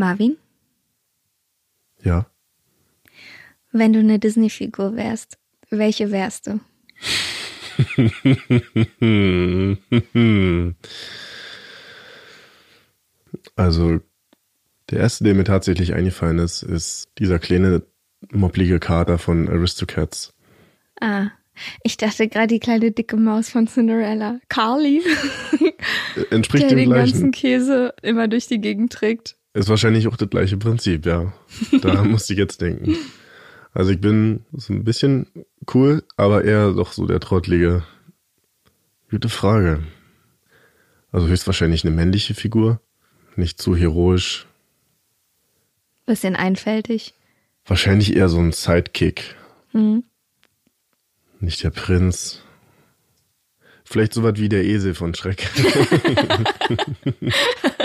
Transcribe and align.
Marvin, 0.00 0.36
Ja. 2.02 2.26
wenn 3.70 3.92
du 3.92 3.98
eine 4.00 4.18
Disney-Figur 4.18 4.96
wärst, 4.96 5.38
welche 5.70 6.10
wärst 6.10 6.46
du? 6.46 6.60
Also, 13.56 14.00
der 14.90 15.00
erste, 15.00 15.24
der 15.24 15.34
mir 15.34 15.44
tatsächlich 15.44 15.94
eingefallen 15.94 16.38
ist, 16.38 16.62
ist 16.62 17.08
dieser 17.18 17.38
kleine 17.38 17.82
mopplige 18.32 18.80
Kater 18.80 19.18
von 19.18 19.48
Aristocats. 19.48 20.34
Ah, 21.00 21.28
ich 21.84 21.96
dachte 21.96 22.28
gerade 22.28 22.48
die 22.48 22.60
kleine 22.60 22.90
dicke 22.90 23.16
Maus 23.16 23.50
von 23.50 23.66
Cinderella. 23.66 24.40
Carly, 24.48 25.02
Äh, 26.16 26.34
Entspricht 26.34 26.64
der 26.70 26.76
den 26.76 26.90
ganzen 26.90 27.12
gleichen. 27.12 27.30
Käse 27.32 27.94
immer 28.02 28.28
durch 28.28 28.46
die 28.46 28.60
Gegend 28.60 28.92
trägt. 28.92 29.36
Ist 29.52 29.68
wahrscheinlich 29.68 30.06
auch 30.06 30.16
das 30.16 30.30
gleiche 30.30 30.56
Prinzip, 30.56 31.06
ja. 31.06 31.32
Da 31.82 32.04
musste 32.04 32.34
ich 32.34 32.38
jetzt 32.38 32.60
denken. 32.60 32.96
Also 33.72 33.90
ich 33.90 34.00
bin 34.00 34.44
so 34.52 34.72
ein 34.72 34.84
bisschen 34.84 35.26
cool, 35.74 36.04
aber 36.16 36.44
eher 36.44 36.72
doch 36.72 36.92
so 36.92 37.06
der 37.06 37.20
Trottlige. 37.20 37.84
Gute 39.10 39.28
Frage. 39.28 39.82
Also 41.10 41.26
höchstwahrscheinlich 41.26 41.84
eine 41.84 41.94
männliche 41.94 42.34
Figur. 42.34 42.80
Nicht 43.34 43.60
zu 43.60 43.74
heroisch. 43.74 44.46
Bisschen 46.06 46.36
einfältig. 46.36 47.14
Wahrscheinlich 47.64 48.16
eher 48.16 48.28
so 48.28 48.38
ein 48.38 48.52
Sidekick. 48.52 49.34
Mhm. 49.72 50.04
Nicht 51.40 51.62
der 51.64 51.70
Prinz. 51.70 52.42
Vielleicht 53.84 54.14
so 54.14 54.22
was 54.22 54.36
wie 54.36 54.48
der 54.48 54.64
Esel 54.64 54.94
von 54.94 55.14
Schreck. 55.14 55.48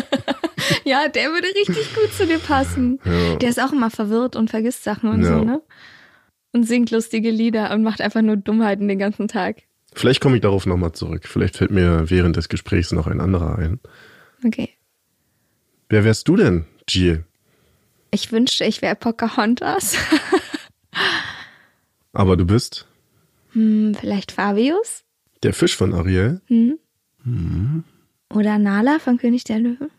Ja, 0.86 1.08
der 1.08 1.30
würde 1.32 1.48
richtig 1.48 1.94
gut 1.96 2.12
zu 2.14 2.28
dir 2.28 2.40
passen. 2.40 3.00
Ja. 3.06 3.36
Der 3.38 3.50
ist 3.50 3.60
auch 3.62 3.72
immer 3.72 3.90
verwirrt 3.90 4.36
und 4.36 4.50
vergisst 4.50 4.84
Sachen 4.84 5.10
und 5.10 5.24
Ja. 5.24 5.38
so, 5.38 5.44
ne? 5.44 5.62
Und 6.54 6.64
singt 6.64 6.92
lustige 6.92 7.32
Lieder 7.32 7.72
und 7.74 7.84
macht 7.84 8.02
einfach 8.02 8.22
nur 8.22 8.38
Dummheiten 8.38 8.88
den 8.88 9.00
ganzen 9.00 9.28
Tag. 9.28 9.64
Vielleicht 9.94 10.22
komme 10.22 10.36
ich 10.36 10.42
darauf 10.42 10.66
nochmal 10.66 10.92
zurück. 10.94 11.28
Vielleicht 11.28 11.58
fällt 11.58 11.72
mir 11.72 12.10
während 12.10 12.36
des 12.36 12.50
Gesprächs 12.50 12.92
noch 12.92 13.08
ein 13.08 13.20
anderer 13.20 13.58
ein. 13.58 13.80
Okay. 14.46 14.70
Wer 15.90 16.04
wärst 16.04 16.28
du 16.28 16.36
denn, 16.36 16.66
Giel? 16.86 17.24
Ich 18.12 18.32
wünschte, 18.32 18.64
ich 18.66 18.82
wäre 18.82 18.96
Pocahontas. 18.96 19.98
Aber 22.14 22.38
du 22.38 22.46
bist 22.46 22.88
hm, 23.52 23.96
vielleicht 24.00 24.32
Fabius? 24.32 25.04
der 25.44 25.54
Fisch 25.54 25.76
von 25.76 25.94
Ariel. 25.94 26.42
Oder 28.34 28.58
Nala 28.58 29.00
von 29.00 29.18
König 29.18 29.44
der 29.44 29.60
Löwen? 29.60 29.92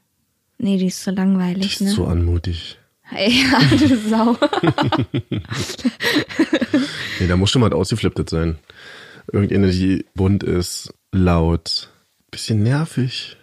Nee, 0.59 0.79
die 0.79 0.87
ist 0.87 1.03
so 1.03 1.11
langweilig, 1.11 1.77
Die 1.79 1.85
ist 1.85 1.89
ne? 1.91 1.91
so 1.91 2.07
anmutig. 2.07 2.79
Ey, 3.15 3.43
ja, 3.53 3.61
du 3.77 3.97
Sau. 3.97 4.37
Nee, 7.21 7.29
da 7.29 7.37
muss 7.37 7.51
schon 7.51 7.63
was 7.63 7.73
ausgeflipptet 7.73 8.29
sein. 8.29 8.59
Irgendeine, 9.33 9.71
die 9.71 10.05
bunt 10.15 10.43
ist, 10.43 10.93
laut, 11.13 11.91
bisschen 12.31 12.63
nervig, 12.63 13.37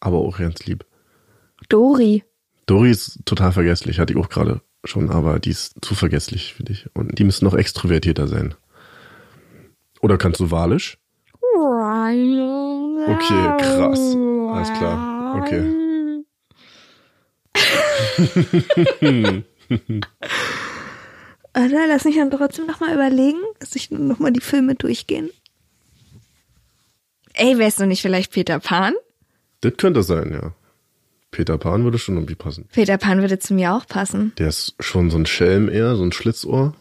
aber 0.00 0.18
auch 0.18 0.38
ganz 0.38 0.66
lieb. 0.66 0.84
Dori. 1.68 2.24
Dori 2.66 2.90
ist 2.90 3.20
total 3.24 3.52
vergesslich, 3.52 4.00
hatte 4.00 4.12
ich 4.12 4.18
auch 4.18 4.28
gerade 4.28 4.60
schon, 4.84 5.10
aber 5.10 5.38
die 5.38 5.50
ist 5.50 5.76
zu 5.82 5.94
vergesslich 5.94 6.54
für 6.54 6.64
dich. 6.64 6.88
Und 6.94 7.18
die 7.18 7.24
müssen 7.24 7.44
noch 7.44 7.54
extrovertierter 7.54 8.26
sein. 8.26 8.54
Oder 10.00 10.18
kannst 10.18 10.40
du 10.40 10.50
Walisch? 10.50 10.98
Okay, 13.06 13.56
krass. 13.58 14.16
Alles 14.50 14.72
klar. 14.78 15.42
Okay. 15.42 15.79
Oder 21.54 21.86
lass 21.88 22.04
mich 22.04 22.16
dann 22.16 22.30
trotzdem 22.30 22.66
nochmal 22.66 22.94
überlegen, 22.94 23.38
dass 23.58 23.74
ich 23.74 23.90
nochmal 23.90 24.32
die 24.32 24.40
Filme 24.40 24.74
durchgehen. 24.74 25.30
Ey, 27.34 27.58
wärst 27.58 27.80
du 27.80 27.86
nicht 27.86 28.02
vielleicht 28.02 28.32
Peter 28.32 28.58
Pan? 28.60 28.94
Das 29.60 29.74
könnte 29.76 30.02
sein, 30.02 30.32
ja. 30.32 30.54
Peter 31.30 31.58
Pan 31.58 31.84
würde 31.84 31.98
schon 31.98 32.16
irgendwie 32.16 32.34
passen. 32.34 32.68
Peter 32.72 32.98
Pan 32.98 33.20
würde 33.20 33.38
zu 33.38 33.54
mir 33.54 33.72
auch 33.74 33.86
passen. 33.86 34.32
Der 34.38 34.48
ist 34.48 34.74
schon 34.80 35.10
so 35.10 35.18
ein 35.18 35.26
Schelm 35.26 35.68
eher, 35.68 35.94
so 35.96 36.02
ein 36.02 36.12
Schlitzohr. 36.12 36.74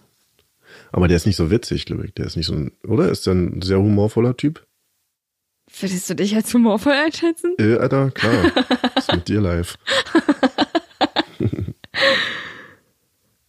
Aber 0.91 1.07
der 1.07 1.17
ist 1.17 1.25
nicht 1.27 1.35
so 1.35 1.51
witzig, 1.51 1.85
glaube 1.85 2.05
ich. 2.05 2.13
Der 2.13 2.25
ist 2.25 2.35
nicht 2.35 2.47
so 2.47 2.53
ein, 2.53 2.71
oder? 2.87 3.09
Ist 3.09 3.27
der 3.27 3.35
ein 3.35 3.61
sehr 3.61 3.77
humorvoller 3.77 4.35
Typ? 4.37 4.65
Würdest 5.79 6.09
du 6.09 6.15
dich 6.15 6.35
als 6.35 6.53
humorvoll 6.53 6.93
einschätzen? 6.93 7.53
Äh, 7.59 7.77
Alter, 7.77 8.11
klar. 8.11 8.51
ist 8.95 9.13
mit 9.13 9.27
dir 9.27 9.41
live. 9.41 9.75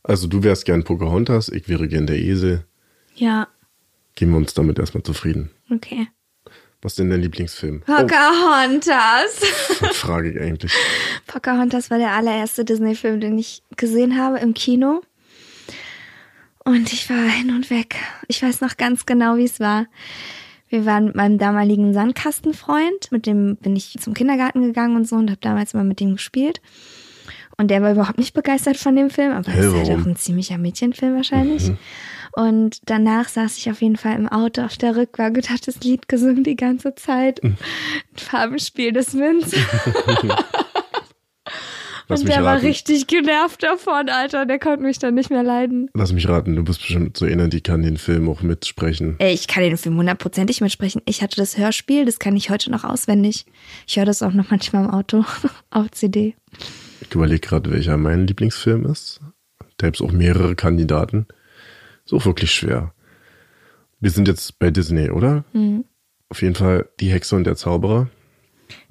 also 0.02 0.26
du 0.26 0.42
wärst 0.42 0.64
gern 0.64 0.84
Pocahontas, 0.84 1.48
ich 1.48 1.68
wäre 1.68 1.88
gern 1.88 2.06
der 2.06 2.16
Esel. 2.18 2.64
Ja, 3.14 3.48
Geben 4.16 4.32
wir 4.32 4.38
uns 4.38 4.54
damit 4.54 4.78
erstmal 4.78 5.02
zufrieden. 5.02 5.50
okay. 5.70 6.08
Was 6.82 6.92
ist 6.92 6.98
denn 7.00 7.10
dein 7.10 7.20
Lieblingsfilm? 7.20 7.80
Pocahontas. 7.82 9.42
Oh, 9.42 9.74
was 9.80 9.96
frage 9.98 10.30
ich 10.30 10.40
eigentlich. 10.40 10.72
Pocahontas 11.26 11.90
war 11.90 11.98
der 11.98 12.12
allererste 12.12 12.64
Disney-Film, 12.64 13.20
den 13.20 13.38
ich 13.38 13.62
gesehen 13.76 14.18
habe 14.18 14.38
im 14.38 14.54
Kino. 14.54 15.02
Und 16.64 16.90
ich 16.94 17.10
war 17.10 17.28
hin 17.28 17.50
und 17.54 17.68
weg. 17.68 17.96
Ich 18.28 18.42
weiß 18.42 18.62
noch 18.62 18.78
ganz 18.78 19.04
genau, 19.04 19.36
wie 19.36 19.44
es 19.44 19.60
war. 19.60 19.86
Wir 20.70 20.86
waren 20.86 21.06
mit 21.06 21.16
meinem 21.16 21.36
damaligen 21.36 21.92
Sandkastenfreund, 21.92 23.10
mit 23.10 23.26
dem 23.26 23.56
bin 23.56 23.76
ich 23.76 23.98
zum 24.00 24.14
Kindergarten 24.14 24.62
gegangen 24.62 24.96
und 24.96 25.06
so 25.06 25.16
und 25.16 25.30
habe 25.30 25.40
damals 25.40 25.74
mal 25.74 25.84
mit 25.84 26.00
dem 26.00 26.12
gespielt. 26.12 26.60
Und 27.58 27.68
der 27.70 27.82
war 27.82 27.92
überhaupt 27.92 28.18
nicht 28.18 28.32
begeistert 28.32 28.78
von 28.78 28.96
dem 28.96 29.10
Film, 29.10 29.32
aber 29.32 29.48
es 29.48 29.66
ist 29.66 29.74
halt 29.74 29.90
auch 29.90 30.06
ein 30.06 30.16
ziemlicher 30.16 30.56
Mädchenfilm 30.56 31.16
wahrscheinlich. 31.16 31.72
Und 32.32 32.78
danach 32.86 33.28
saß 33.28 33.58
ich 33.58 33.70
auf 33.70 33.82
jeden 33.82 33.96
Fall 33.96 34.14
im 34.16 34.28
Auto 34.28 34.62
auf 34.62 34.76
der 34.76 34.96
Rückbank 34.96 35.36
und 35.36 35.50
hat 35.50 35.66
das 35.66 35.80
Lied 35.80 36.08
gesungen 36.08 36.44
die 36.44 36.56
ganze 36.56 36.94
Zeit. 36.94 37.42
Mhm. 37.42 37.56
Farbenspiel 38.14 38.92
des 38.92 39.14
Winds. 39.14 39.52
Lass 42.10 42.20
und 42.20 42.26
mich 42.26 42.34
der 42.34 42.44
war 42.44 42.60
richtig 42.60 43.06
genervt 43.06 43.62
davon, 43.62 44.08
Alter. 44.08 44.44
Der 44.44 44.58
konnte 44.58 44.84
mich 44.84 44.98
dann 44.98 45.14
nicht 45.14 45.30
mehr 45.30 45.44
leiden. 45.44 45.88
Lass 45.94 46.12
mich 46.12 46.28
raten, 46.28 46.56
du 46.56 46.64
bist 46.64 46.80
bestimmt 46.80 47.16
so 47.16 47.24
einer, 47.24 47.46
die 47.46 47.60
kann 47.60 47.82
den 47.82 47.96
Film 47.96 48.28
auch 48.28 48.42
mitsprechen. 48.42 49.14
Ey, 49.18 49.32
ich 49.32 49.46
kann 49.46 49.62
den 49.62 49.76
Film 49.76 49.96
hundertprozentig 49.96 50.60
mitsprechen. 50.60 51.02
Ich 51.06 51.22
hatte 51.22 51.36
das 51.36 51.56
Hörspiel, 51.56 52.04
das 52.04 52.18
kann 52.18 52.36
ich 52.36 52.50
heute 52.50 52.70
noch 52.72 52.82
auswendig. 52.82 53.46
Ich 53.86 53.96
höre 53.96 54.06
das 54.06 54.22
auch 54.22 54.32
noch 54.32 54.50
manchmal 54.50 54.84
im 54.86 54.90
Auto 54.90 55.24
auf 55.70 55.90
CD. 55.92 56.34
Ich 57.00 57.14
überlege 57.14 57.40
gerade, 57.40 57.70
welcher 57.70 57.96
mein 57.96 58.26
Lieblingsfilm 58.26 58.86
ist. 58.86 59.20
Da 59.76 59.86
gibt 59.86 60.00
es 60.00 60.02
auch 60.02 60.12
mehrere 60.12 60.56
Kandidaten. 60.56 61.26
Ist 62.04 62.12
auch 62.12 62.26
wirklich 62.26 62.50
schwer. 62.50 62.92
Wir 64.00 64.10
sind 64.10 64.26
jetzt 64.26 64.58
bei 64.58 64.70
Disney, 64.70 65.10
oder? 65.10 65.44
Mhm. 65.52 65.84
Auf 66.28 66.42
jeden 66.42 66.54
Fall 66.56 66.88
Die 66.98 67.10
Hexe 67.10 67.36
und 67.36 67.44
der 67.44 67.54
Zauberer. 67.54 68.08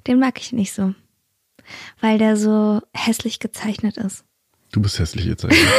Den 0.06 0.18
mag 0.18 0.40
ich 0.40 0.52
nicht 0.52 0.72
so. 0.72 0.94
Weil 2.00 2.18
der 2.18 2.36
so 2.36 2.80
hässlich 2.94 3.38
gezeichnet 3.40 3.96
ist. 3.96 4.24
Du 4.72 4.80
bist 4.80 4.98
hässlich 4.98 5.26
eigentlich. 5.26 5.58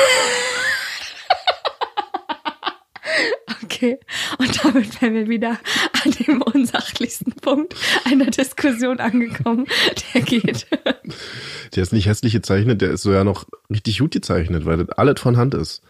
Okay. 3.63 3.99
Und 4.37 4.63
damit 4.63 5.01
wären 5.01 5.13
wir 5.13 5.27
wieder 5.27 5.57
an 6.03 6.11
dem 6.11 6.41
unsachlichsten 6.41 7.33
Punkt 7.33 7.75
einer 8.05 8.25
Diskussion 8.25 8.99
angekommen. 8.99 9.65
Der 10.13 10.21
geht. 10.21 10.67
der 11.75 11.83
ist 11.83 11.93
nicht 11.93 12.05
hässlich 12.07 12.33
gezeichnet, 12.33 12.81
der 12.81 12.91
ist 12.91 13.01
so 13.01 13.11
ja 13.11 13.23
noch 13.23 13.45
richtig 13.69 13.99
gut 13.99 14.11
gezeichnet, 14.11 14.65
weil 14.65 14.77
das 14.77 14.89
alles 14.97 15.19
von 15.19 15.37
Hand 15.37 15.53
ist. 15.55 15.81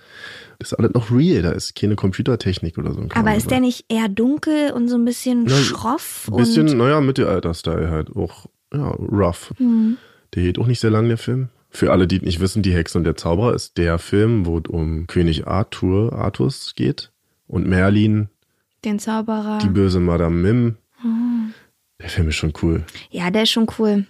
Das 0.59 0.71
ist 0.71 0.77
alles 0.77 0.93
noch 0.93 1.11
real, 1.11 1.41
da 1.41 1.51
ist 1.51 1.75
keine 1.75 1.95
Computertechnik 1.95 2.77
oder 2.77 2.93
so. 2.93 3.05
Aber 3.13 3.35
ist 3.35 3.49
der 3.51 3.59
nicht 3.59 3.85
eher 3.89 4.07
dunkel 4.07 4.71
und 4.71 4.87
so 4.87 4.95
ein 4.95 5.05
bisschen 5.05 5.47
Ja, 5.47 5.57
schroff? 5.57 6.29
Ein 6.31 6.37
bisschen, 6.37 6.77
naja, 6.77 7.01
Mittelalter-Style 7.01 7.89
halt. 7.89 8.15
Auch, 8.15 8.45
ja, 8.73 8.87
rough. 8.89 9.53
Hm. 9.57 9.97
Der 10.33 10.43
geht 10.43 10.59
auch 10.59 10.67
nicht 10.67 10.79
sehr 10.79 10.91
lang, 10.91 11.07
der 11.07 11.17
Film. 11.17 11.49
Für 11.69 11.91
alle, 11.91 12.05
die 12.07 12.19
nicht 12.19 12.39
wissen, 12.41 12.61
Die 12.63 12.73
Hexe 12.73 12.97
und 12.97 13.05
der 13.05 13.15
Zauberer 13.15 13.53
ist 13.53 13.77
der 13.77 13.97
Film, 13.97 14.45
wo 14.45 14.57
es 14.59 14.65
um 14.67 15.07
König 15.07 15.47
Arthur, 15.47 16.13
Artus 16.13 16.73
geht 16.75 17.11
und 17.47 17.65
Merlin, 17.67 18.27
Den 18.83 18.99
Zauberer. 18.99 19.59
die 19.59 19.69
böse 19.69 19.99
Madame 19.99 20.35
Mim. 20.35 20.77
Der 22.01 22.09
Film 22.09 22.29
ist 22.29 22.35
schon 22.35 22.53
cool. 22.61 22.83
ja, 23.09 23.29
der 23.31 23.43
ist 23.43 23.51
schon 23.51 23.67
cool. 23.79 24.05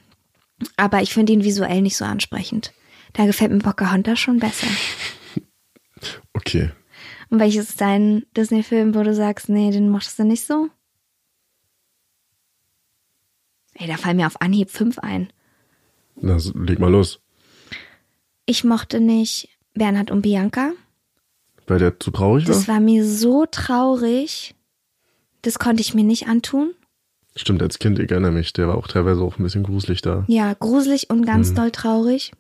Aber 0.78 1.02
ich 1.02 1.14
finde 1.14 1.34
ihn 1.34 1.44
visuell 1.44 1.82
nicht 1.82 1.98
so 1.98 2.06
ansprechend. 2.06 2.72
Da 3.14 3.26
gefällt 3.26 3.52
mir 3.52 3.60
Pocahontas 3.60 4.20
schon 4.20 4.40
besser. 4.40 4.68
Okay. 6.34 6.72
Und 7.30 7.40
welches 7.40 7.70
ist 7.70 7.82
dein 7.82 8.24
Disney-Film, 8.36 8.96
wo 8.96 9.04
du 9.04 9.14
sagst, 9.14 9.50
nee, 9.50 9.70
den 9.72 9.90
mochtest 9.90 10.18
du 10.20 10.24
nicht 10.24 10.46
so? 10.46 10.70
Ey, 13.76 13.88
da 13.88 13.98
fallen 13.98 14.18
mir 14.18 14.28
auf 14.28 14.42
Anhieb 14.42 14.70
fünf 14.70 15.00
ein. 15.00 15.32
Na, 16.16 16.38
leg 16.54 16.80
mal 16.80 16.92
los. 16.92 17.20
Ich 18.46 18.64
mochte 18.64 19.00
nicht 19.00 19.50
Bernhard 19.74 20.12
und 20.12 20.22
Bianca. 20.22 20.72
Weil 21.68 21.80
der 21.80 22.00
zu 22.00 22.12
traurig 22.12 22.48
war? 22.48 22.54
Das 22.54 22.68
war 22.68 22.80
mir 22.80 23.06
so 23.06 23.46
traurig. 23.50 24.56
Das 25.42 25.58
konnte 25.58 25.82
ich 25.82 25.94
mir 25.94 26.04
nicht 26.04 26.28
antun. 26.28 26.74
Stimmt, 27.36 27.64
als 27.64 27.80
Kind, 27.80 27.98
ich 28.00 28.12
erinnere 28.12 28.32
mich, 28.32 28.52
der 28.52 28.68
war 28.68 28.78
auch 28.78 28.88
teilweise 28.88 29.22
auch 29.22 29.40
ein 29.40 29.44
bisschen 29.44 29.64
gruselig 29.64 30.02
da. 30.02 30.26
Ja, 30.28 30.54
gruselig 30.54 31.10
und 31.10 31.26
ganz 31.26 31.54
doll 31.54 31.72
traurig. 31.72 32.34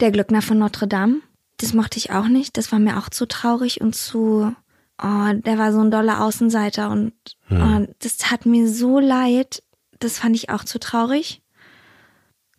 Der 0.00 0.10
Glöckner 0.10 0.42
von 0.42 0.58
Notre 0.58 0.86
Dame, 0.86 1.20
das 1.56 1.72
mochte 1.72 1.98
ich 1.98 2.10
auch 2.10 2.28
nicht. 2.28 2.56
Das 2.56 2.70
war 2.70 2.78
mir 2.78 2.98
auch 2.98 3.08
zu 3.08 3.26
traurig 3.26 3.80
und 3.80 3.94
zu. 3.94 4.54
Oh, 5.02 5.32
der 5.32 5.58
war 5.58 5.72
so 5.72 5.80
ein 5.80 5.90
doller 5.90 6.22
Außenseiter 6.22 6.90
und 6.90 7.14
oh, 7.50 7.86
das 8.00 8.18
tat 8.18 8.44
mir 8.44 8.68
so 8.68 8.98
leid. 8.98 9.62
Das 9.98 10.18
fand 10.18 10.36
ich 10.36 10.50
auch 10.50 10.64
zu 10.64 10.78
traurig. 10.78 11.42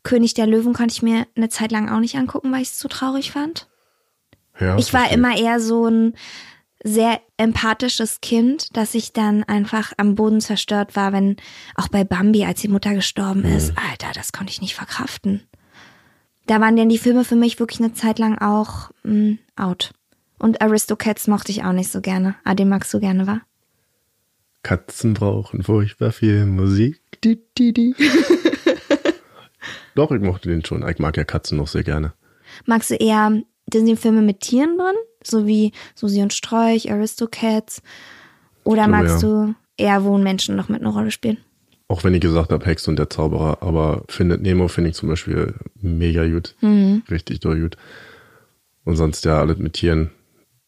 König 0.03 0.33
der 0.33 0.47
Löwen 0.47 0.73
konnte 0.73 0.93
ich 0.93 1.01
mir 1.01 1.27
eine 1.35 1.49
Zeit 1.49 1.71
lang 1.71 1.89
auch 1.89 1.99
nicht 1.99 2.15
angucken, 2.15 2.51
weil 2.51 2.61
ich 2.61 2.69
es 2.69 2.77
zu 2.77 2.87
traurig 2.87 3.31
fand. 3.31 3.67
Ja, 4.59 4.77
Ich 4.77 4.93
war 4.93 5.11
immer 5.11 5.37
eher 5.37 5.59
so 5.59 5.87
ein 5.87 6.13
sehr 6.83 7.19
empathisches 7.37 8.21
Kind, 8.21 8.75
dass 8.75 8.95
ich 8.95 9.11
dann 9.11 9.43
einfach 9.43 9.91
am 9.97 10.15
Boden 10.15 10.39
zerstört 10.39 10.95
war, 10.95 11.11
wenn 11.11 11.35
auch 11.75 11.89
bei 11.89 12.03
Bambi, 12.03 12.45
als 12.45 12.61
die 12.61 12.69
Mutter 12.69 12.93
gestorben 12.93 13.43
ist. 13.43 13.73
Alter, 13.77 14.11
das 14.13 14.31
konnte 14.31 14.51
ich 14.51 14.61
nicht 14.61 14.75
verkraften. 14.75 15.43
Da 16.47 16.61
waren 16.61 16.77
denn 16.77 16.89
die 16.89 16.97
Filme 16.97 17.25
für 17.25 17.35
mich 17.35 17.59
wirklich 17.59 17.79
eine 17.79 17.93
Zeit 17.93 18.17
lang 18.17 18.37
auch 18.37 18.91
mh, 19.03 19.37
out. 19.57 19.91
Und 20.39 20.61
Aristocats 20.61 21.27
mochte 21.27 21.51
ich 21.51 21.63
auch 21.63 21.73
nicht 21.73 21.91
so 21.91 21.99
gerne. 21.99 22.35
Ah, 22.45 22.55
den 22.55 22.69
magst 22.69 22.93
du 22.93 22.99
gerne, 22.99 23.27
wa? 23.27 23.41
Katzen 24.63 25.13
brauchen 25.13 25.63
furchtbar 25.63 26.11
viel 26.11 26.45
Musik. 26.45 27.01
Di, 27.23 27.39
di, 27.57 27.73
di. 27.73 27.95
Doch, 29.95 30.11
ich 30.11 30.21
mochte 30.21 30.49
den 30.49 30.63
schon. 30.63 30.87
Ich 30.87 30.99
mag 30.99 31.17
ja 31.17 31.23
Katzen 31.23 31.57
noch 31.57 31.67
sehr 31.67 31.83
gerne. 31.83 32.13
Magst 32.65 32.91
du 32.91 32.95
eher 32.95 33.41
Disney-Filme 33.67 34.21
mit 34.21 34.41
Tieren 34.41 34.77
drin? 34.77 34.95
So 35.23 35.45
wie 35.47 35.71
Susi 35.95 36.21
und 36.21 36.33
Strolch, 36.33 36.91
Aristocats? 36.91 37.81
Oder 38.63 38.85
glaube, 38.85 38.91
magst 38.91 39.23
ja. 39.23 39.29
du 39.29 39.55
eher, 39.77 40.03
wo 40.03 40.17
Menschen 40.17 40.55
noch 40.55 40.69
mit 40.69 40.81
einer 40.81 40.91
Rolle 40.91 41.11
spielen? 41.11 41.37
Auch 41.87 42.03
wenn 42.03 42.13
ich 42.13 42.21
gesagt 42.21 42.51
habe, 42.51 42.65
Hex 42.65 42.87
und 42.87 42.99
der 42.99 43.09
Zauberer, 43.09 43.63
aber 43.63 44.03
Findet 44.07 44.41
Nemo 44.41 44.67
finde 44.67 44.91
ich 44.91 44.95
zum 44.95 45.09
Beispiel 45.09 45.55
mega 45.81 46.27
gut. 46.27 46.55
Mhm. 46.61 47.03
Richtig 47.09 47.39
doll 47.39 47.59
gut. 47.59 47.77
Und 48.85 48.95
sonst 48.95 49.25
ja 49.25 49.39
alles 49.39 49.57
mit 49.57 49.73
Tieren. 49.73 50.11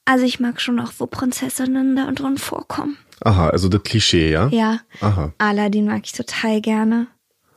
Also 0.05 0.25
ich 0.25 0.39
mag 0.39 0.59
schon 0.59 0.79
auch, 0.79 0.91
wo 0.97 1.05
Prinzessinnen 1.05 1.95
da 1.95 2.11
drin 2.11 2.37
vorkommen. 2.37 2.97
Aha, 3.23 3.49
also 3.49 3.69
das 3.69 3.83
Klischee, 3.83 4.31
ja? 4.31 4.47
Ja. 4.49 4.79
Aha. 5.01 5.33
Aladdin 5.37 5.85
mag 5.85 6.01
ich 6.05 6.11
total 6.13 6.61
gerne. 6.61 7.07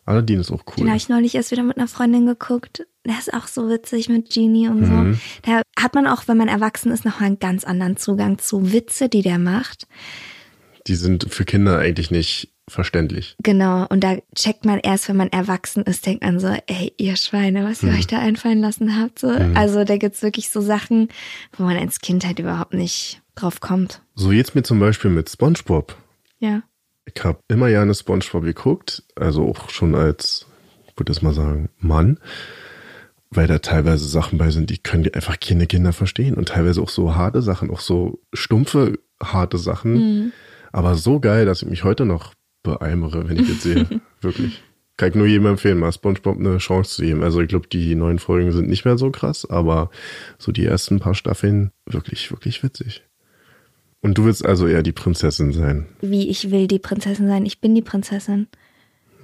Aladdin 0.07 0.41
ist 0.41 0.51
auch 0.51 0.63
Den 0.63 0.83
cool. 0.85 0.89
habe 0.89 0.97
ich 0.99 1.09
neulich 1.09 1.35
erst 1.35 1.51
wieder 1.51 1.63
mit 1.63 1.79
einer 1.79 1.89
Freundin 1.89 2.27
geguckt. 2.27 2.87
Der 3.07 3.19
ist 3.19 3.33
auch 3.33 3.47
so 3.47 3.69
witzig 3.71 4.09
mit 4.09 4.31
Genie 4.31 4.69
und 4.69 4.81
Mhm. 4.81 5.15
so. 5.15 5.21
Da 5.51 5.63
hat 5.81 5.95
man 5.95 6.07
auch, 6.07 6.29
wenn 6.29 6.37
man 6.37 6.49
erwachsen 6.49 6.93
ist, 6.93 7.05
noch 7.05 7.21
mal 7.21 7.27
einen 7.27 7.39
ganz 7.39 7.65
anderen 7.65 7.97
Zugang 7.97 8.39
zu 8.39 8.73
Witze, 8.73 9.09
die 9.09 9.23
der 9.23 9.39
macht. 9.39 9.87
Die 10.87 10.95
sind 10.95 11.33
für 11.33 11.45
Kinder 11.47 11.79
eigentlich 11.79 12.11
nicht 12.11 12.51
verständlich. 12.69 13.37
Genau. 13.43 13.87
Und 13.89 14.01
da 14.05 14.17
checkt 14.35 14.65
man 14.67 14.79
erst, 14.81 15.09
wenn 15.09 15.17
man 15.17 15.29
erwachsen 15.29 15.83
ist, 15.85 16.05
denkt 16.07 16.23
man 16.25 16.39
so, 16.41 16.55
ey, 16.67 16.93
ihr 16.99 17.17
Schweine, 17.17 17.65
was 17.65 17.83
ihr 17.83 17.91
Mhm. 17.91 17.99
euch 17.99 18.07
da 18.07 18.19
einfallen 18.19 18.61
lassen 18.61 18.99
habt. 19.01 19.19
So. 19.19 19.29
Also 19.29 19.85
da 19.85 19.97
gibt's 19.97 20.23
wirklich 20.23 20.51
so 20.51 20.61
Sachen, 20.61 21.09
wo 21.57 21.65
man 21.65 21.77
als 21.79 22.01
Kind 22.01 22.27
halt 22.27 22.39
überhaupt 22.39 22.75
nicht 22.75 23.21
drauf 23.35 23.61
kommt. 23.61 24.03
So 24.15 24.33
jetzt 24.33 24.55
mir 24.55 24.63
zum 24.63 24.81
Beispiel 24.81 25.11
mit 25.11 25.29
SpongeBob. 25.29 25.97
Ja. 26.39 26.63
Ich 27.07 27.23
habe 27.25 27.39
immer 27.49 27.69
gerne 27.69 27.95
SpongeBob 27.95 28.45
geguckt, 28.45 29.03
also 29.17 29.47
auch 29.49 29.71
schon 29.71 29.95
als, 29.95 30.47
ich 30.87 30.99
würde 30.99 31.11
das 31.11 31.23
mal 31.23 31.35
sagen, 31.35 31.69
Mann, 31.79 32.19
weil 33.31 33.47
da 33.47 33.59
teilweise 33.59 34.07
Sachen 34.07 34.39
bei 34.39 34.51
sind, 34.51 34.71
die 34.71 34.79
können 34.79 35.13
einfach 35.13 35.39
keine 35.39 35.67
Kinder 35.67 35.93
verstehen 35.93 36.35
und 36.35 36.49
teilweise 36.49 36.81
auch 36.81 36.89
so 36.89 37.15
harte 37.15 37.43
Sachen, 37.43 37.71
auch 37.71 37.81
so 37.81 38.23
stumpfe, 38.33 38.99
harte 39.23 39.59
Sachen, 39.59 40.33
aber 40.73 40.95
so 40.95 41.21
geil, 41.21 41.47
dass 41.47 41.63
ich 41.63 41.69
mich 41.69 41.85
heute 41.85 42.05
noch 42.05 42.35
beeimere, 42.63 43.29
wenn 43.29 43.39
ich 43.39 43.49
jetzt 43.49 43.63
sehe, 43.63 43.87
wirklich. 44.21 44.63
Kann 44.97 45.09
ich 45.09 45.15
nur 45.17 45.27
jedem 45.27 45.47
empfehlen, 45.47 45.79
mal 45.79 45.91
SpongeBob 45.91 46.39
eine 46.39 46.59
Chance 46.59 46.97
zu 46.97 47.03
geben. 47.03 47.25
Also 47.25 47.41
ich 47.41 47.49
glaube, 47.49 47.67
die 47.67 47.97
neuen 47.97 48.21
Folgen 48.21 48.53
sind 48.53 48.69
nicht 48.69 48.85
mehr 48.85 48.97
so 48.97 49.11
krass, 49.11 49.45
aber 49.49 49.91
so 50.39 50.53
die 50.53 50.65
ersten 50.65 51.01
paar 51.01 51.17
Staffeln 51.17 51.73
wirklich, 51.85 52.31
wirklich 52.31 52.63
witzig. 52.63 53.03
Und 54.05 54.19
du 54.19 54.27
willst 54.27 54.45
also 54.45 54.67
eher 54.67 54.83
die 54.83 54.93
Prinzessin 54.93 55.55
sein. 55.55 55.87
Wie 56.03 56.29
ich 56.29 56.51
will 56.51 56.69
die 56.69 56.79
Prinzessin 56.79 57.27
sein. 57.27 57.47
Ich 57.47 57.63
bin 57.63 57.75
die 57.75 57.81
Prinzessin. 57.81 58.49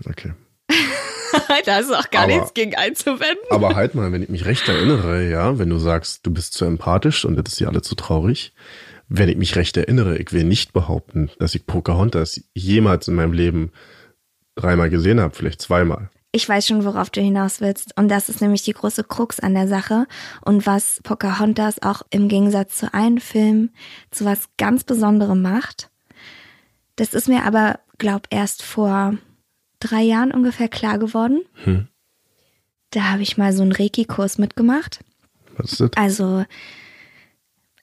Okay. 0.08 0.32
da 1.66 1.80
ist 1.80 1.92
auch 1.94 2.08
gar 2.10 2.22
Aber- 2.24 2.32
nichts 2.32 2.54
gegen 2.54 2.74
einzuwenden. 2.74 3.44
Aber 3.50 3.74
halt 3.76 3.94
mal, 3.94 4.10
wenn 4.10 4.22
ich 4.22 4.30
mich 4.30 4.46
recht 4.46 4.66
erinnere, 4.66 5.28
ja, 5.28 5.58
wenn 5.58 5.68
du 5.68 5.76
sagst, 5.76 6.24
du 6.26 6.32
bist 6.32 6.54
zu 6.54 6.64
empathisch 6.64 7.26
und 7.26 7.36
das 7.36 7.52
ist 7.52 7.60
dir 7.60 7.68
alle 7.68 7.82
zu 7.82 7.94
traurig, 7.94 8.54
wenn 9.10 9.28
ich 9.28 9.36
mich 9.36 9.54
recht 9.54 9.76
erinnere, 9.76 10.16
ich 10.16 10.32
will 10.32 10.44
nicht 10.44 10.72
behaupten, 10.72 11.30
dass 11.38 11.54
ich 11.54 11.66
Pocahontas 11.66 12.40
jemals 12.54 13.06
in 13.06 13.16
meinem 13.16 13.34
Leben 13.34 13.72
dreimal 14.54 14.88
gesehen 14.88 15.20
habe, 15.20 15.34
vielleicht 15.34 15.60
zweimal. 15.60 16.08
Ich 16.32 16.48
weiß 16.48 16.66
schon, 16.66 16.84
worauf 16.84 17.10
du 17.10 17.20
hinaus 17.20 17.60
willst. 17.60 17.96
Und 17.96 18.08
das 18.08 18.28
ist 18.28 18.40
nämlich 18.40 18.62
die 18.62 18.72
große 18.72 19.02
Krux 19.04 19.40
an 19.40 19.54
der 19.54 19.66
Sache. 19.66 20.06
Und 20.42 20.64
was 20.64 21.00
Pocahontas 21.02 21.82
auch 21.82 22.02
im 22.10 22.28
Gegensatz 22.28 22.76
zu 22.76 22.94
allen 22.94 23.18
Filmen 23.18 23.70
zu 24.10 24.24
was 24.24 24.48
ganz 24.56 24.84
Besonderem 24.84 25.42
macht. 25.42 25.90
Das 26.96 27.14
ist 27.14 27.28
mir 27.28 27.44
aber, 27.44 27.80
glaub, 27.98 28.26
erst 28.30 28.62
vor 28.62 29.14
drei 29.80 30.02
Jahren 30.02 30.30
ungefähr 30.32 30.68
klar 30.68 30.98
geworden. 30.98 31.40
Da 32.90 33.04
habe 33.10 33.22
ich 33.22 33.36
mal 33.36 33.52
so 33.52 33.62
einen 33.62 33.72
Reiki-Kurs 33.72 34.38
mitgemacht. 34.38 35.00
Was 35.56 35.72
ist 35.72 35.80
das? 35.80 35.90
Also 35.96 36.44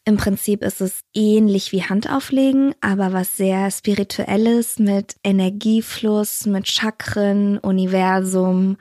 im 0.07 0.15
Prinzip 0.15 0.63
ist 0.63 0.79
es 0.79 1.01
ähnlich 1.13 1.73
wie 1.73 1.83
Handauflegen, 1.83 2.73
aber 2.79 3.11
was 3.11 3.35
sehr 3.35 3.69
spirituelles 3.69 4.79
mit 4.79 5.17
Energiefluss, 5.21 6.45
mit 6.45 6.65
Chakren, 6.65 7.57
Universum 7.57 8.77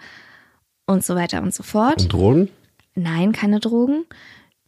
und 0.86 1.04
so 1.04 1.16
weiter 1.16 1.42
und 1.42 1.52
so 1.52 1.64
fort. 1.64 2.02
Und 2.02 2.12
Drogen? 2.12 2.48
Nein, 2.94 3.32
keine 3.32 3.58
Drogen. 3.58 4.04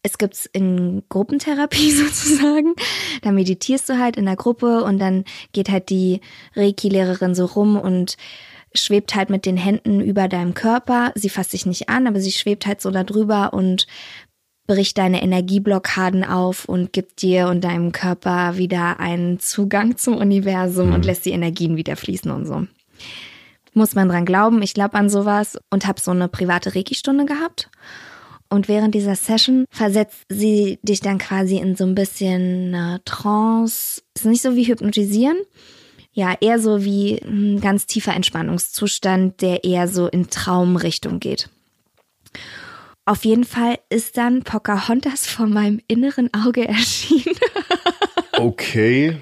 Es 0.02 0.18
gibt's 0.18 0.46
in 0.46 1.04
Gruppentherapie 1.08 1.92
sozusagen. 1.92 2.74
Da 3.22 3.30
meditierst 3.30 3.88
du 3.88 4.00
halt 4.00 4.16
in 4.16 4.24
der 4.24 4.34
Gruppe 4.34 4.82
und 4.82 4.98
dann 4.98 5.26
geht 5.52 5.68
halt 5.68 5.90
die 5.90 6.20
Reiki-Lehrerin 6.56 7.36
so 7.36 7.44
rum 7.44 7.78
und 7.78 8.16
schwebt 8.74 9.14
halt 9.14 9.30
mit 9.30 9.46
den 9.46 9.56
Händen 9.56 10.00
über 10.00 10.26
deinem 10.26 10.54
Körper. 10.54 11.12
Sie 11.14 11.28
fasst 11.28 11.52
dich 11.52 11.66
nicht 11.66 11.88
an, 11.88 12.08
aber 12.08 12.18
sie 12.18 12.32
schwebt 12.32 12.66
halt 12.66 12.80
so 12.80 12.90
da 12.90 13.04
drüber 13.04 13.52
und 13.52 13.86
bricht 14.68 14.98
deine 14.98 15.22
Energieblockaden 15.22 16.22
auf 16.24 16.66
und 16.66 16.92
gibt 16.92 17.22
dir 17.22 17.48
und 17.48 17.64
deinem 17.64 17.90
Körper 17.90 18.58
wieder 18.58 19.00
einen 19.00 19.40
Zugang 19.40 19.96
zum 19.96 20.16
Universum 20.16 20.92
und 20.92 21.06
lässt 21.06 21.24
die 21.24 21.32
Energien 21.32 21.76
wieder 21.76 21.96
fließen 21.96 22.30
und 22.30 22.46
so. 22.46 22.66
Muss 23.72 23.94
man 23.94 24.08
dran 24.08 24.26
glauben, 24.26 24.62
ich 24.62 24.74
glaube 24.74 24.94
an 24.94 25.08
sowas 25.08 25.58
und 25.70 25.86
habe 25.86 26.00
so 26.00 26.10
eine 26.10 26.28
private 26.28 26.74
Reiki-Stunde 26.74 27.24
gehabt. 27.24 27.70
Und 28.50 28.68
während 28.68 28.94
dieser 28.94 29.16
Session 29.16 29.64
versetzt 29.70 30.24
sie 30.28 30.78
dich 30.82 31.00
dann 31.00 31.18
quasi 31.18 31.56
in 31.56 31.74
so 31.74 31.84
ein 31.84 31.94
bisschen 31.94 32.74
äh, 32.74 32.98
Trance. 33.04 34.02
Ist 34.14 34.26
nicht 34.26 34.42
so 34.42 34.54
wie 34.54 34.68
hypnotisieren. 34.68 35.38
Ja, 36.12 36.34
eher 36.40 36.58
so 36.58 36.84
wie 36.84 37.18
ein 37.22 37.60
ganz 37.60 37.86
tiefer 37.86 38.14
Entspannungszustand, 38.14 39.40
der 39.40 39.64
eher 39.64 39.88
so 39.88 40.08
in 40.08 40.28
Traumrichtung 40.28 41.20
geht. 41.20 41.48
Auf 43.08 43.24
jeden 43.24 43.44
Fall 43.44 43.78
ist 43.88 44.18
dann 44.18 44.42
Pocahontas 44.42 45.26
vor 45.26 45.46
meinem 45.46 45.80
inneren 45.88 46.28
Auge 46.34 46.68
erschienen. 46.68 47.36
Okay. 48.36 49.16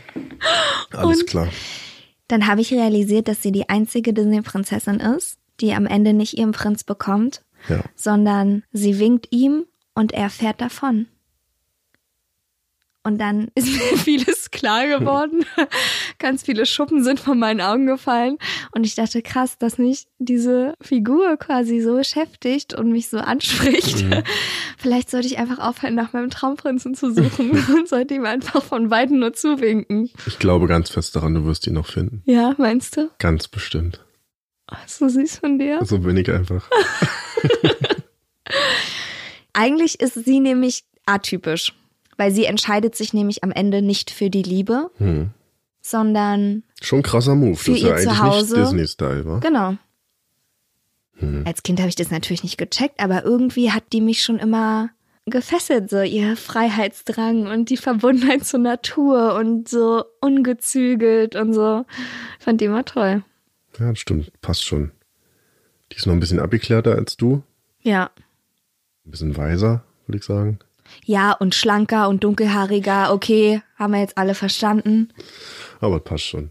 Alles 0.92 1.20
Und- 1.20 1.26
klar. 1.28 1.48
Dann 2.28 2.48
habe 2.48 2.60
ich 2.62 2.72
realisiert, 2.72 3.28
dass 3.28 3.40
sie 3.42 3.52
die 3.52 3.68
einzige 3.68 4.12
Disney-Prinzessin 4.12 4.98
ist, 4.98 5.38
die 5.60 5.72
am 5.74 5.86
Ende 5.86 6.12
nicht 6.12 6.36
ihren 6.36 6.50
Prinz 6.50 6.82
bekommt, 6.82 7.42
Ja. 7.68 7.84
sondern 7.94 8.64
sie 8.72 8.98
winkt 8.98 9.28
ihm 9.30 9.64
und 9.94 10.10
er 10.12 10.30
fährt 10.30 10.60
davon. 10.60 11.06
Und 13.06 13.18
dann 13.18 13.48
ist 13.54 13.68
mir 13.68 13.96
vieles 13.98 14.50
klar 14.50 14.88
geworden. 14.88 15.44
Ganz 16.18 16.42
viele 16.42 16.66
Schuppen 16.66 17.04
sind 17.04 17.20
von 17.20 17.38
meinen 17.38 17.60
Augen 17.60 17.86
gefallen. 17.86 18.36
Und 18.72 18.84
ich 18.84 18.96
dachte, 18.96 19.22
krass, 19.22 19.58
dass 19.58 19.78
mich 19.78 20.08
diese 20.18 20.74
Figur 20.80 21.36
quasi 21.36 21.80
so 21.80 21.94
beschäftigt 21.94 22.74
und 22.74 22.90
mich 22.90 23.08
so 23.08 23.18
anspricht. 23.18 24.02
Mhm. 24.02 24.24
Vielleicht 24.76 25.10
sollte 25.10 25.28
ich 25.28 25.38
einfach 25.38 25.60
aufhören, 25.60 25.94
nach 25.94 26.12
meinem 26.14 26.30
Traumprinzen 26.30 26.96
zu 26.96 27.12
suchen 27.14 27.52
und 27.76 27.88
sollte 27.88 28.14
ihm 28.14 28.24
einfach 28.24 28.64
von 28.64 28.90
Weitem 28.90 29.20
nur 29.20 29.32
zuwinken. 29.34 30.10
Ich 30.26 30.40
glaube 30.40 30.66
ganz 30.66 30.90
fest 30.90 31.14
daran, 31.14 31.34
du 31.34 31.44
wirst 31.44 31.64
ihn 31.68 31.74
noch 31.74 31.86
finden. 31.86 32.24
Ja, 32.26 32.56
meinst 32.58 32.96
du? 32.96 33.08
Ganz 33.20 33.46
bestimmt. 33.46 34.04
So 34.86 35.08
süß 35.08 35.38
von 35.38 35.60
dir. 35.60 35.78
So 35.84 36.00
bin 36.00 36.16
ich 36.16 36.28
einfach. 36.28 36.68
Eigentlich 39.52 40.00
ist 40.00 40.14
sie 40.24 40.40
nämlich 40.40 40.82
atypisch, 41.06 41.72
weil 42.16 42.32
sie 42.32 42.44
entscheidet 42.44 42.94
sich 42.96 43.12
nämlich 43.12 43.42
am 43.44 43.50
Ende 43.52 43.82
nicht 43.82 44.10
für 44.10 44.30
die 44.30 44.42
Liebe, 44.42 44.90
Hm. 44.98 45.30
sondern 45.80 46.62
Schon 46.80 47.02
krasser 47.02 47.34
Move. 47.34 47.56
Für 47.56 47.72
das 47.72 47.80
ist 47.80 47.86
ja 47.86 47.94
eigentlich 47.94 48.08
Zuhause. 48.18 48.56
nicht 48.56 48.66
Disney-Style, 48.72 49.26
wa? 49.26 49.38
genau. 49.38 49.76
Hm. 51.18 51.44
Als 51.46 51.62
Kind 51.62 51.78
habe 51.80 51.88
ich 51.88 51.96
das 51.96 52.10
natürlich 52.10 52.42
nicht 52.42 52.58
gecheckt, 52.58 53.00
aber 53.00 53.24
irgendwie 53.24 53.70
hat 53.72 53.84
die 53.92 54.00
mich 54.00 54.22
schon 54.22 54.38
immer 54.38 54.90
gefesselt, 55.24 55.90
so 55.90 56.02
ihr 56.02 56.36
Freiheitsdrang 56.36 57.46
und 57.48 57.70
die 57.70 57.76
Verbundenheit 57.76 58.44
zur 58.44 58.60
Natur 58.60 59.34
und 59.34 59.68
so 59.68 60.04
ungezügelt 60.20 61.34
und 61.34 61.52
so. 61.52 61.84
Fand 62.38 62.60
die 62.60 62.66
immer 62.66 62.84
toll. 62.84 63.24
Ja, 63.78 63.88
das 63.90 63.98
stimmt. 63.98 64.30
Passt 64.40 64.64
schon. 64.64 64.92
Die 65.92 65.96
ist 65.96 66.06
noch 66.06 66.12
ein 66.14 66.20
bisschen 66.20 66.38
abgeklärter 66.40 66.94
als 66.96 67.16
du. 67.16 67.42
Ja. 67.82 68.10
Ein 69.04 69.10
bisschen 69.10 69.36
weiser, 69.36 69.84
würde 70.06 70.18
ich 70.18 70.24
sagen. 70.24 70.58
Ja, 71.08 71.30
und 71.30 71.54
schlanker 71.54 72.08
und 72.08 72.24
dunkelhaariger, 72.24 73.12
okay, 73.12 73.62
haben 73.76 73.92
wir 73.92 74.00
jetzt 74.00 74.18
alle 74.18 74.34
verstanden. 74.34 75.12
Aber 75.78 76.00
passt 76.00 76.24
schon. 76.24 76.50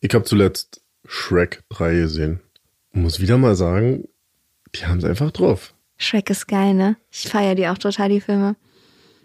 Ich 0.00 0.14
habe 0.14 0.24
zuletzt 0.24 0.80
Shrek 1.06 1.62
3 1.68 1.92
gesehen. 1.94 2.40
Muss 2.92 3.20
wieder 3.20 3.36
mal 3.36 3.54
sagen, 3.54 4.08
die 4.74 4.86
haben 4.86 4.98
es 4.98 5.04
einfach 5.04 5.32
drauf. 5.32 5.74
Shrek 5.98 6.30
ist 6.30 6.48
geil, 6.48 6.72
ne? 6.72 6.96
Ich 7.10 7.28
feiere 7.28 7.56
die 7.56 7.68
auch 7.68 7.76
total, 7.76 8.08
die 8.08 8.22
Filme. 8.22 8.56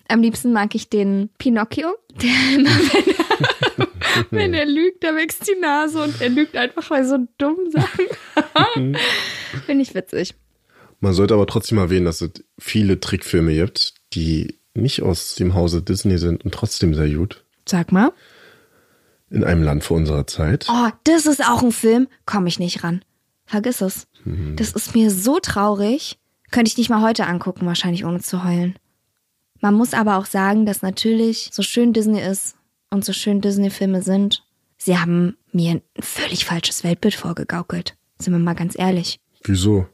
Am 0.09 0.21
liebsten 0.21 0.51
mag 0.51 0.75
ich 0.75 0.89
den 0.89 1.29
Pinocchio, 1.37 1.95
der 2.21 2.57
immer, 2.57 2.69
wenn 2.69 3.15
er, 3.15 4.25
wenn 4.31 4.53
er 4.53 4.65
lügt, 4.65 5.05
da 5.05 5.15
wächst 5.15 5.47
die 5.47 5.57
Nase 5.61 6.03
und 6.03 6.19
er 6.19 6.27
lügt 6.27 6.57
einfach 6.57 6.89
bei 6.89 7.05
so 7.05 7.17
dummen 7.37 7.71
Sachen. 7.71 8.07
Finde 9.65 9.81
ich 9.81 9.95
witzig. 9.95 10.35
Man 10.99 11.13
sollte 11.13 11.33
aber 11.33 11.47
trotzdem 11.47 11.77
erwähnen, 11.77 12.05
dass 12.05 12.19
es 12.19 12.31
viele 12.59 12.99
Trickfilme 12.99 13.53
gibt, 13.53 13.92
die 14.15 14.59
nicht 14.73 15.01
aus 15.01 15.35
dem 15.35 15.53
Hause 15.53 15.81
Disney 15.81 16.17
sind 16.17 16.43
und 16.43 16.53
trotzdem 16.53 16.93
sehr 16.93 17.09
gut. 17.09 17.43
Sag 17.67 17.91
mal. 17.91 18.11
In 19.29 19.43
einem 19.43 19.63
Land 19.63 19.83
vor 19.83 19.97
unserer 19.97 20.27
Zeit. 20.27 20.67
Oh, 20.69 20.89
das 21.05 21.25
ist 21.25 21.43
auch 21.43 21.63
ein 21.63 21.71
Film. 21.71 22.07
Komme 22.25 22.47
ich 22.47 22.59
nicht 22.59 22.83
ran. 22.83 23.03
Vergiss 23.45 23.81
es. 23.81 24.07
Das 24.55 24.71
ist 24.71 24.95
mir 24.95 25.11
so 25.11 25.39
traurig. 25.39 26.17
Könnte 26.51 26.69
ich 26.69 26.77
nicht 26.77 26.89
mal 26.89 27.01
heute 27.01 27.25
angucken, 27.25 27.65
wahrscheinlich 27.65 28.05
ohne 28.05 28.19
zu 28.19 28.43
heulen. 28.43 28.75
Man 29.59 29.73
muss 29.73 29.93
aber 29.93 30.17
auch 30.17 30.25
sagen, 30.25 30.65
dass 30.65 30.81
natürlich, 30.81 31.49
so 31.51 31.61
schön 31.61 31.93
Disney 31.93 32.21
ist 32.21 32.55
und 32.89 33.03
so 33.03 33.13
schön 33.13 33.41
Disney-Filme 33.41 34.01
sind, 34.01 34.43
sie 34.77 34.97
haben 34.97 35.37
mir 35.51 35.71
ein 35.71 35.81
völlig 35.99 36.45
falsches 36.45 36.83
Weltbild 36.83 37.15
vorgegaukelt. 37.15 37.95
Sind 38.19 38.33
wir 38.33 38.39
mal 38.39 38.55
ganz 38.55 38.77
ehrlich. 38.77 39.19
Wieso? 39.43 39.87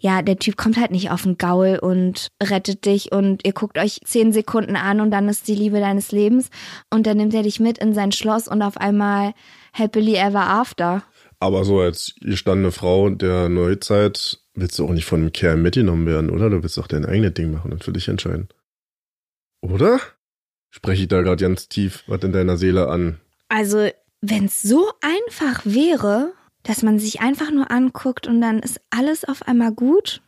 Ja, 0.00 0.22
der 0.22 0.38
Typ 0.38 0.56
kommt 0.56 0.76
halt 0.76 0.92
nicht 0.92 1.10
auf 1.10 1.22
den 1.22 1.38
Gaul 1.38 1.78
und 1.82 2.28
rettet 2.40 2.84
dich 2.86 3.10
und 3.10 3.44
ihr 3.44 3.52
guckt 3.52 3.78
euch 3.78 4.00
zehn 4.04 4.32
Sekunden 4.32 4.76
an 4.76 5.00
und 5.00 5.10
dann 5.10 5.28
ist 5.28 5.48
die 5.48 5.56
Liebe 5.56 5.80
deines 5.80 6.12
Lebens 6.12 6.50
und 6.88 7.06
dann 7.06 7.16
nimmt 7.16 7.34
er 7.34 7.42
dich 7.42 7.58
mit 7.58 7.78
in 7.78 7.94
sein 7.94 8.12
Schloss 8.12 8.46
und 8.46 8.62
auf 8.62 8.76
einmal 8.76 9.34
happily 9.72 10.14
ever 10.14 10.46
after. 10.46 11.02
Aber 11.40 11.64
so 11.64 11.80
als 11.80 12.14
gestandene 12.20 12.70
Frau 12.70 13.10
der 13.10 13.48
Neuzeit 13.48 14.40
willst 14.54 14.78
du 14.78 14.86
auch 14.86 14.92
nicht 14.92 15.04
von 15.04 15.20
einem 15.20 15.32
Kerl 15.32 15.56
mitgenommen 15.56 16.06
werden, 16.06 16.30
oder? 16.30 16.48
Du 16.48 16.62
willst 16.62 16.78
auch 16.78 16.88
dein 16.88 17.04
eigenes 17.04 17.34
Ding 17.34 17.50
machen 17.50 17.72
und 17.72 17.82
für 17.82 17.92
dich 17.92 18.08
entscheiden. 18.08 18.48
Oder? 19.60 20.00
Spreche 20.70 21.02
ich 21.02 21.08
da 21.08 21.22
gerade 21.22 21.42
ganz 21.42 21.68
tief 21.68 22.04
was 22.06 22.22
in 22.22 22.32
deiner 22.32 22.56
Seele 22.56 22.88
an? 22.88 23.18
Also, 23.48 23.88
wenn 24.20 24.44
es 24.44 24.62
so 24.62 24.90
einfach 25.00 25.62
wäre, 25.64 26.32
dass 26.68 26.82
man 26.82 26.98
sich 26.98 27.22
einfach 27.22 27.50
nur 27.50 27.70
anguckt 27.70 28.26
und 28.26 28.42
dann 28.42 28.58
ist 28.58 28.78
alles 28.90 29.24
auf 29.24 29.48
einmal 29.48 29.72
gut. 29.72 30.20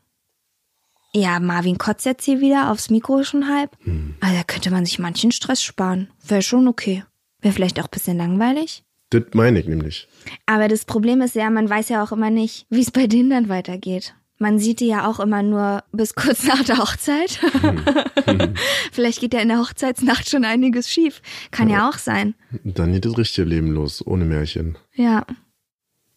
Ja, 1.13 1.39
Marvin 1.39 1.77
kotzt 1.77 2.07
jetzt 2.07 2.25
hier 2.25 2.41
wieder 2.41 2.71
aufs 2.71 2.89
Mikro 2.89 3.25
schon 3.25 3.47
halb. 3.47 3.77
Also 4.21 4.37
da 4.37 4.43
könnte 4.45 4.71
man 4.71 4.87
sich 4.87 4.99
manchen 4.99 5.33
Stress 5.33 5.63
sparen. 5.63 6.09
Wäre 6.27 6.41
schon 6.41 6.67
okay. 6.67 7.05
Wäre 7.43 7.53
vielleicht 7.53 7.79
auch 7.79 7.85
ein 7.85 7.91
bisschen 7.91 8.17
langweilig. 8.17 8.85
Das 9.11 9.25
meine 9.35 9.61
ich 9.61 9.67
nämlich. 9.67 10.09
Aber 10.47 10.69
das 10.69 10.87
Problem 10.87 11.21
ist 11.21 11.35
ja, 11.35 11.51
man 11.51 11.69
weiß 11.69 11.91
ja 11.91 12.03
auch 12.03 12.13
immer 12.13 12.31
nicht, 12.31 12.65
wie 12.71 12.81
es 12.81 12.91
bei 12.91 13.07
denen 13.07 13.29
dann 13.29 13.49
weitergeht. 13.51 14.15
Man 14.39 14.59
sieht 14.59 14.81
die 14.81 14.87
ja 14.87 15.07
auch 15.07 15.21
immer 15.21 15.43
nur 15.43 15.85
bis 15.93 16.15
kurz 16.15 16.45
nach 16.45 16.65
der 16.65 16.79
Hochzeit. 16.79 17.39
Vielleicht 18.93 19.21
geht 19.21 19.35
ja 19.35 19.41
in 19.41 19.49
der 19.49 19.59
Hochzeitsnacht 19.59 20.31
schon 20.31 20.47
einiges 20.47 20.89
schief. 20.89 21.21
Kann 21.51 21.69
ja 21.69 21.91
auch 21.91 21.99
sein. 21.99 22.35
Dann 22.65 22.95
geht 22.95 23.05
das 23.05 23.19
richtige 23.19 23.47
Leben 23.47 23.73
los, 23.73 24.07
ohne 24.07 24.25
Märchen. 24.25 24.79
Ja. 24.95 25.27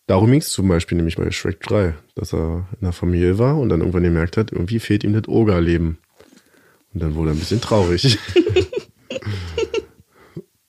Darum 0.08 0.32
ging 0.32 0.42
es 0.42 0.50
zum 0.50 0.68
Beispiel 0.68 0.98
nämlich 0.98 1.16
bei 1.16 1.30
Shrek 1.32 1.62
3, 1.62 1.94
dass 2.16 2.34
er 2.34 2.68
in 2.74 2.82
der 2.82 2.92
Familie 2.92 3.40
war 3.40 3.58
und 3.58 3.70
dann 3.70 3.80
irgendwann 3.80 4.04
gemerkt 4.04 4.36
hat, 4.36 4.52
irgendwie 4.52 4.80
fehlt 4.80 5.04
ihm 5.04 5.14
das 5.14 5.28
Ogerleben. 5.28 5.98
Und 6.94 7.02
dann 7.02 7.16
wurde 7.16 7.32
er 7.32 7.36
ein 7.36 7.40
bisschen 7.40 7.62
traurig. 7.62 8.18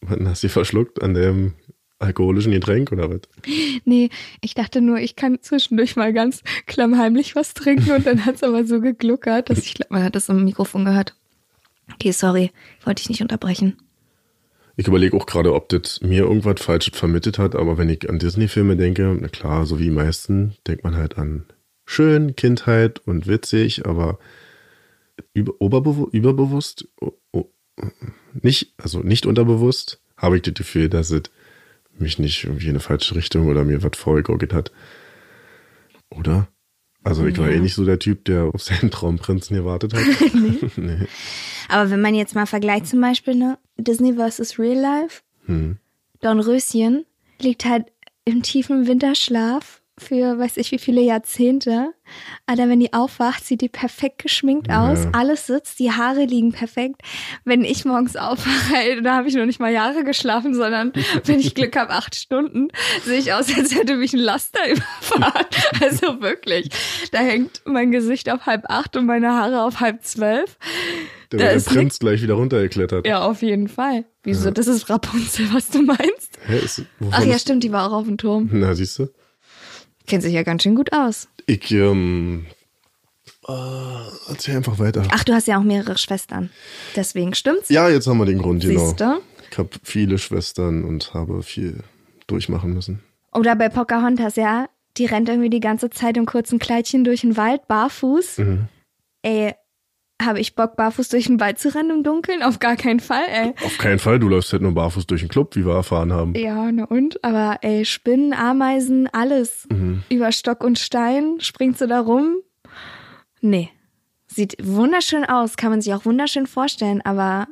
Wann 0.00 0.28
hast 0.28 0.44
du 0.44 0.48
verschluckt 0.48 1.02
an 1.02 1.14
dem 1.14 1.54
alkoholischen 1.98 2.52
Getränk 2.52 2.92
oder 2.92 3.10
was? 3.10 3.20
Nee, 3.84 4.10
ich 4.40 4.54
dachte 4.54 4.80
nur, 4.80 4.98
ich 4.98 5.16
kann 5.16 5.40
zwischendurch 5.40 5.96
mal 5.96 6.12
ganz 6.12 6.42
klammheimlich 6.66 7.34
was 7.34 7.54
trinken 7.54 7.92
und 7.92 8.06
dann 8.06 8.24
hat's 8.24 8.42
aber 8.42 8.64
so 8.64 8.80
gegluckert, 8.80 9.50
dass 9.50 9.58
ich 9.58 9.74
glaube, 9.74 9.94
man 9.94 10.04
hat 10.04 10.14
das 10.14 10.28
im 10.28 10.44
Mikrofon 10.44 10.84
gehört. 10.84 11.16
Okay, 11.92 12.12
sorry, 12.12 12.50
wollte 12.84 13.02
ich 13.02 13.08
nicht 13.08 13.22
unterbrechen. 13.22 13.76
Ich 14.76 14.88
überlege 14.88 15.16
auch 15.16 15.26
gerade, 15.26 15.54
ob 15.54 15.68
das 15.68 16.00
mir 16.00 16.22
irgendwas 16.24 16.60
Falsches 16.60 16.96
vermittelt 16.98 17.38
hat, 17.38 17.54
aber 17.54 17.78
wenn 17.78 17.88
ich 17.88 18.08
an 18.10 18.18
Disney-Filme 18.18 18.76
denke, 18.76 19.16
na 19.20 19.28
klar, 19.28 19.66
so 19.66 19.78
wie 19.78 19.84
die 19.84 19.90
meisten, 19.90 20.56
denkt 20.66 20.82
man 20.84 20.96
halt 20.96 21.16
an 21.16 21.44
schön, 21.86 22.34
Kindheit 22.34 22.98
und 23.06 23.26
witzig, 23.28 23.86
aber 23.86 24.18
über, 25.32 25.52
oberbewu 25.60 26.08
überbewusst, 26.10 26.88
o- 27.00 27.12
o- 27.32 27.50
nicht, 28.42 28.72
also 28.76 29.00
nicht 29.00 29.26
unterbewusst, 29.26 30.00
habe 30.16 30.36
ich 30.36 30.42
das 30.42 30.54
Gefühl, 30.54 30.88
dass 30.88 31.10
es 31.10 31.22
mich 31.96 32.18
nicht 32.18 32.42
irgendwie 32.44 32.64
in 32.64 32.70
eine 32.70 32.80
falsche 32.80 33.14
Richtung 33.14 33.46
oder 33.46 33.64
mir 33.64 33.82
was 33.84 33.96
vorgegaukelt 33.96 34.52
hat. 34.52 34.72
Oder? 36.10 36.48
Also 37.04 37.26
ich 37.26 37.36
war 37.38 37.50
Ja. 37.50 37.56
eh 37.56 37.60
nicht 37.60 37.74
so 37.74 37.84
der 37.84 37.98
Typ, 37.98 38.24
der 38.24 38.44
auf 38.54 38.62
seinen 38.62 38.90
Traumprinzen 38.90 39.56
gewartet 39.56 39.94
hat. 39.94 40.02
nee. 40.76 41.06
Aber 41.68 41.90
wenn 41.90 42.00
man 42.00 42.14
jetzt 42.14 42.34
mal 42.34 42.46
vergleicht 42.46 42.86
zum 42.86 43.00
Beispiel, 43.00 43.34
ne, 43.34 43.58
Disney 43.76 44.14
vs. 44.14 44.58
Real 44.58 44.78
Life, 44.78 45.22
Hm. 45.46 45.78
Dornröschen 46.20 47.04
liegt 47.40 47.64
halt 47.64 47.86
im 48.24 48.42
tiefen 48.42 48.86
Winterschlaf 48.86 49.82
für 49.98 50.38
weiß 50.38 50.56
ich 50.56 50.72
wie 50.72 50.78
viele 50.78 51.00
Jahrzehnte. 51.00 51.92
Aber 52.46 52.68
wenn 52.68 52.80
die 52.80 52.92
aufwacht, 52.92 53.44
sieht 53.44 53.60
die 53.60 53.68
perfekt 53.68 54.22
geschminkt 54.22 54.68
aus. 54.70 55.04
Ja. 55.04 55.10
Alles 55.12 55.46
sitzt, 55.46 55.78
die 55.78 55.92
Haare 55.92 56.24
liegen 56.24 56.52
perfekt. 56.52 57.00
Wenn 57.44 57.64
ich 57.64 57.84
morgens 57.84 58.16
aufwache, 58.16 59.02
da 59.02 59.16
habe 59.16 59.28
ich 59.28 59.34
noch 59.34 59.46
nicht 59.46 59.60
mal 59.60 59.72
Jahre 59.72 60.04
geschlafen, 60.04 60.54
sondern 60.54 60.92
wenn 61.24 61.38
ich 61.38 61.54
Glück 61.54 61.76
habe, 61.76 61.90
acht 61.92 62.16
Stunden, 62.16 62.68
sehe 63.04 63.18
ich 63.18 63.32
aus, 63.32 63.54
als 63.56 63.74
hätte 63.74 63.96
mich 63.96 64.12
ein 64.12 64.18
Laster 64.20 64.68
überfahren. 64.70 65.46
Also 65.80 66.20
wirklich. 66.20 66.70
Da 67.12 67.18
hängt 67.18 67.62
mein 67.64 67.90
Gesicht 67.92 68.30
auf 68.30 68.46
halb 68.46 68.64
acht 68.68 68.96
und 68.96 69.06
meine 69.06 69.32
Haare 69.32 69.62
auf 69.62 69.80
halb 69.80 70.02
zwölf. 70.02 70.58
Der, 71.30 71.38
Da 71.38 71.44
der 71.46 71.52
ist 71.54 71.68
Prinz 71.68 71.98
gleich 71.98 72.20
wieder 72.22 72.34
runtergeklettert. 72.34 73.06
Ja, 73.06 73.22
auf 73.24 73.42
jeden 73.42 73.68
Fall. 73.68 74.04
Wieso? 74.24 74.50
Das 74.50 74.66
ist 74.66 74.90
Rapunzel, 74.90 75.52
was 75.52 75.68
du 75.68 75.82
meinst? 75.82 76.38
Hä, 76.46 76.58
ist, 76.58 76.82
Ach 77.10 77.24
ja, 77.24 77.38
stimmt, 77.38 77.62
die 77.64 77.72
war 77.72 77.88
auch 77.88 77.92
auf 77.96 78.06
dem 78.06 78.18
Turm. 78.18 78.48
Na, 78.52 78.74
siehst 78.74 78.98
du? 78.98 79.08
Kennt 80.06 80.22
sich 80.22 80.32
ja 80.32 80.42
ganz 80.42 80.62
schön 80.62 80.74
gut 80.74 80.92
aus. 80.92 81.28
Ich, 81.46 81.70
ähm, 81.70 82.46
äh, 83.48 83.52
erzähl 84.28 84.56
einfach 84.56 84.78
weiter. 84.78 85.02
Ach, 85.10 85.24
du 85.24 85.32
hast 85.32 85.46
ja 85.46 85.58
auch 85.58 85.62
mehrere 85.62 85.98
Schwestern. 85.98 86.50
Deswegen 86.96 87.34
stimmt's? 87.34 87.68
Ja, 87.68 87.88
jetzt 87.88 88.06
haben 88.06 88.18
wir 88.18 88.26
den 88.26 88.38
Grund, 88.38 88.62
genau. 88.62 88.86
Siehste? 88.86 89.20
Ich 89.50 89.58
habe 89.58 89.70
viele 89.82 90.18
Schwestern 90.18 90.84
und 90.84 91.14
habe 91.14 91.42
viel 91.42 91.82
durchmachen 92.26 92.72
müssen. 92.72 93.02
Oder 93.32 93.56
bei 93.56 93.68
Pocahontas, 93.68 94.36
ja. 94.36 94.68
Die 94.96 95.06
rennt 95.06 95.28
irgendwie 95.28 95.50
die 95.50 95.60
ganze 95.60 95.90
Zeit 95.90 96.16
im 96.16 96.24
kurzen 96.26 96.58
Kleidchen 96.58 97.04
durch 97.04 97.22
den 97.22 97.36
Wald, 97.36 97.66
barfuß. 97.66 98.38
Mhm. 98.38 98.68
Ey, 99.22 99.54
habe 100.22 100.40
ich 100.40 100.54
Bock, 100.54 100.76
barfuß 100.76 101.08
durch 101.08 101.26
den 101.26 101.40
Wald 101.40 101.58
zu 101.58 101.74
rennen 101.74 101.90
im 101.90 102.02
Dunkeln? 102.02 102.42
Auf 102.42 102.58
gar 102.58 102.76
keinen 102.76 103.00
Fall, 103.00 103.24
ey. 103.28 103.54
Auf 103.64 103.78
keinen 103.78 103.98
Fall, 103.98 104.18
du 104.18 104.28
läufst 104.28 104.52
halt 104.52 104.62
nur 104.62 104.72
barfuß 104.72 105.06
durch 105.06 105.20
den 105.22 105.28
Club, 105.28 105.56
wie 105.56 105.66
wir 105.66 105.74
erfahren 105.74 106.12
haben. 106.12 106.34
Ja, 106.34 106.70
na 106.70 106.84
und? 106.84 107.22
Aber 107.24 107.58
ey, 107.62 107.84
Spinnen, 107.84 108.32
Ameisen, 108.32 109.08
alles. 109.12 109.66
Mhm. 109.70 110.02
Über 110.08 110.32
Stock 110.32 110.62
und 110.62 110.78
Stein 110.78 111.40
springt 111.40 111.78
sie 111.78 111.86
da 111.86 112.00
rum. 112.00 112.36
Nee. 113.40 113.70
Sieht 114.26 114.56
wunderschön 114.62 115.24
aus, 115.24 115.56
kann 115.56 115.70
man 115.70 115.80
sich 115.80 115.92
auch 115.94 116.04
wunderschön 116.04 116.46
vorstellen, 116.46 117.02
aber 117.04 117.46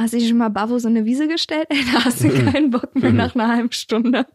Hast 0.00 0.12
du 0.12 0.18
dich 0.18 0.28
schon 0.28 0.38
mal 0.38 0.48
Bavo 0.48 0.78
so 0.78 0.86
eine 0.86 1.04
Wiese 1.04 1.26
gestellt? 1.26 1.66
Ey, 1.70 1.84
da 1.92 2.04
hast 2.04 2.22
du 2.22 2.28
keinen 2.28 2.70
Bock 2.70 2.94
mehr 2.94 3.12
nach 3.12 3.34
einer 3.34 3.48
halben 3.48 3.72
Stunde. 3.72 4.26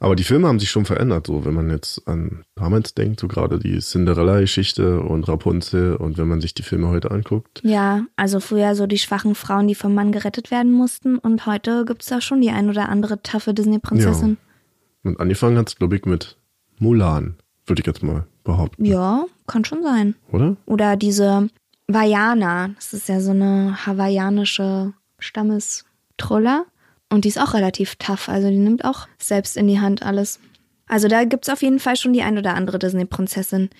Aber 0.00 0.14
die 0.14 0.24
Filme 0.24 0.46
haben 0.46 0.60
sich 0.60 0.70
schon 0.70 0.84
verändert, 0.84 1.26
so 1.26 1.44
wenn 1.44 1.54
man 1.54 1.70
jetzt 1.70 2.06
an 2.06 2.44
damals 2.54 2.94
denkt, 2.94 3.20
so 3.20 3.26
gerade 3.26 3.58
die 3.58 3.78
Cinderella-Geschichte 3.78 5.00
und 5.00 5.26
Rapunzel 5.26 5.96
und 5.96 6.18
wenn 6.18 6.28
man 6.28 6.40
sich 6.40 6.54
die 6.54 6.62
Filme 6.62 6.88
heute 6.88 7.10
anguckt. 7.10 7.60
Ja, 7.64 8.04
also 8.16 8.38
früher 8.38 8.74
so 8.76 8.86
die 8.86 8.98
schwachen 8.98 9.34
Frauen, 9.34 9.66
die 9.66 9.74
vom 9.74 9.94
Mann 9.94 10.12
gerettet 10.12 10.50
werden 10.50 10.72
mussten 10.72 11.18
und 11.18 11.46
heute 11.46 11.84
gibt's 11.84 12.06
da 12.06 12.20
schon 12.20 12.40
die 12.40 12.50
ein 12.50 12.70
oder 12.70 12.88
andere 12.88 13.22
taffe 13.22 13.54
Disney-Prinzessin. 13.54 14.36
Und 15.02 15.20
angefangen 15.20 15.58
hat's, 15.58 15.76
glaube 15.76 15.96
ich, 15.96 16.04
mit 16.04 16.36
Mulan, 16.78 17.36
würde 17.66 17.80
ich 17.80 17.86
jetzt 17.86 18.02
mal 18.02 18.26
behaupten. 18.44 18.84
Ja. 18.84 19.24
kann 19.46 19.64
schon 19.64 19.82
sein. 19.82 20.14
Oder? 20.30 20.56
Oder 20.66 20.96
diese 20.96 21.48
Vajana, 21.88 22.68
das 22.76 22.92
ist 22.92 23.08
ja 23.08 23.20
so 23.20 23.30
eine 23.30 23.86
hawaiianische 23.86 24.92
Stammestruller. 25.18 26.66
Und 27.10 27.24
die 27.24 27.28
ist 27.28 27.40
auch 27.40 27.54
relativ 27.54 27.96
tough, 27.96 28.28
also 28.28 28.48
die 28.50 28.58
nimmt 28.58 28.84
auch 28.84 29.08
selbst 29.18 29.56
in 29.56 29.66
die 29.66 29.80
Hand 29.80 30.02
alles. 30.02 30.40
Also 30.86 31.08
da 31.08 31.24
gibt's 31.24 31.48
auf 31.48 31.62
jeden 31.62 31.78
Fall 31.78 31.96
schon 31.96 32.12
die 32.12 32.22
ein 32.22 32.38
oder 32.38 32.54
andere 32.54 32.78
Disney-Prinzessin. 32.78 33.70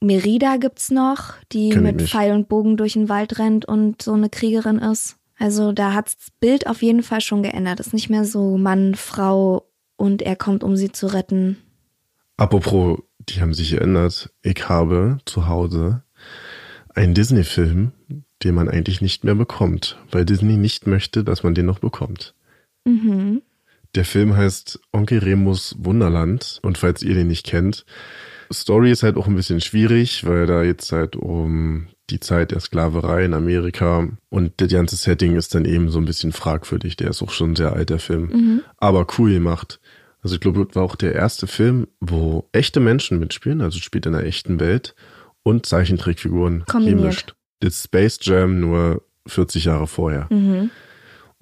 Merida 0.00 0.56
gibt's 0.56 0.90
noch, 0.90 1.34
die 1.52 1.70
Kenn 1.70 1.82
mit. 1.82 2.02
Pfeil 2.02 2.32
und 2.32 2.48
Bogen 2.48 2.76
durch 2.76 2.94
den 2.94 3.08
Wald 3.08 3.38
rennt 3.38 3.64
und 3.64 4.02
so 4.02 4.12
eine 4.12 4.28
Kriegerin 4.28 4.78
ist. 4.78 5.16
Also 5.38 5.72
da 5.72 5.94
hat's 5.94 6.16
das 6.16 6.30
Bild 6.40 6.66
auf 6.66 6.82
jeden 6.82 7.02
Fall 7.02 7.20
schon 7.20 7.42
geändert. 7.42 7.80
Ist 7.80 7.94
nicht 7.94 8.10
mehr 8.10 8.24
so 8.24 8.58
Mann, 8.58 8.94
Frau 8.94 9.68
und 9.96 10.22
er 10.22 10.36
kommt, 10.36 10.64
um 10.64 10.76
sie 10.76 10.90
zu 10.92 11.06
retten. 11.06 11.58
Apropos, 12.36 12.98
die 13.18 13.40
haben 13.40 13.54
sich 13.54 13.70
geändert. 13.70 14.32
Ich 14.42 14.68
habe 14.68 15.18
zu 15.24 15.46
Hause 15.46 16.02
einen 16.94 17.14
Disney-Film, 17.14 17.92
den 18.42 18.54
man 18.54 18.68
eigentlich 18.68 19.00
nicht 19.00 19.24
mehr 19.24 19.34
bekommt, 19.34 19.98
weil 20.10 20.24
Disney 20.24 20.56
nicht 20.56 20.86
möchte, 20.86 21.24
dass 21.24 21.42
man 21.42 21.54
den 21.54 21.66
noch 21.66 21.78
bekommt. 21.78 22.34
Mhm. 22.84 23.42
Der 23.94 24.04
Film 24.04 24.36
heißt 24.36 24.80
Onkel 24.92 25.18
Remus 25.18 25.76
Wunderland 25.78 26.60
und 26.62 26.78
falls 26.78 27.02
ihr 27.02 27.14
den 27.14 27.28
nicht 27.28 27.46
kennt, 27.46 27.84
Story 28.52 28.90
ist 28.90 29.02
halt 29.02 29.16
auch 29.16 29.26
ein 29.26 29.36
bisschen 29.36 29.60
schwierig, 29.60 30.26
weil 30.26 30.46
da 30.46 30.62
jetzt 30.62 30.92
halt 30.92 31.16
um 31.16 31.88
die 32.10 32.20
Zeit 32.20 32.50
der 32.50 32.60
Sklaverei 32.60 33.24
in 33.24 33.34
Amerika 33.34 34.08
und 34.28 34.52
das 34.58 34.70
ganze 34.70 34.96
Setting 34.96 35.36
ist 35.36 35.54
dann 35.54 35.64
eben 35.64 35.88
so 35.90 35.98
ein 35.98 36.04
bisschen 36.04 36.32
fragwürdig. 36.32 36.96
Der 36.96 37.10
ist 37.10 37.22
auch 37.22 37.30
schon 37.30 37.56
sehr 37.56 37.72
alt, 37.72 37.90
der 37.90 37.98
Film. 37.98 38.62
Aber 38.76 39.06
cool 39.18 39.32
gemacht. 39.32 39.80
Also 40.22 40.34
ich 40.34 40.40
glaube, 40.40 40.64
das 40.64 40.76
war 40.76 40.82
auch 40.84 40.96
der 40.96 41.14
erste 41.14 41.46
Film, 41.46 41.88
wo 42.00 42.48
echte 42.52 42.80
Menschen 42.80 43.18
mitspielen, 43.18 43.60
also 43.60 43.78
spielt 43.78 44.06
in 44.06 44.14
einer 44.14 44.24
echten 44.24 44.60
Welt 44.60 44.94
und 45.42 45.66
Zeichentrickfiguren 45.66 46.64
gemischt. 46.66 47.34
Das 47.60 47.84
Space 47.84 48.18
Jam 48.22 48.60
nur 48.60 49.02
40 49.26 49.64
Jahre 49.64 49.86
vorher. 49.86 50.26
Mhm. 50.30 50.70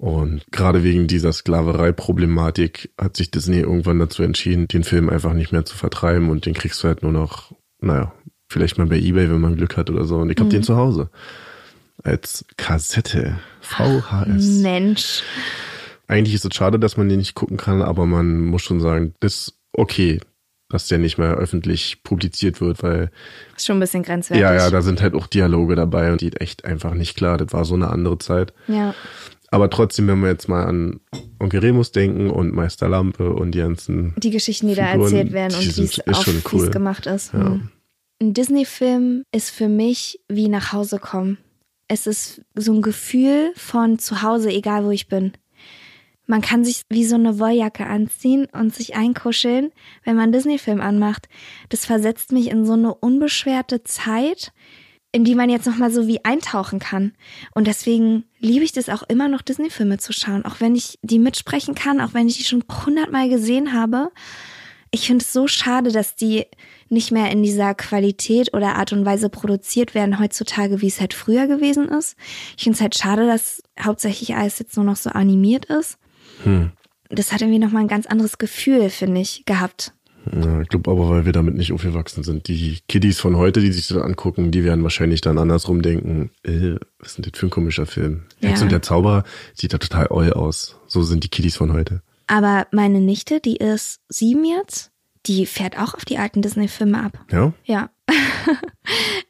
Und 0.01 0.41
gerade 0.49 0.81
wegen 0.81 1.05
dieser 1.05 1.31
Sklaverei-Problematik 1.31 2.89
hat 2.99 3.15
sich 3.15 3.29
Disney 3.29 3.59
irgendwann 3.59 3.99
dazu 3.99 4.23
entschieden, 4.23 4.67
den 4.67 4.83
Film 4.83 5.11
einfach 5.11 5.33
nicht 5.33 5.51
mehr 5.51 5.63
zu 5.63 5.77
vertreiben 5.77 6.31
und 6.31 6.47
den 6.47 6.55
kriegst 6.55 6.81
du 6.81 6.87
halt 6.87 7.03
nur 7.03 7.11
noch, 7.11 7.51
naja, 7.81 8.11
vielleicht 8.49 8.79
mal 8.79 8.87
bei 8.87 8.97
Ebay, 8.97 9.29
wenn 9.29 9.39
man 9.39 9.57
Glück 9.57 9.77
hat 9.77 9.91
oder 9.91 10.05
so. 10.05 10.17
Und 10.17 10.31
ich 10.31 10.39
hab 10.39 10.49
den 10.49 10.63
zu 10.63 10.75
Hause. 10.75 11.11
Als 12.03 12.43
Kassette. 12.57 13.37
VHS. 13.61 14.61
Mensch. 14.63 15.21
Eigentlich 16.07 16.33
ist 16.33 16.45
es 16.45 16.55
schade, 16.55 16.79
dass 16.79 16.97
man 16.97 17.07
den 17.07 17.19
nicht 17.19 17.35
gucken 17.35 17.57
kann, 17.57 17.83
aber 17.83 18.07
man 18.07 18.39
muss 18.47 18.63
schon 18.63 18.81
sagen, 18.81 19.13
das 19.19 19.33
ist 19.35 19.59
okay, 19.71 20.19
dass 20.69 20.87
der 20.87 20.97
nicht 20.97 21.19
mehr 21.19 21.35
öffentlich 21.35 22.01
publiziert 22.01 22.59
wird, 22.59 22.81
weil 22.81 23.11
Ist 23.55 23.67
schon 23.67 23.77
ein 23.77 23.81
bisschen 23.81 24.01
grenzwertig. 24.01 24.41
ja, 24.41 24.51
ja, 24.55 24.71
da 24.71 24.81
sind 24.81 24.99
halt 24.99 25.13
auch 25.13 25.27
Dialoge 25.27 25.75
dabei 25.75 26.11
und 26.11 26.21
die 26.21 26.33
echt 26.37 26.65
einfach 26.65 26.95
nicht 26.95 27.15
klar. 27.15 27.37
Das 27.37 27.53
war 27.53 27.65
so 27.65 27.75
eine 27.75 27.89
andere 27.89 28.17
Zeit. 28.17 28.51
ja. 28.67 28.95
Aber 29.51 29.69
trotzdem, 29.69 30.07
wenn 30.07 30.21
wir 30.21 30.29
jetzt 30.29 30.47
mal 30.47 30.65
an 30.65 31.01
Onkel 31.39 31.59
Remus 31.59 31.91
denken 31.91 32.29
und 32.29 32.53
Meister 32.53 32.87
Lampe 32.87 33.33
und 33.33 33.51
die 33.51 33.59
ganzen. 33.59 34.15
die 34.17 34.29
Geschichten, 34.29 34.69
die 34.69 34.75
da 34.75 34.87
Figuren, 34.87 35.13
erzählt 35.13 35.33
werden 35.33 35.55
und 35.55 35.77
wie 35.77 35.83
es 35.83 36.07
auch 36.07 36.53
cool. 36.53 36.69
gemacht 36.69 37.05
ist. 37.05 37.33
Ja. 37.33 37.45
Hm. 37.45 37.69
Ein 38.21 38.33
Disney-Film 38.33 39.23
ist 39.31 39.49
für 39.49 39.67
mich 39.67 40.19
wie 40.29 40.47
nach 40.47 40.71
Hause 40.71 40.99
kommen. 40.99 41.37
Es 41.87 42.07
ist 42.07 42.41
so 42.55 42.73
ein 42.73 42.81
Gefühl 42.81 43.51
von 43.55 43.99
zu 43.99 44.21
Hause, 44.21 44.49
egal 44.51 44.85
wo 44.85 44.91
ich 44.91 45.07
bin. 45.07 45.33
Man 46.27 46.41
kann 46.41 46.63
sich 46.63 46.83
wie 46.87 47.03
so 47.03 47.15
eine 47.15 47.39
Wolljacke 47.39 47.85
anziehen 47.85 48.47
und 48.53 48.73
sich 48.73 48.95
einkuscheln, 48.95 49.71
wenn 50.05 50.15
man 50.15 50.25
einen 50.25 50.31
Disney-Film 50.31 50.79
anmacht. 50.79 51.27
Das 51.67 51.85
versetzt 51.85 52.31
mich 52.31 52.49
in 52.49 52.65
so 52.65 52.73
eine 52.73 52.93
unbeschwerte 52.93 53.83
Zeit, 53.83 54.53
in 55.11 55.25
die 55.25 55.35
man 55.35 55.49
jetzt 55.49 55.65
nochmal 55.65 55.91
so 55.91 56.07
wie 56.07 56.23
eintauchen 56.23 56.79
kann. 56.79 57.13
Und 57.53 57.67
deswegen 57.67 58.23
liebe 58.39 58.63
ich 58.63 58.71
das 58.71 58.89
auch 58.89 59.03
immer 59.03 59.27
noch, 59.27 59.41
Disney-Filme 59.41 59.97
zu 59.97 60.13
schauen. 60.13 60.45
Auch 60.45 60.59
wenn 60.59 60.75
ich 60.75 60.99
die 61.01 61.19
mitsprechen 61.19 61.75
kann, 61.75 61.99
auch 61.99 62.13
wenn 62.13 62.27
ich 62.27 62.37
die 62.37 62.45
schon 62.45 62.63
hundertmal 62.85 63.27
gesehen 63.27 63.73
habe. 63.73 64.11
Ich 64.93 65.07
finde 65.07 65.23
es 65.23 65.31
so 65.31 65.47
schade, 65.47 65.91
dass 65.91 66.15
die 66.15 66.45
nicht 66.89 67.11
mehr 67.11 67.31
in 67.31 67.43
dieser 67.43 67.73
Qualität 67.75 68.53
oder 68.53 68.75
Art 68.75 68.91
und 68.91 69.05
Weise 69.05 69.29
produziert 69.29 69.95
werden 69.95 70.19
heutzutage, 70.19 70.81
wie 70.81 70.87
es 70.87 70.99
halt 70.99 71.13
früher 71.13 71.47
gewesen 71.47 71.87
ist. 71.87 72.17
Ich 72.57 72.63
finde 72.63 72.75
es 72.75 72.81
halt 72.81 72.97
schade, 72.97 73.25
dass 73.25 73.63
hauptsächlich 73.79 74.35
alles 74.35 74.59
jetzt 74.59 74.75
nur 74.75 74.85
noch 74.85 74.97
so 74.97 75.09
animiert 75.09 75.65
ist. 75.65 75.97
Hm. 76.43 76.71
Das 77.09 77.31
hat 77.31 77.41
irgendwie 77.41 77.59
nochmal 77.59 77.83
ein 77.83 77.89
ganz 77.89 78.05
anderes 78.05 78.37
Gefühl, 78.37 78.89
finde 78.89 79.21
ich, 79.21 79.43
gehabt. 79.45 79.93
Ja, 80.31 80.61
ich 80.61 80.69
glaube 80.69 80.91
aber, 80.91 81.09
weil 81.09 81.25
wir 81.25 81.33
damit 81.33 81.55
nicht 81.55 81.73
aufgewachsen 81.73 82.23
sind. 82.23 82.47
Die 82.47 82.79
Kiddies 82.87 83.19
von 83.19 83.37
heute, 83.37 83.59
die 83.59 83.71
sich 83.71 83.87
das 83.87 83.97
angucken, 83.97 84.51
die 84.51 84.63
werden 84.63 84.83
wahrscheinlich 84.83 85.21
dann 85.21 85.37
andersrum 85.37 85.81
denken, 85.81 86.31
äh, 86.43 86.75
was 86.99 87.09
ist 87.09 87.17
denn 87.17 87.29
das 87.29 87.39
für 87.39 87.47
ein 87.47 87.51
komischer 87.51 87.85
Film? 87.85 88.23
Ja. 88.39 88.49
Hex 88.49 88.61
und 88.61 88.71
der 88.71 88.81
Zauberer 88.81 89.23
sieht 89.53 89.73
da 89.73 89.77
total 89.77 90.07
oll 90.09 90.33
aus. 90.33 90.77
So 90.87 91.01
sind 91.01 91.23
die 91.23 91.29
Kiddies 91.29 91.55
von 91.55 91.73
heute. 91.73 92.01
Aber 92.27 92.67
meine 92.71 93.01
Nichte, 93.01 93.39
die 93.39 93.57
ist 93.57 93.99
sieben 94.09 94.45
jetzt, 94.45 94.91
die 95.25 95.45
fährt 95.45 95.77
auch 95.77 95.93
auf 95.93 96.05
die 96.05 96.17
alten 96.17 96.41
Disney-Filme 96.41 97.03
ab. 97.03 97.25
Ja? 97.31 97.53
Ja. 97.65 97.89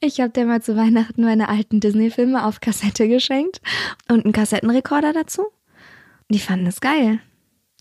Ich 0.04 0.20
habe 0.20 0.32
dir 0.32 0.46
mal 0.46 0.64
zu 0.64 0.76
Weihnachten 0.76 1.24
meine 1.24 1.48
alten 1.48 1.80
Disney-Filme 1.80 2.44
auf 2.44 2.60
Kassette 2.60 3.08
geschenkt 3.08 3.62
und 4.10 4.24
einen 4.24 4.34
Kassettenrekorder 4.34 5.14
dazu. 5.14 5.44
Die 6.30 6.40
fanden 6.40 6.66
es 6.66 6.82
geil. 6.82 7.20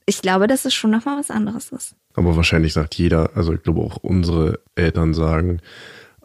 Ich 0.04 0.20
glaube, 0.20 0.46
dass 0.46 0.66
es 0.66 0.74
schon 0.74 0.90
nochmal 0.90 1.18
was 1.18 1.30
anderes 1.30 1.72
ist. 1.72 1.96
Aber 2.14 2.36
wahrscheinlich 2.36 2.72
sagt 2.72 2.94
jeder, 2.96 3.30
also 3.36 3.52
ich 3.54 3.62
glaube 3.62 3.80
auch 3.80 3.96
unsere 3.96 4.60
Eltern 4.74 5.14
sagen, 5.14 5.60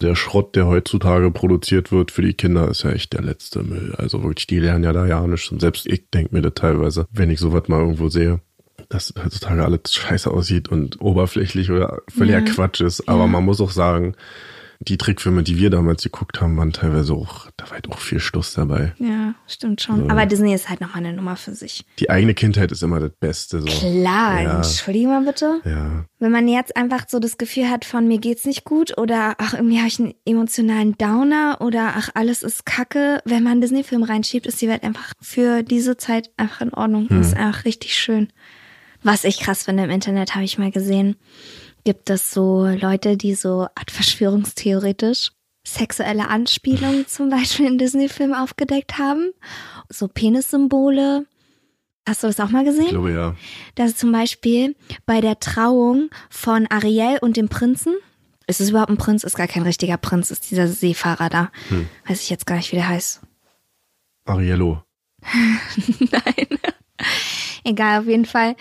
der 0.01 0.15
Schrott, 0.15 0.55
der 0.55 0.65
heutzutage 0.67 1.31
produziert 1.31 1.91
wird 1.91 2.11
für 2.11 2.21
die 2.21 2.33
Kinder, 2.33 2.67
ist 2.67 2.83
ja 2.83 2.91
echt 2.91 3.13
der 3.13 3.21
letzte 3.21 3.63
Müll. 3.63 3.95
Also 3.97 4.23
wirklich, 4.23 4.47
die 4.47 4.59
lernen 4.59 4.83
ja 4.83 4.91
da 4.91 5.05
ja 5.05 5.25
nichts. 5.25 5.49
Und 5.51 5.61
selbst 5.61 5.85
ich 5.85 6.09
denke 6.09 6.35
mir 6.35 6.41
das 6.41 6.53
teilweise, 6.55 7.07
wenn 7.11 7.29
ich 7.29 7.39
sowas 7.39 7.67
mal 7.67 7.79
irgendwo 7.79 8.09
sehe, 8.09 8.41
dass 8.89 9.13
heutzutage 9.23 9.63
alles 9.63 9.93
scheiße 9.93 10.29
aussieht 10.29 10.67
und 10.69 10.99
oberflächlich 11.01 11.71
oder 11.71 12.01
völliger 12.09 12.39
Ja. 12.39 12.45
Quatsch 12.45 12.81
ist. 12.81 13.07
Aber 13.07 13.21
Ja. 13.21 13.27
man 13.27 13.45
muss 13.45 13.61
auch 13.61 13.71
sagen, 13.71 14.15
die 14.79 14.97
Trickfilme, 14.97 15.43
die 15.43 15.57
wir 15.57 15.69
damals 15.69 16.03
geguckt 16.03 16.41
haben, 16.41 16.57
waren 16.57 16.73
teilweise 16.73 17.13
auch, 17.13 17.47
da 17.57 17.65
war 17.65 17.73
halt 17.73 17.89
auch 17.89 17.99
viel 17.99 18.19
Stuss 18.19 18.53
dabei. 18.53 18.93
Ja, 18.99 19.35
stimmt 19.47 19.81
schon. 19.81 20.09
Aber 20.11 20.25
Disney 20.25 20.53
ist 20.53 20.69
halt 20.69 20.81
nochmal 20.81 21.05
eine 21.05 21.13
Nummer 21.13 21.35
für 21.35 21.53
sich. 21.55 21.85
Die 21.99 22.09
eigene 22.09 22.33
Kindheit 22.33 22.71
ist 22.71 22.83
immer 22.83 22.99
das 22.99 23.11
Beste. 23.19 23.61
So. 23.61 23.67
Klar, 23.67 24.41
Ja. 24.41 24.55
entschuldige 24.57 25.07
mal 25.07 25.21
bitte. 25.23 25.61
Ja. 25.65 26.05
Wenn 26.19 26.31
man 26.31 26.47
jetzt 26.47 26.75
einfach 26.75 27.05
so 27.07 27.19
das 27.19 27.37
Gefühl 27.37 27.69
hat 27.69 27.85
von 27.85 28.07
mir 28.07 28.17
geht's 28.19 28.45
nicht 28.45 28.63
gut 28.63 28.97
oder 28.97 29.35
ach, 29.37 29.53
irgendwie 29.53 29.77
habe 29.77 29.87
ich 29.87 29.99
einen 29.99 30.13
emotionalen 30.25 30.97
Downer 30.97 31.57
oder 31.61 31.93
ach, 31.95 32.09
alles 32.13 32.43
ist 32.43 32.65
kacke, 32.65 33.21
wenn 33.25 33.43
man 33.43 33.53
einen 33.53 33.61
Disney-Film 33.61 34.03
reinschiebt, 34.03 34.45
ist 34.45 34.61
die 34.61 34.67
Welt 34.67 34.83
einfach 34.83 35.13
für 35.21 35.63
diese 35.63 35.97
Zeit 35.97 36.29
einfach 36.37 36.61
in 36.61 36.73
Ordnung. 36.73 37.07
Das 37.09 37.27
ist 37.27 37.37
einfach 37.37 37.65
richtig 37.65 37.95
schön. 37.95 38.29
Was 39.03 39.23
ich 39.23 39.39
krass 39.39 39.63
finde 39.63 39.83
im 39.83 39.91
Internet, 39.91 40.33
habe 40.33 40.45
ich 40.45 40.57
mal 40.57 40.71
gesehen, 40.71 41.15
gibt 41.85 42.09
es 42.09 42.31
so 42.31 42.65
Leute, 42.67 43.15
die 43.15 43.35
so 43.35 43.67
Art 43.75 43.91
verschwörungstheoretisch 43.91 45.31
sexuelle 45.65 46.27
Anspielungen 46.27 47.07
zum 47.07 47.29
Beispiel 47.29 47.67
in 47.67 47.77
Disney-Filmen 47.77 48.35
aufgedeckt 48.35 48.97
haben. 48.97 49.31
So 49.89 50.07
Penissymbole. 50.07 51.25
Hast 52.07 52.21
du 52.21 52.27
das 52.27 52.39
auch 52.39 52.49
mal 52.49 52.63
gesehen? 52.63 52.85
Ich 52.85 52.89
glaube 52.89 53.13
ja. 53.13 53.35
dass 53.73 53.95
zum 53.95 54.11
Beispiel 54.11 54.75
bei 55.07 55.21
der 55.21 55.39
Trauung 55.39 56.09
von 56.29 56.67
Ariel 56.69 57.17
und 57.21 57.35
dem 57.35 57.49
Prinzen, 57.49 57.95
ist 58.45 58.61
es 58.61 58.69
überhaupt 58.69 58.91
ein 58.91 58.97
Prinz? 58.97 59.23
Ist 59.23 59.37
gar 59.37 59.47
kein 59.47 59.63
richtiger 59.63 59.97
Prinz, 59.97 60.29
ist 60.29 60.51
dieser 60.51 60.67
Seefahrer 60.67 61.29
da. 61.29 61.51
Hm. 61.69 61.89
Weiß 62.07 62.21
ich 62.21 62.29
jetzt 62.29 62.45
gar 62.45 62.57
nicht, 62.57 62.71
wie 62.71 62.75
der 62.75 62.87
heißt. 62.87 63.21
Ariello. 64.25 64.83
Nein. 65.99 66.59
Egal, 67.63 68.01
auf 68.01 68.07
jeden 68.07 68.25
Fall. 68.25 68.55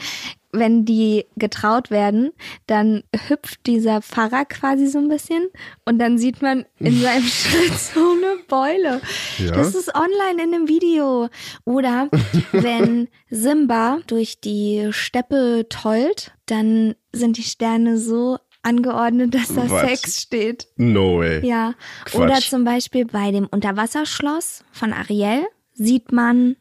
Wenn 0.57 0.85
die 0.85 1.27
getraut 1.37 1.91
werden, 1.91 2.33
dann 2.67 3.03
hüpft 3.29 3.67
dieser 3.67 4.03
Pfarrer 4.03 4.45
quasi 4.45 4.87
so 4.87 4.99
ein 4.99 5.09
bisschen 5.09 5.49
und 5.85 5.99
dann 5.99 6.17
sieht 6.17 6.43
man 6.43 6.65
in 6.79 7.01
seinem 7.01 7.25
Schritt 7.25 7.79
so 7.79 8.13
eine 8.13 8.43
Beule. 8.49 9.01
Ja? 9.39 9.53
Das 9.53 9.75
ist 9.75 9.93
online 9.95 10.43
in 10.43 10.55
einem 10.55 10.69
Video. 10.69 11.29
Oder 11.65 12.09
wenn 12.53 13.09
Simba 13.31 13.99
durch 14.07 14.41
die 14.41 14.89
Steppe 14.93 15.67
tollt, 15.69 16.33
dann 16.47 16.95
sind 17.13 17.37
die 17.37 17.43
Sterne 17.43 17.99
so 17.99 18.39
angeordnet, 18.63 19.35
dass 19.35 19.55
da 19.55 19.69
Was? 19.69 19.89
Sex 19.89 20.23
steht. 20.23 20.69
No 20.77 21.19
way. 21.19 21.47
Ja. 21.47 21.75
Quatsch. 22.05 22.21
Oder 22.21 22.35
zum 22.37 22.65
Beispiel 22.65 23.05
bei 23.05 23.31
dem 23.31 23.47
Unterwasserschloss 23.47 24.65
von 24.73 24.93
Ariel 24.93 25.47
sieht 25.75 26.13
man 26.13 26.57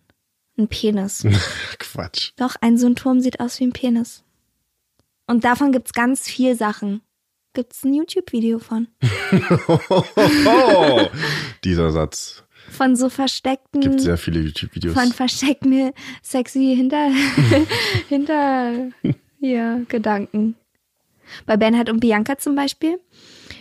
einen 0.58 0.68
Penis. 0.68 1.26
Quatsch. 1.80 2.32
Doch, 2.38 2.56
ein 2.62 2.78
ein 2.78 2.96
Turm 2.96 3.20
sieht 3.20 3.39
aus 3.39 3.60
wie 3.60 3.66
ein 3.66 3.74
Penis. 3.74 4.24
Und 5.28 5.44
davon 5.44 5.72
gibt's 5.72 5.94
ganz 5.94 6.28
viel 6.28 6.56
Sachen. 6.56 7.02
Gibt's 7.54 7.84
ein 7.84 7.94
YouTube-Video 7.94 8.60
von. 8.60 8.88
Oh, 9.68 11.08
dieser 11.63 11.92
Satz. 11.92 12.44
Von 12.70 12.96
so 12.96 13.10
versteckten. 13.10 13.82
Gibt 13.82 14.02
sehr 14.02 14.18
viele 14.18 14.39
YouTube-Videos. 14.42 14.94
von 14.94 15.12
versteckten 15.12 15.92
sexy 16.24 16.74
hinter, 16.76 17.10
hinter, 18.10 18.89
ja, 19.39 19.80
Gedanken. 19.88 20.56
Bei 21.46 21.58
Bernhard 21.58 21.89
und 21.89 22.00
Bianca 22.00 22.38
zum 22.38 22.56
Beispiel, 22.56 23.00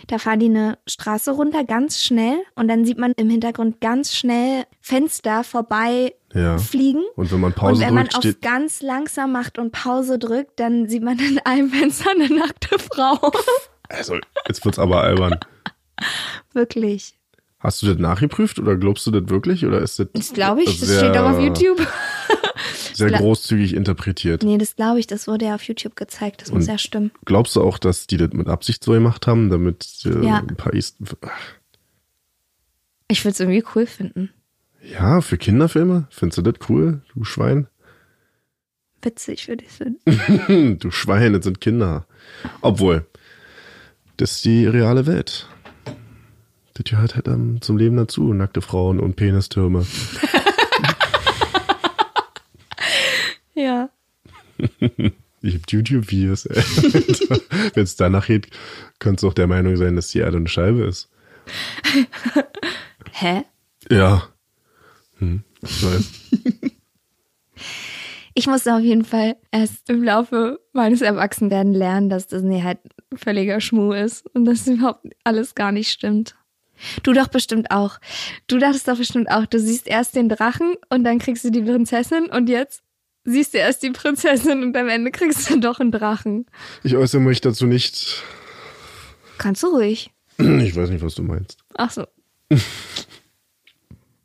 da 0.07 0.17
fahren 0.17 0.39
die 0.39 0.47
eine 0.47 0.77
Straße 0.87 1.31
runter 1.31 1.63
ganz 1.63 2.01
schnell 2.01 2.37
und 2.55 2.67
dann 2.67 2.85
sieht 2.85 2.97
man 2.97 3.13
im 3.15 3.29
Hintergrund 3.29 3.79
ganz 3.81 4.13
schnell 4.13 4.65
Fenster 4.81 5.43
vorbei 5.43 6.13
Ja. 6.33 6.57
fliegen. 6.57 7.03
Und 7.15 7.31
wenn 7.31 7.39
man 7.39 7.51
Und 7.51 7.55
Pause 7.55 7.81
wenn 7.81 7.93
man 7.93 8.03
drückt, 8.05 8.15
auf 8.15 8.21
steht. 8.23 8.41
ganz 8.41 8.81
langsam 8.81 9.31
macht 9.31 9.57
und 9.59 9.71
Pause 9.71 10.17
drückt, 10.19 10.59
dann 10.59 10.87
sieht 10.89 11.03
man 11.03 11.19
in 11.19 11.39
einem 11.39 11.69
Fenster 11.69 12.11
eine 12.11 12.29
nackte 12.29 12.77
Frau. 12.79 13.31
Also, 13.89 14.15
jetzt 14.47 14.65
wird's 14.65 14.79
aber 14.79 15.01
albern. 15.03 15.37
Wirklich. 16.53 17.13
Hast 17.59 17.81
du 17.81 17.85
das 17.87 17.97
nachgeprüft 17.97 18.57
oder 18.57 18.75
glaubst 18.75 19.05
du 19.05 19.11
das 19.11 19.29
wirklich? 19.29 19.65
Oder 19.65 19.81
ist 19.81 19.99
das 19.99 20.07
Das 20.13 20.33
glaube 20.33 20.63
ich, 20.63 20.79
das 20.79 20.97
steht 20.97 21.15
auch 21.15 21.29
auf 21.31 21.39
YouTube. 21.39 21.85
sehr 22.93 23.11
großzügig 23.11 23.75
interpretiert? 23.75 24.41
Nee, 24.41 24.57
das 24.57 24.75
glaube 24.75 24.99
ich, 24.99 25.05
das 25.05 25.27
wurde 25.27 25.45
ja 25.45 25.55
auf 25.55 25.63
YouTube 25.63 25.95
gezeigt. 25.95 26.41
Das 26.41 26.51
muss 26.51 26.63
Und- 26.63 26.69
ja 26.71 26.77
stimmen. 26.79 27.11
Glaubst 27.25 27.55
du 27.55 27.61
auch, 27.61 27.77
dass 27.77 28.07
die 28.07 28.17
das 28.17 28.31
mit 28.33 28.47
Absicht 28.47 28.83
so 28.83 28.93
gemacht 28.93 29.27
haben, 29.27 29.49
damit 29.51 29.85
äh, 30.05 30.25
Ja. 30.25 30.37
ein 30.39 30.55
paar 30.55 30.73
East 30.73 30.97
Ich 33.07 33.23
würde 33.23 33.33
es 33.33 33.39
irgendwie 33.39 33.63
cool 33.75 33.85
finden. 33.85 34.31
Ja, 34.83 35.21
für 35.21 35.37
Kinderfilme? 35.37 36.07
Findest 36.09 36.37
du 36.37 36.41
das 36.41 36.69
cool, 36.69 37.01
du 37.13 37.23
Schwein? 37.23 37.67
Witzig 39.01 39.47
würde 39.47 39.65
ich 39.65 39.71
finden. 39.71 40.77
du 40.79 40.91
Schwein, 40.91 41.33
das 41.33 41.43
sind 41.45 41.61
Kinder. 41.61 42.05
Obwohl, 42.61 43.05
das 44.17 44.33
ist 44.33 44.45
die 44.45 44.65
reale 44.65 45.05
Welt. 45.05 45.47
Das 46.73 46.85
gehört 46.85 47.15
halt 47.15 47.27
ähm, 47.27 47.61
zum 47.61 47.77
Leben 47.77 47.97
dazu, 47.97 48.33
nackte 48.33 48.61
Frauen 48.61 48.99
und 48.99 49.15
Penistürme. 49.15 49.85
Ja. 53.53 53.89
Ich 55.45 55.55
hab 55.55 55.69
YouTube-Videos, 55.69 56.45
ey. 56.45 56.63
Wenn 57.73 57.83
es 57.83 57.97
danach 57.97 58.27
geht, 58.27 58.47
könntest 58.99 59.23
du 59.23 59.27
auch 59.27 59.33
der 59.33 59.47
Meinung 59.47 59.75
sein, 59.75 59.97
dass 59.97 60.07
die 60.07 60.19
Erde 60.19 60.37
eine 60.37 60.47
Scheibe 60.47 60.83
ist. 60.83 61.09
Hä? 63.11 63.43
Ja. 63.89 64.29
Hm, 65.19 65.43
ich 68.33 68.47
musste 68.47 68.75
auf 68.75 68.81
jeden 68.81 69.05
Fall 69.05 69.35
erst 69.51 69.89
im 69.89 70.03
Laufe 70.03 70.59
meines 70.73 71.01
Erwachsenwerden 71.01 71.73
lernen, 71.73 72.09
dass 72.09 72.27
Disney 72.27 72.61
halt 72.61 72.79
völliger 73.15 73.61
Schmuh 73.61 73.93
ist 73.93 74.25
und 74.33 74.45
dass 74.45 74.67
überhaupt 74.67 75.05
alles 75.23 75.55
gar 75.55 75.71
nicht 75.71 75.91
stimmt. 75.91 76.35
Du 77.03 77.13
doch 77.13 77.27
bestimmt 77.27 77.71
auch. 77.71 77.99
Du 78.47 78.57
dachtest 78.57 78.87
doch 78.87 78.97
bestimmt 78.97 79.29
auch, 79.29 79.45
du 79.45 79.59
siehst 79.59 79.87
erst 79.87 80.15
den 80.15 80.29
Drachen 80.29 80.73
und 80.89 81.03
dann 81.03 81.19
kriegst 81.19 81.45
du 81.45 81.51
die 81.51 81.61
Prinzessin 81.61 82.25
und 82.25 82.49
jetzt 82.49 82.83
siehst 83.25 83.53
du 83.53 83.59
erst 83.59 83.83
die 83.83 83.91
Prinzessin 83.91 84.63
und 84.63 84.75
am 84.75 84.89
Ende 84.89 85.11
kriegst 85.11 85.49
du 85.49 85.59
doch 85.59 85.79
einen 85.79 85.91
Drachen. 85.91 86.45
Ich 86.83 86.95
äußere 86.95 87.21
mich 87.21 87.41
dazu 87.41 87.65
nicht. 87.65 88.23
Kannst 89.37 89.63
du 89.63 89.67
ruhig. 89.67 90.11
Ich 90.37 90.75
weiß 90.75 90.89
nicht, 90.89 91.03
was 91.03 91.15
du 91.15 91.23
meinst. 91.23 91.59
Ach 91.75 91.91
so. 91.91 92.05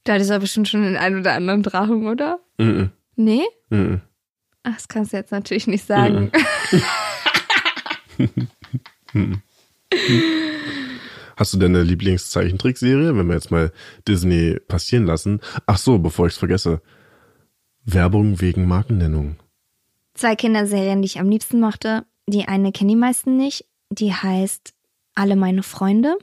Du 0.08 0.14
hattest 0.14 0.30
ja 0.30 0.38
bestimmt 0.38 0.66
schon 0.66 0.84
den 0.84 0.96
einen 0.96 1.20
oder 1.20 1.34
anderen 1.34 1.62
Drachen, 1.62 2.06
oder? 2.06 2.40
Mhm. 2.56 2.88
Nee? 3.16 3.42
Mhm. 3.68 4.00
Ach, 4.62 4.72
das 4.72 4.88
kannst 4.88 5.12
du 5.12 5.18
jetzt 5.18 5.32
natürlich 5.32 5.66
nicht 5.66 5.84
sagen. 5.84 6.32
Hast 11.36 11.52
du 11.52 11.58
denn 11.58 11.76
eine 11.76 11.84
Lieblingszeichentrickserie, 11.84 13.18
wenn 13.18 13.26
wir 13.26 13.34
jetzt 13.34 13.50
mal 13.50 13.70
Disney 14.08 14.58
passieren 14.66 15.04
lassen? 15.04 15.42
Ach 15.66 15.76
so, 15.76 15.98
bevor 15.98 16.26
ich 16.26 16.32
es 16.32 16.38
vergesse. 16.38 16.80
Werbung 17.84 18.40
wegen 18.40 18.66
Markennennung. 18.66 19.36
Zwei 20.14 20.36
Kinderserien, 20.36 21.02
die 21.02 21.06
ich 21.06 21.20
am 21.20 21.28
liebsten 21.28 21.60
mochte. 21.60 22.06
Die 22.26 22.48
eine 22.48 22.72
kennen 22.72 22.88
die 22.88 22.96
meisten 22.96 23.36
nicht. 23.36 23.66
Die 23.90 24.14
heißt 24.14 24.72
Alle 25.14 25.36
meine 25.36 25.62
Freunde. 25.62 26.16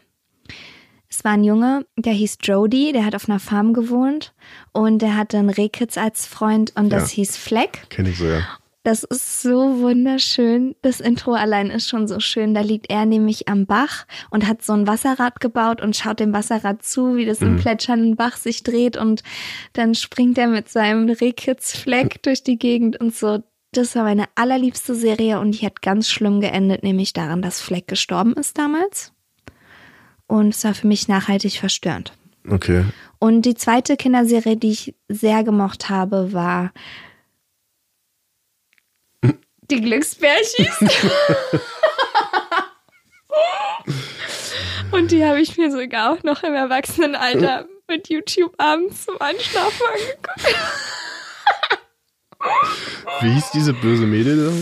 Es 1.18 1.24
war 1.24 1.32
ein 1.32 1.46
Junge, 1.46 1.86
der 1.98 2.12
hieß 2.12 2.40
Jody, 2.44 2.92
der 2.92 3.06
hat 3.06 3.16
auf 3.16 3.30
einer 3.30 3.40
Farm 3.40 3.72
gewohnt 3.72 4.34
und 4.74 5.02
der 5.02 5.16
hatte 5.16 5.38
einen 5.38 5.50
Rehkitz 5.50 5.98
als 5.98 6.26
Freund 6.26 6.74
und 6.76 6.90
das 6.90 7.12
Ja. 7.12 7.16
hieß 7.16 7.38
Fleck. 7.38 7.84
Kenn 7.90 8.06
ich 8.06 8.18
so, 8.18 8.26
ja. 8.26 8.42
Das 8.84 9.06
ist 9.06 9.42
so 9.42 9.80
wunderschön. 9.80 10.76
Das 10.82 11.00
Intro 11.00 11.32
allein 11.34 11.70
ist 11.72 11.88
schon 11.88 12.10
so 12.10 12.20
schön. 12.20 12.54
Da 12.54 12.60
liegt 12.60 12.90
er 12.92 13.06
nämlich 13.06 13.48
am 13.48 13.66
Bach 13.66 14.06
und 14.30 14.46
hat 14.46 14.62
so 14.62 14.74
ein 14.74 14.88
Wasserrad 14.88 15.40
gebaut 15.40 15.82
und 15.82 15.96
schaut 15.96 16.20
dem 16.20 16.34
Wasserrad 16.34 16.84
zu, 16.84 17.16
wie 17.16 17.26
das 17.26 17.42
im 17.42 17.56
plätschernden 17.56 18.18
Bach 18.18 18.36
sich 18.36 18.64
dreht 18.64 18.98
und 18.98 19.24
dann 19.72 19.96
springt 19.96 20.38
er 20.38 20.48
mit 20.48 20.68
seinem 20.68 21.08
Rehkitzfleck 21.10 22.22
durch 22.24 22.44
die 22.44 22.60
Gegend 22.60 23.00
und 23.00 23.16
so. 23.16 23.42
Das 23.72 23.96
war 23.96 24.04
meine 24.04 24.26
allerliebste 24.36 24.94
Serie 24.94 25.40
und 25.40 25.60
die 25.62 25.66
hat 25.66 25.82
ganz 25.82 26.10
schlimm 26.10 26.42
geendet, 26.42 26.84
nämlich 26.84 27.14
daran, 27.14 27.42
dass 27.42 27.62
Fleck 27.62 27.88
gestorben 27.88 28.34
ist 28.34 28.58
damals. 28.58 29.14
Und 30.28 30.56
es 30.56 30.64
war 30.64 30.74
für 30.74 30.88
mich 30.88 31.08
nachhaltig 31.08 31.60
verstörend. 31.60 32.14
Okay. 32.50 32.86
Und 33.20 33.44
die 33.44 33.56
zweite 33.56 33.98
Kinderserie, 33.98 34.58
die 34.58 34.72
ich 34.72 34.96
sehr 35.08 35.44
gemocht 35.44 35.90
habe, 35.90 36.34
war 36.34 36.72
die 39.72 39.82
Glücksbärchis. 39.82 40.80
Und 44.92 45.12
die 45.12 45.26
habe 45.26 45.42
ich 45.42 45.58
mir 45.58 45.72
sogar 45.72 46.14
auch 46.14 46.24
noch 46.24 46.44
im 46.44 46.54
Erwachsenenalter 46.54 47.66
mit 47.88 48.10
YouTube 48.10 48.54
abends 48.58 49.06
zum 49.06 49.20
Einschlafen 49.20 49.82
angeguckt. 49.94 50.56
Wie 53.22 53.34
hieß 53.34 53.52
diese 53.52 53.74
böse 53.74 54.06
Mädel? 54.06 54.54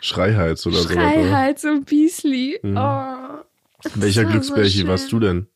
Schreihals 0.00 0.66
oder 0.66 0.78
so. 0.78 0.88
Schreihals 0.92 1.64
und 1.64 1.84
Beasley. 1.86 2.58
Oh, 2.62 3.42
Welcher 3.94 4.22
so 4.22 4.28
Glücksbärchi 4.28 4.78
schön. 4.78 4.88
warst 4.88 5.12
du 5.12 5.20
denn? 5.20 5.46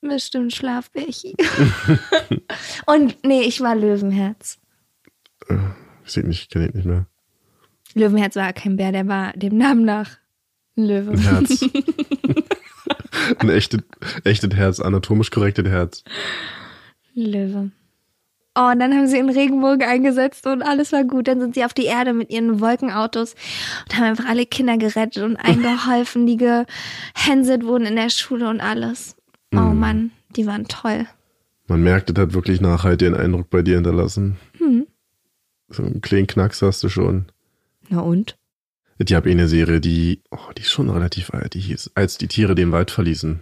bestimmt 0.00 0.54
Schlafbärchi. 0.54 1.36
und 2.86 3.22
nee, 3.24 3.42
ich 3.42 3.60
war 3.60 3.76
Löwenherz. 3.76 4.58
Ich 6.04 6.12
sehe 6.12 6.26
nicht, 6.26 6.50
kenne 6.50 6.68
ich 6.68 6.74
nicht 6.74 6.86
mehr. 6.86 7.06
Löwenherz 7.94 8.36
war 8.36 8.52
kein 8.52 8.76
Bär, 8.76 8.92
der 8.92 9.06
war 9.08 9.32
dem 9.32 9.56
Namen 9.56 9.84
nach 9.84 10.16
ein 10.76 10.84
Löwe. 10.84 11.10
Ein 11.12 11.18
Herz. 11.18 11.64
Ein 13.38 13.48
echtes, 13.50 13.82
echtes 14.24 14.54
Herz, 14.54 14.80
anatomisch 14.80 15.30
korrektes 15.30 15.66
Herz. 15.66 16.04
Löwe. 17.14 17.70
Oh, 18.60 18.70
und 18.70 18.78
dann 18.78 18.92
haben 18.92 19.06
sie 19.06 19.18
einen 19.18 19.30
Regenbogen 19.30 19.82
eingesetzt 19.82 20.46
und 20.46 20.60
alles 20.60 20.92
war 20.92 21.04
gut. 21.04 21.28
Dann 21.28 21.40
sind 21.40 21.54
sie 21.54 21.64
auf 21.64 21.72
die 21.72 21.86
Erde 21.86 22.12
mit 22.12 22.30
ihren 22.30 22.60
Wolkenautos 22.60 23.34
und 23.84 23.96
haben 23.96 24.04
einfach 24.04 24.26
alle 24.26 24.44
Kinder 24.44 24.76
gerettet 24.76 25.22
und 25.22 25.36
eingeholfen, 25.36 26.26
die 26.26 26.36
gehänselt 26.36 27.64
wurden 27.64 27.86
in 27.86 27.96
der 27.96 28.10
Schule 28.10 28.50
und 28.50 28.60
alles. 28.60 29.16
Oh 29.54 29.72
Mann, 29.72 30.10
die 30.36 30.46
waren 30.46 30.66
toll. 30.66 31.06
Man 31.68 31.82
merkt, 31.82 32.10
das 32.10 32.22
hat 32.22 32.34
wirklich 32.34 32.60
nachhaltigen 32.60 33.14
Eindruck 33.14 33.48
bei 33.48 33.62
dir 33.62 33.76
hinterlassen. 33.76 34.36
Hm. 34.58 34.86
So 35.68 35.82
einen 35.82 36.02
kleinen 36.02 36.26
Knacks 36.26 36.60
hast 36.60 36.82
du 36.82 36.90
schon. 36.90 37.26
Na 37.88 38.00
und? 38.00 38.36
Ich 38.98 39.14
habe 39.14 39.30
eine 39.30 39.48
Serie, 39.48 39.80
die, 39.80 40.20
oh, 40.30 40.52
die 40.54 40.62
ist 40.62 40.70
schon 40.70 40.90
relativ 40.90 41.32
alt. 41.32 41.54
Die 41.54 41.60
hieß, 41.60 41.92
als 41.94 42.18
die 42.18 42.28
Tiere 42.28 42.54
den 42.54 42.72
Wald 42.72 42.90
verließen. 42.90 43.40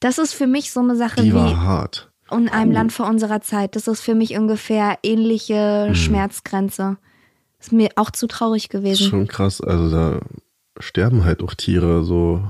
Das 0.00 0.18
ist 0.18 0.32
für 0.32 0.48
mich 0.48 0.72
so 0.72 0.80
eine 0.80 0.96
Sache 0.96 1.22
Die 1.22 1.28
wie 1.28 1.34
war 1.34 1.60
hart. 1.62 2.10
In 2.30 2.48
einem 2.48 2.72
Land 2.72 2.92
vor 2.92 3.06
unserer 3.08 3.40
Zeit. 3.40 3.76
Das 3.76 3.86
ist 3.88 4.00
für 4.00 4.14
mich 4.14 4.36
ungefähr 4.36 4.98
ähnliche 5.02 5.90
Schmerzgrenze. 5.94 6.96
Ist 7.58 7.72
mir 7.72 7.90
auch 7.96 8.10
zu 8.10 8.26
traurig 8.26 8.64
Ist 8.64 8.70
gewesen. 8.70 9.08
schon 9.08 9.28
krass. 9.28 9.60
Also 9.60 9.90
da 9.90 10.20
sterben 10.78 11.24
halt 11.24 11.42
auch 11.42 11.54
Tiere 11.54 12.04
so 12.04 12.42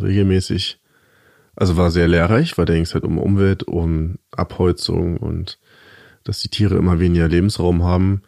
regelmäßig. 0.00 0.78
Also 1.56 1.76
war 1.76 1.90
sehr 1.90 2.08
lehrreich, 2.08 2.56
weil 2.56 2.64
da 2.64 2.72
ging 2.72 2.82
es 2.84 2.94
halt 2.94 3.04
um 3.04 3.18
Umwelt, 3.18 3.62
um 3.64 4.16
Abholzung 4.30 5.16
und 5.18 5.58
dass 6.24 6.40
die 6.40 6.48
Tiere 6.48 6.76
immer 6.76 7.00
weniger 7.00 7.28
Lebensraum 7.28 7.82
haben. 7.82 8.22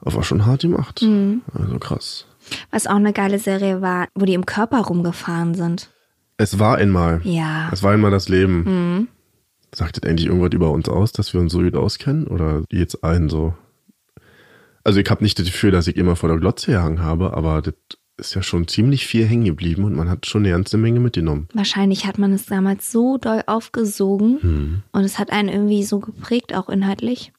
Aber 0.00 0.14
war 0.16 0.22
schon 0.22 0.46
hart 0.46 0.62
gemacht. 0.62 1.02
Mhm. 1.02 1.42
Also 1.54 1.78
krass. 1.78 2.26
Was 2.70 2.86
auch 2.86 2.96
eine 2.96 3.12
geile 3.12 3.38
Serie 3.38 3.80
war, 3.82 4.06
wo 4.14 4.24
die 4.24 4.34
im 4.34 4.46
Körper 4.46 4.78
rumgefahren 4.80 5.54
sind. 5.54 5.90
Es 6.36 6.58
war 6.60 6.76
einmal. 6.76 7.20
Ja. 7.24 7.68
Es 7.72 7.82
war 7.82 7.92
einmal 7.92 8.12
das 8.12 8.28
Leben. 8.28 8.62
Mhm. 8.62 9.08
Sagt 9.74 9.96
das 10.02 10.08
eigentlich 10.08 10.26
irgendwas 10.28 10.52
über 10.52 10.70
uns 10.70 10.88
aus, 10.88 11.12
dass 11.12 11.34
wir 11.34 11.40
uns 11.40 11.52
so 11.52 11.60
gut 11.60 11.76
auskennen? 11.76 12.26
Oder 12.26 12.62
jetzt 12.70 13.04
allen 13.04 13.28
so? 13.28 13.54
Also 14.84 15.00
ich 15.00 15.10
habe 15.10 15.22
nicht 15.22 15.38
das 15.38 15.46
Gefühl, 15.46 15.70
dass 15.70 15.86
ich 15.86 15.96
immer 15.96 16.16
vor 16.16 16.28
der 16.30 16.38
Glotze 16.38 16.72
gehangen 16.72 17.02
habe, 17.02 17.34
aber 17.34 17.60
das 17.60 17.74
ist 18.16 18.34
ja 18.34 18.42
schon 18.42 18.66
ziemlich 18.66 19.06
viel 19.06 19.26
hängen 19.26 19.44
geblieben 19.44 19.84
und 19.84 19.94
man 19.94 20.08
hat 20.08 20.26
schon 20.26 20.42
eine 20.42 20.52
ganze 20.52 20.76
Menge 20.78 20.98
mitgenommen. 20.98 21.48
Wahrscheinlich 21.52 22.06
hat 22.06 22.18
man 22.18 22.32
es 22.32 22.46
damals 22.46 22.90
so 22.90 23.18
doll 23.18 23.42
aufgesogen 23.46 24.42
Hm. 24.42 24.82
und 24.92 25.04
es 25.04 25.18
hat 25.18 25.30
einen 25.30 25.48
irgendwie 25.50 25.84
so 25.84 26.00
geprägt, 26.00 26.54
auch 26.54 26.68
inhaltlich. 26.68 27.32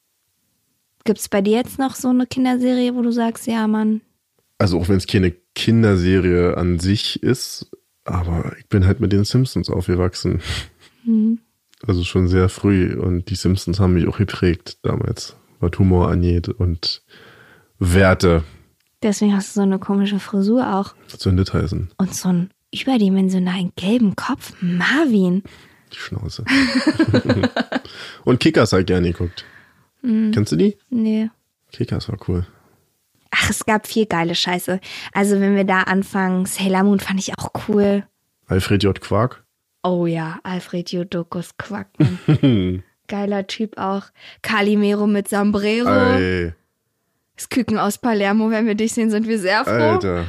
Gibt 1.04 1.18
es 1.18 1.28
bei 1.28 1.40
dir 1.42 1.56
jetzt 1.58 1.78
noch 1.78 1.96
so 1.96 2.08
eine 2.08 2.26
Kinderserie, 2.26 2.94
wo 2.94 3.02
du 3.02 3.10
sagst, 3.10 3.46
ja, 3.46 3.66
Mann, 3.66 4.00
Also 4.58 4.78
auch 4.78 4.88
wenn 4.88 4.96
es 4.98 5.06
keine 5.06 5.32
Kinderserie 5.54 6.56
an 6.56 6.78
sich 6.78 7.22
ist, 7.22 7.70
aber 8.04 8.52
ich 8.58 8.66
bin 8.68 8.86
halt 8.86 9.00
mit 9.00 9.12
den 9.12 9.24
Simpsons 9.24 9.68
aufgewachsen. 9.68 10.40
Also 11.86 12.04
schon 12.04 12.28
sehr 12.28 12.48
früh 12.48 12.94
und 12.98 13.30
die 13.30 13.34
Simpsons 13.34 13.80
haben 13.80 13.94
mich 13.94 14.06
auch 14.06 14.18
geprägt 14.18 14.78
damals, 14.82 15.36
was 15.60 15.72
Humor 15.78 16.10
angeht 16.10 16.48
und 16.48 17.02
Werte. 17.78 18.44
deswegen 19.02 19.34
hast 19.34 19.50
du 19.56 19.60
so 19.60 19.62
eine 19.62 19.78
komische 19.78 20.18
Frisur 20.20 20.74
auch 20.74 20.94
Was 21.10 21.20
soll 21.22 21.32
denn 21.34 21.44
das 21.44 21.54
heißen? 21.54 21.90
und 21.96 22.14
so 22.14 22.28
einen 22.28 22.50
überdimensionalen 22.72 23.72
gelben 23.76 24.14
Kopf. 24.14 24.52
Marvin. 24.60 25.42
Die 25.92 25.96
Schnauze. 25.96 26.44
und 28.24 28.38
Kickers 28.40 28.72
halt 28.72 28.86
gerne 28.86 29.10
geguckt. 29.12 29.44
Kennst 30.02 30.52
du 30.52 30.56
die? 30.56 30.76
Nee. 30.88 31.30
Kickers 31.72 32.08
war 32.08 32.18
cool. 32.28 32.46
Ach, 33.32 33.50
es 33.50 33.64
gab 33.64 33.86
viel 33.86 34.06
geile 34.06 34.34
Scheiße. 34.34 34.80
Also 35.12 35.40
wenn 35.40 35.56
wir 35.56 35.64
da 35.64 35.82
anfangen, 35.82 36.46
Sailor 36.46 36.84
Moon 36.84 37.00
fand 37.00 37.20
ich 37.20 37.36
auch 37.38 37.50
cool. 37.68 38.04
Alfred 38.46 38.82
J. 38.82 39.00
Quark. 39.00 39.44
Oh 39.82 40.06
ja, 40.06 40.38
Alfred 40.42 40.90
Jodokus 40.92 41.56
Quacken. 41.56 42.82
Geiler 43.08 43.46
Typ 43.46 43.78
auch. 43.78 44.04
Calimero 44.42 45.06
mit 45.06 45.28
Sombrero. 45.28 45.88
Ey, 46.16 46.52
Das 47.36 47.48
Küken 47.48 47.78
aus 47.78 47.98
Palermo, 47.98 48.50
wenn 48.50 48.66
wir 48.66 48.74
dich 48.74 48.92
sehen, 48.92 49.10
sind 49.10 49.26
wir 49.26 49.38
sehr 49.38 49.64
froh. 49.64 49.70
Alter. 49.70 50.24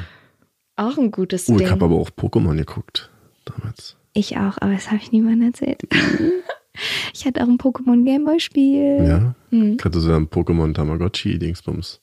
Auch 0.77 0.97
ein 0.97 1.11
gutes 1.11 1.47
Oh, 1.49 1.57
Ding. 1.57 1.67
ich 1.67 1.71
habe 1.71 1.85
aber 1.85 1.95
auch 1.95 2.09
Pokémon 2.09 2.55
geguckt. 2.55 3.09
Damals. 3.45 3.97
Ich 4.13 4.37
auch, 4.37 4.57
aber 4.59 4.71
das 4.73 4.87
habe 4.87 4.97
ich 4.97 5.11
niemandem 5.11 5.49
erzählt. 5.49 5.81
ich 7.13 7.25
hatte 7.25 7.41
auch 7.43 7.47
ein 7.47 7.57
Pokémon 7.57 8.03
Gameboy-Spiel. 8.05 9.05
Ja? 9.05 9.35
Hm. 9.51 9.75
Ich 9.77 9.85
hatte 9.85 9.99
so 9.99 10.13
ein 10.13 10.27
Pokémon 10.27 10.73
Tamagotchi-Dingsbums. 10.73 11.99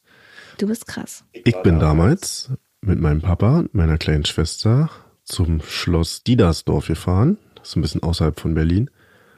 Du 0.58 0.66
bist 0.66 0.87
krass. 0.87 1.24
Ich 1.32 1.56
bin 1.62 1.78
damals 1.80 2.50
mit 2.80 3.00
meinem 3.00 3.20
Papa 3.20 3.58
und 3.61 3.74
meiner 3.74 3.98
kleinen 3.98 4.24
Schwester 4.24 4.90
zum 5.28 5.60
Schloss 5.62 6.22
Diedersdorf 6.24 6.88
gefahren. 6.88 7.38
Das 7.54 7.70
ist 7.70 7.76
ein 7.76 7.82
bisschen 7.82 8.02
außerhalb 8.02 8.38
von 8.38 8.54
Berlin. 8.54 8.90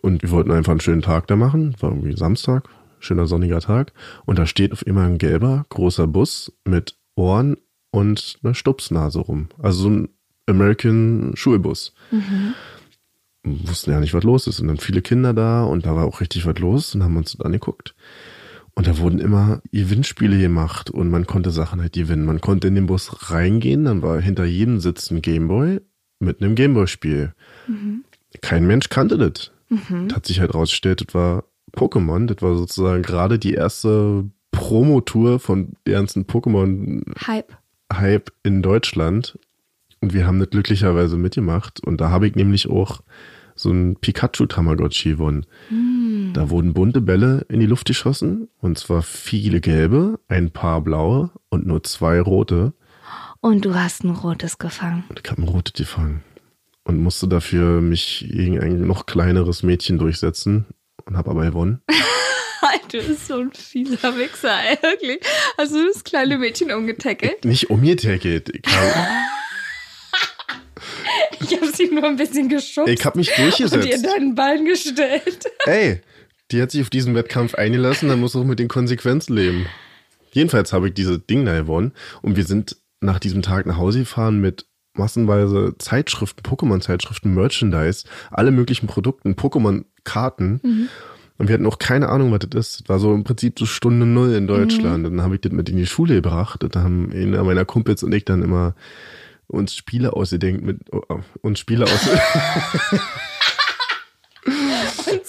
Und 0.03 0.23
wir 0.23 0.31
wollten 0.31 0.51
einfach 0.51 0.71
einen 0.71 0.81
schönen 0.81 1.03
Tag 1.03 1.27
da 1.27 1.37
machen. 1.37 1.75
War 1.81 1.91
irgendwie 1.91 2.17
Samstag, 2.17 2.69
schöner 3.01 3.27
sonniger 3.27 3.61
Tag. 3.61 3.93
Und 4.25 4.39
da 4.39 4.47
steht 4.47 4.73
auf 4.73 4.87
immer 4.87 5.05
ein 5.05 5.19
gelber, 5.19 5.67
großer 5.69 6.07
Bus 6.07 6.53
mit 6.65 6.97
Ohren 7.17 7.57
und 7.91 8.39
einer 8.43 8.55
Stupsnase 8.55 9.19
rum. 9.19 9.49
Also 9.59 9.83
so 9.83 9.91
ein 9.91 10.09
American 10.47 11.33
Schulbus. 11.35 11.93
Wussten 13.43 13.91
ja 13.91 14.01
nicht, 14.01 14.15
was 14.15 14.25
los 14.25 14.47
ist. 14.47 14.61
Und 14.61 14.69
dann 14.69 14.79
viele 14.79 15.03
Kinder 15.03 15.35
da 15.35 15.65
und 15.65 15.87
da 15.87 15.95
war 15.97 16.05
auch 16.05 16.21
richtig 16.21 16.47
was 16.47 16.59
los 16.59 16.95
und 16.95 17.03
haben 17.03 17.17
uns 17.17 17.33
das 17.33 17.45
angeguckt. 17.45 17.95
Und 18.81 18.87
da 18.87 18.97
wurden 18.97 19.19
immer 19.19 19.61
Gewinnspiele 19.73 20.39
gemacht 20.39 20.89
und 20.89 21.11
man 21.11 21.27
konnte 21.27 21.51
Sachen 21.51 21.83
halt 21.83 21.93
gewinnen. 21.93 22.25
Man 22.25 22.41
konnte 22.41 22.67
in 22.69 22.75
den 22.75 22.87
Bus 22.87 23.31
reingehen, 23.31 23.85
dann 23.85 24.01
war 24.01 24.19
hinter 24.23 24.47
jedem 24.47 24.81
Sitz 24.81 25.11
ein 25.11 25.21
Gameboy 25.21 25.83
mit 26.19 26.41
einem 26.41 26.55
Gameboy-Spiel. 26.55 27.35
Kein 28.41 28.67
Mensch 28.67 28.89
kannte 28.89 29.19
das. 29.19 29.51
Das 29.69 30.17
hat 30.17 30.25
sich 30.25 30.41
halt 30.41 30.55
rausgestellt, 30.55 31.05
das 31.07 31.15
war 31.15 31.45
Pokémon. 31.77 32.25
Das 32.25 32.41
war 32.41 32.57
sozusagen 32.57 33.03
gerade 33.03 33.39
die 33.39 33.53
erste 33.53 34.25
Promotour 34.51 35.41
von 35.41 35.75
der 35.87 35.97
ganzen 35.97 36.25
Pokémon-Hype 36.25 37.53
Hype. 37.93 38.33
in 38.45 38.63
Deutschland. 38.63 39.39
Und 40.01 40.15
wir 40.15 40.27
haben 40.27 40.39
das 40.39 40.49
glücklicherweise 40.49 41.19
mitgemacht. 41.19 41.81
Und 41.81 42.01
da 42.01 42.09
habe 42.09 42.27
ich 42.27 42.35
nämlich 42.35 42.71
auch 42.71 43.03
so 43.57 43.71
ein 43.71 43.97
Pikachu-Tamagotchi 43.97 45.11
gewonnen. 45.11 45.45
Da 46.35 46.51
wurden 46.51 46.75
bunte 46.75 47.01
Bälle 47.01 47.45
in 47.49 47.61
die 47.61 47.67
Luft 47.67 47.87
geschossen. 47.87 48.49
Und 48.61 48.79
zwar 48.79 49.03
viele 49.03 49.61
gelbe, 49.61 50.19
ein 50.29 50.51
paar 50.51 50.81
blaue 50.81 51.31
und 51.49 51.67
nur 51.67 51.83
zwei 51.83 52.21
rote. 52.21 52.73
Und 53.41 53.65
du 53.65 53.75
hast 53.75 54.05
ein 54.05 54.11
rotes 54.11 54.59
gefangen. 54.59 55.05
Und 55.09 55.21
ich 55.25 55.31
habe 55.31 55.43
ein 55.43 55.49
rotes 55.49 55.73
gefangen. 55.75 56.23
Und 56.85 56.99
musste 56.99 57.29
dafür 57.29 57.81
mich 57.81 58.27
gegen 58.31 58.61
ein 58.61 58.87
noch 58.87 59.07
kleineres 59.07 59.63
Mädchen 59.63 59.99
durchsetzen. 59.99 60.67
Und 61.05 61.17
habe 61.17 61.31
aber 61.31 61.45
gewonnen. 61.45 61.81
Du 62.93 63.01
bist 63.01 63.29
so 63.29 63.39
ein 63.39 63.53
fieser 63.53 64.19
Wichser, 64.19 64.53
ey, 64.69 64.77
wirklich. 64.83 65.21
Hast 65.57 65.73
du 65.73 65.87
das 65.87 66.03
kleine 66.03 66.39
Mädchen 66.39 66.73
umgetackelt? 66.73 67.45
Nicht 67.45 67.71
umgetackelt. 67.71 68.51
Ich 68.53 68.77
habe 68.77 69.07
Ich 71.41 71.57
habe 71.57 71.73
sie 71.73 71.89
nur 71.89 72.05
ein 72.05 72.17
bisschen 72.17 72.49
geschubst 72.49 72.93
ich 72.93 73.05
hab 73.05 73.17
mich 73.17 73.31
und 73.31 73.39
ihr 73.39 73.45
durchgesetzt. 73.51 74.07
deinen 74.07 74.35
Bein 74.35 74.65
gestellt. 74.65 75.45
Ey, 75.67 76.01
die 76.51 76.61
hat 76.61 76.71
sich 76.71 76.83
auf 76.83 76.91
diesen 76.91 77.15
Wettkampf 77.15 77.55
eingelassen, 77.55 78.09
dann 78.09 78.21
muss 78.21 78.37
auch 78.37 78.45
mit 78.45 78.59
den 78.59 78.69
Konsequenzen 78.69 79.35
leben. 79.35 79.67
Jedenfalls 80.33 80.73
habe 80.73 80.89
ich 80.89 80.95
diese 80.95 81.19
Ding 81.19 81.45
da 81.45 81.59
gewonnen 81.59 81.93
und 82.23 82.37
wir 82.37 82.45
sind 82.45 82.77
nach 83.01 83.19
diesem 83.19 83.43
Tag 83.43 83.67
nach 83.67 83.79
Hause 83.79 84.01
gefahren 84.01 84.41
mit 84.41 84.67
massenweise 84.95 85.75
Zeitschriften, 85.79 86.43
Pokémon-Zeitschriften, 86.43 87.35
Merchandise, 87.35 88.05
alle 88.31 88.51
möglichen 88.51 88.87
Produkten, 88.87 89.35
Pokémon-Karten. 89.35 90.61
Und 91.39 91.49
wir 91.49 91.55
hatten 91.55 91.67
auch 91.67 91.79
keine 91.79 92.11
Ahnung, 92.11 92.33
was 92.33 92.41
das 92.41 92.67
ist. 92.67 92.81
Das 92.83 92.89
war 92.91 92.99
so 92.99 93.15
im 93.15 93.25
Prinzip 93.25 93.59
so 93.59 93.65
Stunde 93.65 94.05
Null 94.05 94.35
in 94.35 94.47
Deutschland. 94.47 95.07
Und 95.07 95.17
dann 95.17 95.23
habe 95.23 95.37
ich 95.37 95.41
das 95.41 95.53
mit 95.53 95.71
in 95.71 95.77
die 95.77 95.87
Schule 95.87 96.17
gebracht. 96.17 96.63
Und 96.63 96.77
da 96.77 96.83
haben 96.83 97.11
einer 97.13 97.43
meiner 97.45 97.65
Kumpels 97.65 98.03
und 98.03 98.13
ich 98.13 98.27
dann 98.27 98.43
immer 98.43 98.75
uns 99.47 99.75
Spiele 99.75 100.13
ausgedenkt 100.13 100.63
mit 100.63 100.81
oh, 100.93 101.21
uns 101.41 101.59
Spiele 101.59 101.85
aus 101.85 102.09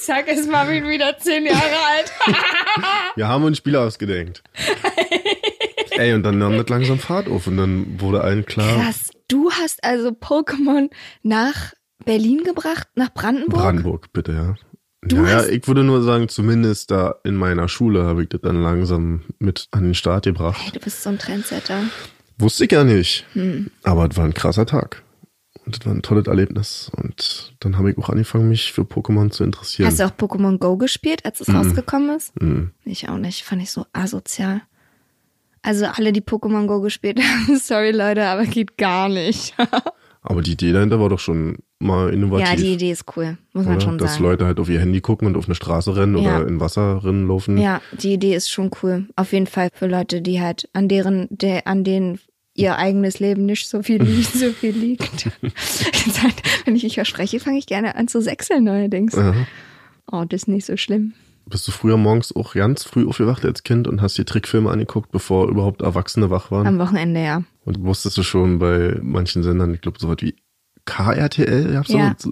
zack, 0.06 0.28
ist 0.28 0.50
Marvin 0.50 0.88
wieder 0.88 1.18
zehn 1.18 1.46
Jahre 1.46 1.60
alt. 1.60 2.12
Wir 3.16 3.28
haben 3.28 3.44
uns 3.44 3.58
Spiele 3.58 3.80
ausgedenkt. 3.80 4.44
Ey, 5.92 6.14
und 6.14 6.24
dann 6.24 6.38
nahm 6.40 6.58
das 6.58 6.70
langsam 6.70 7.00
Fahrt 7.00 7.28
auf 7.28 7.48
und 7.48 7.58
dann 7.58 8.00
wurde 8.00 8.22
allen 8.22 8.46
klar, 8.46 8.82
Krass, 8.84 9.12
du 9.28 9.52
hast 9.52 9.84
also 9.84 10.10
Pokémon 10.10 10.90
nach 11.22 11.74
Berlin 12.06 12.44
gebracht, 12.44 12.88
nach 12.96 13.14
Brandenburg? 13.14 13.62
Brandenburg, 13.62 14.14
bitte, 14.14 14.32
ja. 14.32 14.56
Du 15.04 15.18
naja, 15.22 15.46
ich 15.48 15.68
würde 15.68 15.84
nur 15.84 16.04
sagen, 16.04 16.30
zumindest 16.30 16.92
da 16.92 17.16
in 17.24 17.36
meiner 17.36 17.68
Schule 17.68 18.04
habe 18.04 18.24
ich 18.24 18.30
das 18.30 18.42
dann 18.42 18.62
langsam 18.62 19.24
mit 19.40 19.68
an 19.72 19.84
den 19.84 19.96
Start 19.96 20.26
Hey, 20.26 20.34
gebracht. 20.34 20.76
du 20.76 20.80
bist 20.80 21.02
so 21.04 21.10
ein 21.10 21.18
Trendsetter. 21.20 21.82
Wusste 22.38 22.66
ich 22.66 22.72
ja 22.72 22.84
nicht. 22.84 23.26
Hm. 23.34 23.72
Aber 23.84 24.08
es 24.10 24.16
war 24.18 24.26
ein 24.26 24.34
krasser 24.34 24.66
Tag. 24.66 25.04
Und 25.65 25.78
das 25.78 25.86
war 25.86 25.93
ein 25.93 26.02
tolles 26.02 26.28
Erlebnis. 26.28 26.91
Und 26.95 27.54
dann 27.60 27.78
habe 27.78 27.91
ich 27.91 27.97
auch 27.97 28.10
angefangen, 28.10 28.50
mich 28.50 28.71
für 28.71 28.82
Pokémon 28.82 29.30
zu 29.30 29.43
interessieren. 29.43 29.88
Hast 29.88 30.00
du 30.00 30.06
auch 30.06 30.12
Pokémon 30.12 30.58
Go 30.58 30.78
gespielt, 30.78 31.24
als 31.26 31.39
es 31.41 31.54
rausgekommen 31.54 32.15
ist? 32.17 32.39
Mhm. 32.41 32.71
Ich 32.84 33.10
auch 33.10 33.17
nicht. 33.17 33.43
Fand 33.43 33.62
ich 33.62 33.71
so 33.71 33.86
asozial. 33.93 34.62
Also 35.62 35.86
alle, 35.86 36.12
die 36.12 36.21
Pokémon 36.21 36.65
Go 36.65 36.82
gespielt 36.82 37.19
haben, 37.21 37.58
sorry 37.62 37.91
Leute, 37.91 38.26
aber 38.26 38.45
geht 38.45 38.78
gar 38.78 39.10
nicht. 39.10 39.56
Aber 40.24 40.43
die 40.43 40.52
Idee 40.52 40.71
dahinter 40.71 41.00
war 41.00 41.10
doch 41.10 41.17
schon 41.17 41.58
mal 41.80 42.13
innovativ. 42.13 42.47
ja, 42.47 42.56
die 42.56 42.74
Idee 42.74 42.91
ist 42.91 43.06
cool, 43.17 43.39
muss 43.54 43.65
man 43.65 43.78
oder? 43.78 43.82
schon 43.84 43.97
Dass 43.97 44.12
sagen. 44.13 44.24
Leute 44.26 44.45
halt 44.45 44.60
auf 44.60 44.69
ihr 44.69 44.80
Handy 44.80 45.02
gucken 45.02 45.28
und 45.28 45.36
auf 45.36 45.45
eine 45.45 45.56
Straße 45.56 45.95
rennen 45.95 46.15
Ja. 46.19 46.38
oder 46.38 46.47
in 46.47 46.60
Wasser 46.60 47.04
rennen 47.04 47.28
laufen. 47.28 47.58
Ja, 47.58 47.82
die 47.91 48.13
Idee 48.13 48.36
ist 48.36 48.52
schon 48.52 48.69
cool. 48.84 49.08
Auf 49.15 49.34
jeden 49.34 49.47
Fall 49.47 49.69
für 49.74 49.88
Leute, 49.88 50.21
die 50.21 50.39
halt 50.39 50.69
an 50.74 50.88
deren, 50.88 51.26
der, 51.32 51.65
an 51.65 51.84
denen 51.84 52.19
ihr 52.62 52.78
eigenes 52.78 53.19
Leben 53.19 53.45
nicht 53.45 53.67
so 53.67 53.82
viel 53.84 54.02
liegt, 54.04 54.32
so 54.34 54.52
viel 54.52 54.76
liegt. 54.76 55.30
Wenn 56.65 56.76
ich 56.76 56.84
mich 56.84 56.95
verspreche, 56.95 57.39
fange 57.39 57.58
ich 57.58 57.65
gerne 57.65 57.95
an 57.95 58.08
zu 58.08 58.21
sechseln 58.21 58.63
neuerdings. 58.63 59.17
Aha. 59.17 59.34
Oh, 60.12 60.24
das 60.28 60.43
ist 60.43 60.47
nicht 60.47 60.65
so 60.65 60.78
schlimm. 60.78 61.13
Bist 61.45 61.67
du 61.67 61.71
früher 61.71 61.97
morgens 61.97 62.36
auch 62.36 62.54
ganz 62.54 62.84
früh 62.84 63.08
aufgewacht 63.08 63.43
als 63.45 63.63
Kind 63.63 63.88
und 63.88 64.02
hast 64.02 64.17
dir 64.17 64.26
Trickfilme 64.26 64.69
angeguckt, 64.69 65.12
bevor 65.12 65.50
überhaupt 65.50 65.82
Erwachsene 65.82 66.30
wach 66.30 66.52
waren? 66.52 66.67
Am 66.67 66.80
Wochenende, 66.80 67.21
ja. 67.24 67.43
Und 67.65 67.82
wusstest 67.84 68.17
du 68.17 68.24
schon 68.24 68.60
bei 68.60 68.97
manchen 69.02 69.43
Sendern, 69.43 69.74
ich 69.74 69.82
glaube, 69.82 69.97
so 70.00 70.08
was 70.08 70.17
wie 70.21 70.36
KRTL, 70.86 71.74
gab's 71.74 71.89
Ja. 71.89 72.15
so, 72.17 72.32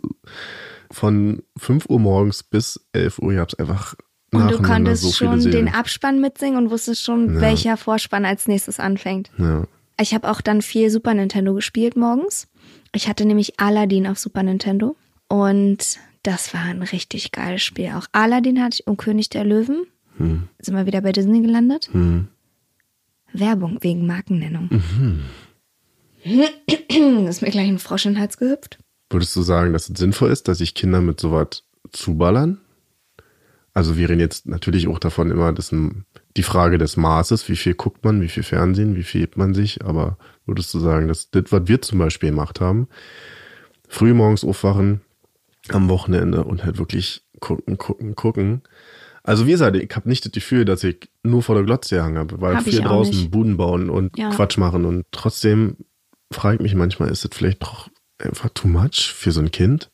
von 0.92 1.42
5 1.58 1.88
Uhr 1.90 2.00
morgens 2.00 2.44
bis 2.44 2.80
11 2.94 3.20
Uhr, 3.20 3.34
ihr 3.34 3.40
hab's 3.42 3.56
einfach 3.56 3.96
Und 4.32 4.50
du 4.52 4.62
konntest 4.62 5.04
so 5.04 5.12
schon 5.12 5.42
den. 5.52 5.68
Abspann 5.70 6.20
mitsingen 6.22 6.58
und 6.58 6.72
wusstest 6.72 7.04
schon, 7.04 7.36
Ja. 7.36 7.42
welcher 7.42 7.78
Vorspann 7.78 8.26
als 8.26 8.48
nächstes 8.48 8.80
anfängt. 8.80 9.32
Ja. 9.38 9.66
Ich 10.00 10.14
habe 10.14 10.30
auch 10.30 10.42
dann 10.42 10.62
viel 10.62 10.90
Super 10.90 11.14
Nintendo 11.14 11.54
gespielt 11.54 11.96
morgens. 11.98 12.48
Ich 12.94 13.08
hatte 13.08 13.26
nämlich 13.26 13.60
Aladdin 13.60 14.08
auf 14.08 14.18
Super 14.18 14.44
Nintendo 14.44 14.96
und 15.28 16.00
das 16.24 16.54
war 16.54 16.62
ein 16.62 16.82
richtig 16.82 17.32
geiles 17.32 17.62
Spiel. 17.64 17.92
Auch 17.96 18.08
Aladdin 18.12 18.62
hatte 18.62 18.78
ich 18.80 18.88
und 18.88 18.98
König 18.98 19.30
der 19.30 19.44
Löwen. 19.44 19.86
Sind 20.60 20.76
wir 20.76 20.86
wieder 20.86 21.02
bei 21.02 21.12
Disney 21.12 21.42
gelandet? 21.42 21.90
Hm. 21.92 22.28
Werbung 23.32 23.78
wegen 23.82 24.06
Markennennung. 24.06 24.70
ist 26.24 27.42
mir 27.42 27.52
gleich 27.52 27.70
ein 27.70 27.80
Frosch 27.80 28.06
in 28.06 28.14
den 28.14 28.20
Hals 28.20 28.38
gehüpft. 28.38 28.80
Würdest 29.10 29.36
du 29.36 29.42
sagen, 29.42 29.74
dass 29.74 29.90
es 29.90 29.98
sinnvoll 29.98 30.32
ist, 30.32 30.48
dass 30.48 30.58
sich 30.58 30.76
Kinder 30.76 31.02
mit 31.02 31.20
sowas 31.20 31.64
zuballern? 31.92 32.60
Also 33.74 33.98
wir 33.98 34.10
reden 34.10 34.20
jetzt 34.20 34.46
natürlich 34.46 34.88
auch 34.88 35.00
davon 35.00 35.32
immer, 35.32 35.54
dass 35.54 35.72
ein, 35.72 36.06
die 36.40 36.44
Frage 36.44 36.78
des 36.78 36.96
Maßes, 36.96 37.50
wie 37.50 37.58
viel 37.58 37.74
guckt 37.74 38.06
man, 38.06 38.22
wie 38.22 38.30
viel 38.30 38.44
Fernsehen, 38.44 38.96
wie 38.96 39.04
viel 39.04 39.20
hebt 39.20 39.36
man 39.36 39.54
sich, 39.54 39.84
aber 39.84 40.18
würdest 40.46 40.74
du 40.74 40.80
sagen, 40.80 41.10
dass 41.10 41.30
das, 41.32 41.44
was 41.50 41.64
wir 41.66 41.82
zum 41.82 42.00
Beispiel 42.00 42.30
gemacht 42.30 42.62
haben, 42.62 42.88
früh 43.90 44.14
morgens 44.14 44.46
aufwachen, 44.46 45.02
am 45.68 45.90
Wochenende 45.90 46.46
und 46.46 46.64
halt 46.64 46.78
wirklich 46.78 47.24
gucken, 47.42 47.78
gucken, 47.78 48.16
gucken. 48.16 48.62
Also 49.22 49.48
wie 49.48 49.52
gesagt, 49.52 49.76
ich 49.76 49.94
habe 49.94 50.08
nicht 50.08 50.24
das 50.24 50.32
Gefühl, 50.32 50.64
dass 50.64 50.86
ich 50.86 51.10
nur 51.24 51.44
vor 51.44 51.56
der 51.56 51.66
Glotze 51.66 52.02
hange, 52.02 52.26
weil 52.32 52.56
Hab 52.56 52.64
viel 52.64 52.80
draußen 52.80 53.14
nicht. 53.14 53.32
Buden 53.32 53.58
bauen 53.58 53.90
und 53.90 54.18
Ja. 54.18 54.30
Quatsch 54.30 54.58
machen 54.58 54.86
und 54.86 55.08
trotzdem 55.12 55.76
frage 56.32 56.56
ich 56.56 56.62
mich 56.62 56.76
manchmal, 56.76 57.10
ist 57.10 57.26
das 57.26 57.32
vielleicht 57.34 57.62
doch 57.64 57.90
einfach 58.18 58.50
too 58.54 58.70
much 58.70 59.14
für 59.14 59.34
so 59.34 59.42
ein 59.42 59.52
Kind? 59.52 59.92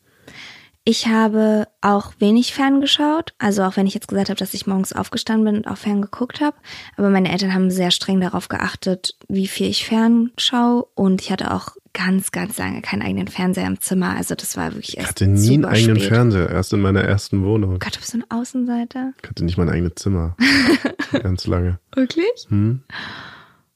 Ich 0.88 1.08
habe 1.08 1.68
auch 1.82 2.14
wenig 2.20 2.54
ferngeschaut, 2.54 3.34
also 3.40 3.64
auch 3.64 3.76
wenn 3.76 3.88
ich 3.88 3.96
jetzt 3.96 4.08
gesagt 4.08 4.30
habe, 4.30 4.38
dass 4.38 4.54
ich 4.54 4.68
morgens 4.68 4.94
aufgestanden 4.94 5.46
bin 5.46 5.56
und 5.58 5.68
auch 5.68 5.80
fern 5.80 6.04
geguckt 6.04 6.42
habe. 6.42 6.56
Aber 6.96 7.10
meine 7.10 7.32
Eltern 7.32 7.56
haben 7.56 7.72
sehr 7.72 7.90
streng 7.90 8.22
darauf 8.22 8.50
geachtet, 8.50 9.18
wie 9.28 9.48
viel 9.48 9.68
ich 9.68 9.88
fernschaue. 9.88 10.86
Und 10.94 11.24
ich 11.24 11.32
hatte 11.32 11.52
auch 11.52 11.70
ganz, 11.94 12.32
ganz 12.32 12.60
lange 12.60 12.84
keinen 12.84 13.02
eigenen 13.02 13.28
Fernseher 13.28 13.66
im 13.66 13.82
Zimmer. 13.82 14.16
Also 14.16 14.36
das 14.36 14.58
war 14.58 14.74
wirklich 14.74 14.90
Ich 14.90 14.98
erst 15.00 15.10
hatte 15.10 15.26
nie 15.26 15.56
einen 15.56 15.66
eigenen 15.66 15.96
spät. 15.96 16.10
Fernseher, 16.10 16.50
erst 16.52 16.72
in 16.72 16.82
meiner 16.82 17.02
ersten 17.02 17.44
Wohnung. 17.44 17.80
Gott, 17.80 17.96
du 17.96 18.00
bist 18.00 18.12
so 18.12 18.20
ein 18.20 18.26
Außenseiter. 18.30 19.14
Ich 19.24 19.28
hatte 19.28 19.44
nicht 19.44 19.58
mein 19.58 19.70
eigenes 19.70 19.96
Zimmer. 19.96 20.38
Ganz 21.12 21.48
lange. 21.48 21.80
Wirklich? 21.96 22.46
Hm? 22.50 22.84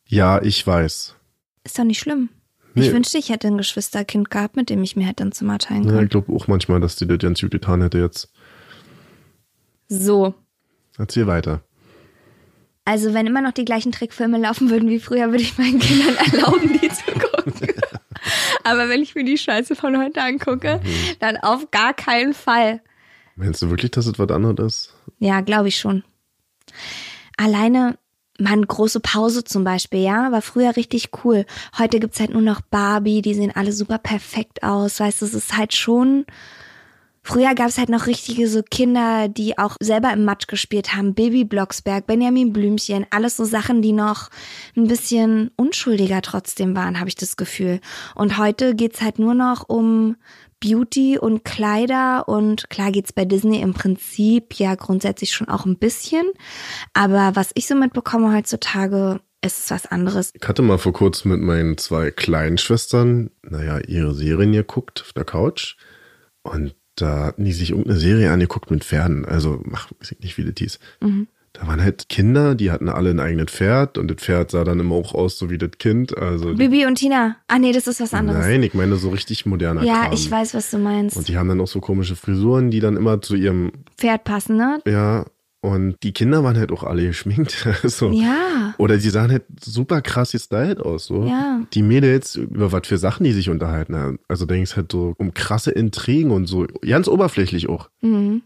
Ja, 0.06 0.40
ich 0.44 0.66
weiß. 0.66 1.16
Ist 1.64 1.80
doch 1.80 1.84
nicht 1.84 2.00
schlimm. 2.00 2.30
Nee. 2.80 2.88
Ich 2.88 2.94
wünschte, 2.94 3.18
ich 3.18 3.30
hätte 3.30 3.48
ein 3.48 3.58
Geschwisterkind 3.58 4.30
gehabt, 4.32 4.56
mit 4.56 4.70
dem 4.70 4.82
ich 4.84 4.96
mir 4.96 5.06
hätte 5.06 5.24
ein 5.24 5.32
Zimmer 5.32 5.58
teilen 5.60 5.84
Ja, 5.86 5.92
können. 5.92 6.04
ich 6.06 6.10
glaube 6.10 6.32
auch 6.34 6.48
manchmal, 6.48 6.80
dass 6.80 6.96
die 6.96 7.08
das 7.08 7.20
ganz 7.20 7.42
gut 7.42 7.52
getan 7.52 7.82
hätte 7.82 8.00
jetzt. 8.00 8.32
So. 9.88 10.34
Erzähl 10.98 11.28
weiter. 11.28 11.62
Also, 12.86 13.14
wenn 13.14 13.28
immer 13.28 13.42
noch 13.42 13.52
die 13.52 13.66
gleichen 13.66 13.92
Trickfilme 13.92 14.38
laufen 14.40 14.70
würden 14.70 14.90
wie 14.90 15.00
früher, 15.00 15.28
würde 15.30 15.44
ich 15.44 15.58
meinen 15.58 15.80
Kindern 15.80 16.16
erlauben, 16.34 16.80
die 16.82 16.90
zu 16.90 17.04
gucken. 17.12 17.54
Aber 18.64 18.90
wenn 18.90 19.02
ich 19.02 19.16
mir 19.16 19.24
die 19.24 19.38
Scheiße 19.38 19.76
von 19.76 19.98
heute 19.98 20.22
angucke, 20.22 20.82
dann 21.20 21.38
auf 21.38 21.70
gar 21.72 21.94
keinen 21.94 22.34
Fall. 22.34 22.82
Meinst 23.36 23.62
du 23.62 23.70
wirklich, 23.70 23.92
dass 23.92 24.06
es 24.06 24.18
was 24.20 24.30
anderes 24.30 24.66
ist? 24.88 24.94
Ja, 25.20 25.42
glaube 25.42 25.68
ich 25.70 25.78
schon. 25.78 26.04
Alleine 27.38 27.98
man 28.40 28.66
große 28.66 29.00
Pause 29.00 29.44
zum 29.44 29.64
Beispiel, 29.64 30.02
ja, 30.02 30.32
war 30.32 30.42
früher 30.42 30.76
richtig 30.76 31.10
cool. 31.24 31.46
Heute 31.78 32.00
gibt's 32.00 32.20
halt 32.20 32.32
nur 32.32 32.42
noch 32.42 32.62
Barbie, 32.62 33.22
die 33.22 33.34
sehen 33.34 33.52
alle 33.54 33.72
super 33.72 33.98
perfekt 33.98 34.64
aus. 34.64 35.00
Weißt 35.00 35.22
du, 35.22 35.26
es 35.26 35.34
ist 35.34 35.58
halt 35.58 35.74
schon. 35.74 36.26
Früher 37.22 37.54
gab's 37.54 37.78
halt 37.78 37.90
noch 37.90 38.08
richtige 38.08 38.48
so 38.48 38.64
Kinder, 38.64 39.28
die 39.28 39.58
auch 39.58 39.76
selber 39.80 40.12
im 40.14 40.26
Matsch 40.26 40.48
gespielt 40.48 40.96
haben. 40.96 41.14
Baby 41.14 41.44
Blocksberg, 41.44 42.08
Benjamin 42.08 42.54
Blümchen, 42.54 43.06
alles 43.12 43.38
so 43.38 43.44
Sachen, 43.44 43.82
die 43.82 43.92
noch 43.92 44.30
ein 44.76 44.88
bisschen 44.88 45.52
unschuldiger 45.56 46.22
trotzdem 46.22 46.76
waren, 46.76 47.00
habe 47.00 47.10
ich 47.10 47.16
das 47.16 47.38
Gefühl. 47.38 47.82
Und 48.16 48.38
heute 48.38 48.74
geht's 48.74 49.02
halt 49.02 49.20
nur 49.20 49.34
noch 49.36 49.68
um 49.68 50.16
Beauty 50.60 51.18
und 51.18 51.44
Kleider 51.46 52.28
und 52.28 52.70
klar 52.70 52.92
geht's 52.92 53.14
bei 53.14 53.26
Disney 53.26 53.62
im 53.62 53.74
Prinzip 53.74 54.54
ja 54.56 54.76
grundsätzlich 54.76 55.32
schon 55.32 55.48
auch 55.48 55.66
ein 55.66 55.78
bisschen. 55.78 56.30
Aber 56.94 57.36
was 57.36 57.52
ich 57.54 57.68
so 57.68 57.76
mitbekomme 57.76 58.36
heutzutage, 58.36 59.22
ist 59.44 59.60
es 59.60 59.72
was 59.72 59.86
anderes. 59.86 60.32
Ich 60.34 60.48
hatte 60.48 60.62
mal 60.62 60.78
vor 60.78 60.94
kurzem 60.94 61.32
mit 61.32 61.42
meinen 61.42 61.78
zwei 61.78 62.12
kleinen 62.12 62.58
Schwestern, 62.58 63.32
naja, 63.42 63.80
ihre 63.80 64.14
Serien 64.14 64.52
geguckt 64.52 65.02
auf 65.02 65.14
der 65.14 65.24
Couch. 65.26 65.78
Und 66.42 66.76
da 66.96 67.26
hatten 67.28 67.46
die 67.46 67.54
sich 67.54 67.72
irgendeine 67.72 68.00
Serie 68.00 68.32
angeguckt 68.32 68.72
mit 68.72 68.84
Pferden. 68.84 69.26
Also, 69.26 69.64
ach, 69.74 69.90
weiß 70.00 70.12
ich 70.12 70.20
nicht, 70.20 70.38
wie 70.38 70.46
das 70.46 70.56
hieß. 70.58 70.80
Da 71.54 71.68
waren 71.68 71.82
halt 71.82 72.10
Kinder, 72.10 72.56
die 72.56 72.72
hatten 72.72 72.90
alle 72.90 73.10
ein 73.10 73.20
eigenes 73.20 73.52
Pferd 73.52 73.98
und 73.98 74.10
das 74.10 74.18
Pferd 74.18 74.52
sah 74.52 74.64
dann 74.64 74.80
immer 74.80 74.96
auch 74.96 75.14
aus, 75.14 75.38
so 75.38 75.50
wie 75.50 75.58
das 75.58 75.72
Kind. 75.80 76.18
Also, 76.18 76.54
Bibi 76.54 76.86
und 76.86 76.96
Tina. 76.96 77.38
Ah 77.48 77.60
nee, 77.60 77.72
das 77.72 77.88
ist 77.88 78.00
was 78.00 78.14
anderes. 78.14 78.46
nein, 78.46 78.64
ich 78.64 78.74
meine 78.74 78.96
so 78.98 79.10
richtig 79.10 79.46
moderner 79.46 79.84
ja, 79.84 80.04
Kram. 80.04 80.14
ich 80.14 80.30
weiß, 80.30 80.54
was 80.54 80.72
du 80.72 80.78
meinst. 80.78 81.18
Und 81.18 81.28
die 81.28 81.38
haben 81.38 81.50
dann 81.50 81.60
auch 81.62 81.68
so 81.68 81.80
komische 81.80 82.16
Frisuren, 82.16 82.72
die 82.72 82.80
dann 82.80 82.98
immer 82.98 83.22
zu 83.22 83.36
ihrem, 83.36 83.72
Pferd 83.98 84.24
passen, 84.24 84.58
ne? 84.58 84.80
ja, 84.86 85.26
und 85.62 85.98
die 86.04 86.14
Kinder 86.14 86.44
waren 86.44 86.58
halt 86.58 86.72
auch 86.72 86.84
alle 86.84 87.06
geschminkt. 87.06 87.68
so. 87.84 88.12
Ja. 88.12 88.74
Oder 88.78 88.98
die 88.98 89.10
sahen 89.10 89.30
halt 89.32 89.44
super 89.62 90.02
krass 90.02 90.32
gestylt 90.32 90.80
aus, 90.80 91.06
so. 91.06 91.26
Ja. 91.26 91.62
Die 91.74 91.82
Mädels, 91.82 92.36
über 92.36 92.72
was 92.72 92.88
für 92.88 92.98
Sachen 92.98 93.26
die 93.26 93.34
sich 93.34 93.50
unterhalten 93.50 93.96
haben. 93.96 94.20
Also 94.30 94.46
denkst 94.46 94.78
halt 94.78 94.92
so 94.92 95.14
um 95.18 95.34
krasse 95.34 95.72
Intrigen 95.72 96.32
und 96.32 96.46
so. 96.46 96.66
Ganz 96.82 97.10
oberflächlich 97.10 97.68
auch. 97.68 97.90
Mhm. 98.02 98.42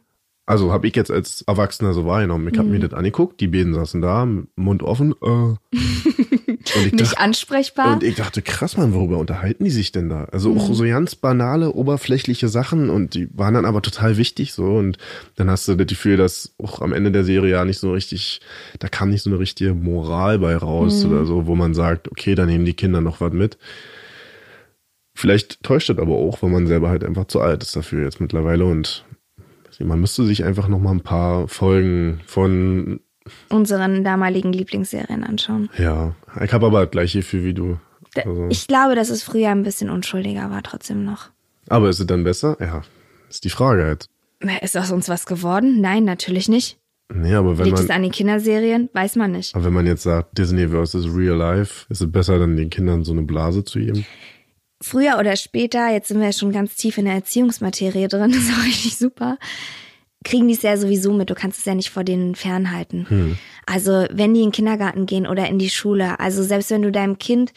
Also 0.45 0.73
habe 0.73 0.87
ich 0.87 0.95
jetzt 0.95 1.09
als 1.09 1.41
Erwachsener 1.43 1.93
so 1.93 2.05
wahrgenommen. 2.05 2.49
Ich 2.51 2.59
habe 2.59 2.67
mir 2.67 2.79
das 2.79 2.93
angeguckt, 2.93 3.39
die 3.39 3.47
beiden 3.47 3.73
saßen 3.73 4.01
da, 4.01 4.27
Mund 4.57 4.83
offen. 4.83 5.13
Äh. 5.21 5.25
und, 5.71 6.85
ich 6.85 6.91
Nicht 6.91 6.99
dachte, 6.99 7.19
ansprechbar. 7.19 7.93
und 7.93 8.03
ich 8.03 8.15
dachte, 8.15 8.41
krass, 8.41 8.75
Mann, 8.75 8.93
worüber 8.93 9.19
unterhalten 9.19 9.63
die 9.63 9.69
sich 9.69 9.93
denn 9.93 10.09
da? 10.09 10.25
Also 10.25 10.53
auch 10.53 10.73
so 10.73 10.83
ganz 10.83 11.15
banale, 11.15 11.71
oberflächliche 11.71 12.49
Sachen 12.49 12.89
und 12.89 13.13
die 13.13 13.29
waren 13.33 13.53
dann 13.53 13.63
aber 13.63 13.81
total 13.81 14.17
wichtig 14.17 14.51
so. 14.51 14.65
Und 14.65 14.97
dann 15.37 15.49
hast 15.49 15.65
du 15.69 15.75
das 15.75 15.87
Gefühl, 15.87 16.17
dass 16.17 16.53
auch 16.61 16.81
am 16.81 16.91
Ende 16.91 17.13
der 17.13 17.23
Serie 17.23 17.51
ja 17.51 17.63
nicht 17.63 17.79
so 17.79 17.93
richtig, 17.93 18.41
da 18.79 18.89
kam 18.89 19.11
nicht 19.11 19.23
so 19.23 19.29
eine 19.29 19.39
richtige 19.39 19.73
Moral 19.73 20.39
bei 20.39 20.57
raus 20.57 21.05
oder 21.05 21.25
so, 21.25 21.47
wo 21.47 21.55
man 21.55 21.73
sagt, 21.73 22.11
okay, 22.11 22.35
da 22.35 22.45
nehmen 22.45 22.65
die 22.65 22.73
Kinder 22.73 22.99
noch 22.99 23.21
was 23.21 23.31
mit. 23.31 23.57
Vielleicht 25.15 25.63
täuscht 25.63 25.89
das 25.89 25.99
aber 25.99 26.15
auch, 26.15 26.41
weil 26.41 26.49
man 26.49 26.67
selber 26.67 26.89
halt 26.89 27.05
einfach 27.05 27.25
zu 27.25 27.39
alt 27.39 27.63
ist 27.63 27.75
dafür 27.75 28.03
jetzt 28.03 28.19
mittlerweile 28.19 28.65
und 28.65 29.05
man 29.79 29.99
müsste 29.99 30.23
sich 30.25 30.43
einfach 30.43 30.67
noch 30.67 30.79
mal 30.79 30.91
ein 30.91 31.01
paar 31.01 31.47
Folgen 31.47 32.21
von, 32.25 32.99
Unseren 33.49 34.03
damaligen 34.03 34.51
Lieblingsserien 34.51 35.23
anschauen. 35.23 35.69
ja, 35.77 36.13
ich 36.43 36.51
habe 36.51 36.65
aber 36.65 36.81
das 36.81 36.91
gleiche 36.91 37.19
Gefühl 37.19 37.43
wie 37.45 37.53
du. 37.53 37.79
Also, 38.15 38.47
Ich 38.49 38.67
glaube, 38.67 38.95
dass 38.95 39.09
es 39.09 39.23
früher 39.23 39.49
ein 39.49 39.63
bisschen 39.63 39.89
unschuldiger 39.89 40.51
war, 40.51 40.61
trotzdem 40.61 41.05
noch. 41.05 41.29
aber 41.69 41.89
ist 41.89 41.99
es 41.99 42.05
dann 42.07 42.23
besser? 42.25 42.57
Ja, 42.59 42.81
ist 43.29 43.43
die 43.45 43.49
Frage 43.49 43.85
halt. 43.85 44.07
Ist 44.61 44.75
aus 44.77 44.91
uns 44.91 45.07
was 45.07 45.25
geworden? 45.25 45.79
Nein, 45.79 46.03
natürlich 46.03 46.49
nicht. 46.49 46.77
Nee, 47.13 47.33
aber 47.33 47.57
wenn 47.57 47.65
Liegt 47.65 47.77
man, 47.77 47.85
es 47.85 47.91
an 47.91 48.01
den 48.01 48.11
Kinderserien? 48.11 48.89
Weiß 48.93 49.15
man 49.15 49.31
nicht. 49.31 49.55
aber 49.55 49.63
wenn 49.65 49.73
man 49.73 49.85
jetzt 49.87 50.03
sagt, 50.03 50.37
Disney 50.37 50.67
versus 50.67 51.05
Real 51.15 51.37
Life, 51.37 51.85
ist 51.89 52.01
es 52.01 52.11
besser, 52.11 52.39
dann 52.39 52.57
den 52.57 52.69
Kindern 52.69 53.03
so 53.05 53.13
eine 53.13 53.21
Blase 53.21 53.63
zu 53.63 53.79
geben? 53.79 54.05
Früher 54.83 55.17
oder 55.17 55.35
später, 55.35 55.91
jetzt 55.91 56.09
sind 56.09 56.19
wir 56.19 56.27
ja 56.27 56.33
schon 56.33 56.51
ganz 56.51 56.75
tief 56.75 56.97
in 56.97 57.05
der 57.05 57.15
Erziehungsmaterie 57.15 58.07
drin, 58.07 58.31
das 58.33 58.43
ist 58.43 58.53
auch 58.53 58.65
richtig 58.65 58.97
super, 58.97 59.37
kriegen 60.23 60.47
die 60.47 60.53
es 60.53 60.61
ja 60.61 60.77
sowieso 60.77 61.13
mit. 61.13 61.29
Du 61.29 61.35
kannst 61.35 61.59
es 61.59 61.65
ja 61.65 61.75
nicht 61.75 61.89
vor 61.89 62.03
denen 62.03 62.35
fernhalten. 62.35 63.37
Also 63.65 64.05
wenn 64.11 64.33
die 64.33 64.41
in 64.41 64.47
den 64.47 64.51
Kindergarten 64.51 65.05
gehen 65.05 65.25
oder 65.27 65.47
in 65.47 65.59
die 65.59 65.69
Schule, 65.69 66.19
also 66.19 66.43
selbst 66.43 66.69
wenn 66.69 66.81
du 66.81 66.91
deinem 66.91 67.17
Kind 67.17 67.53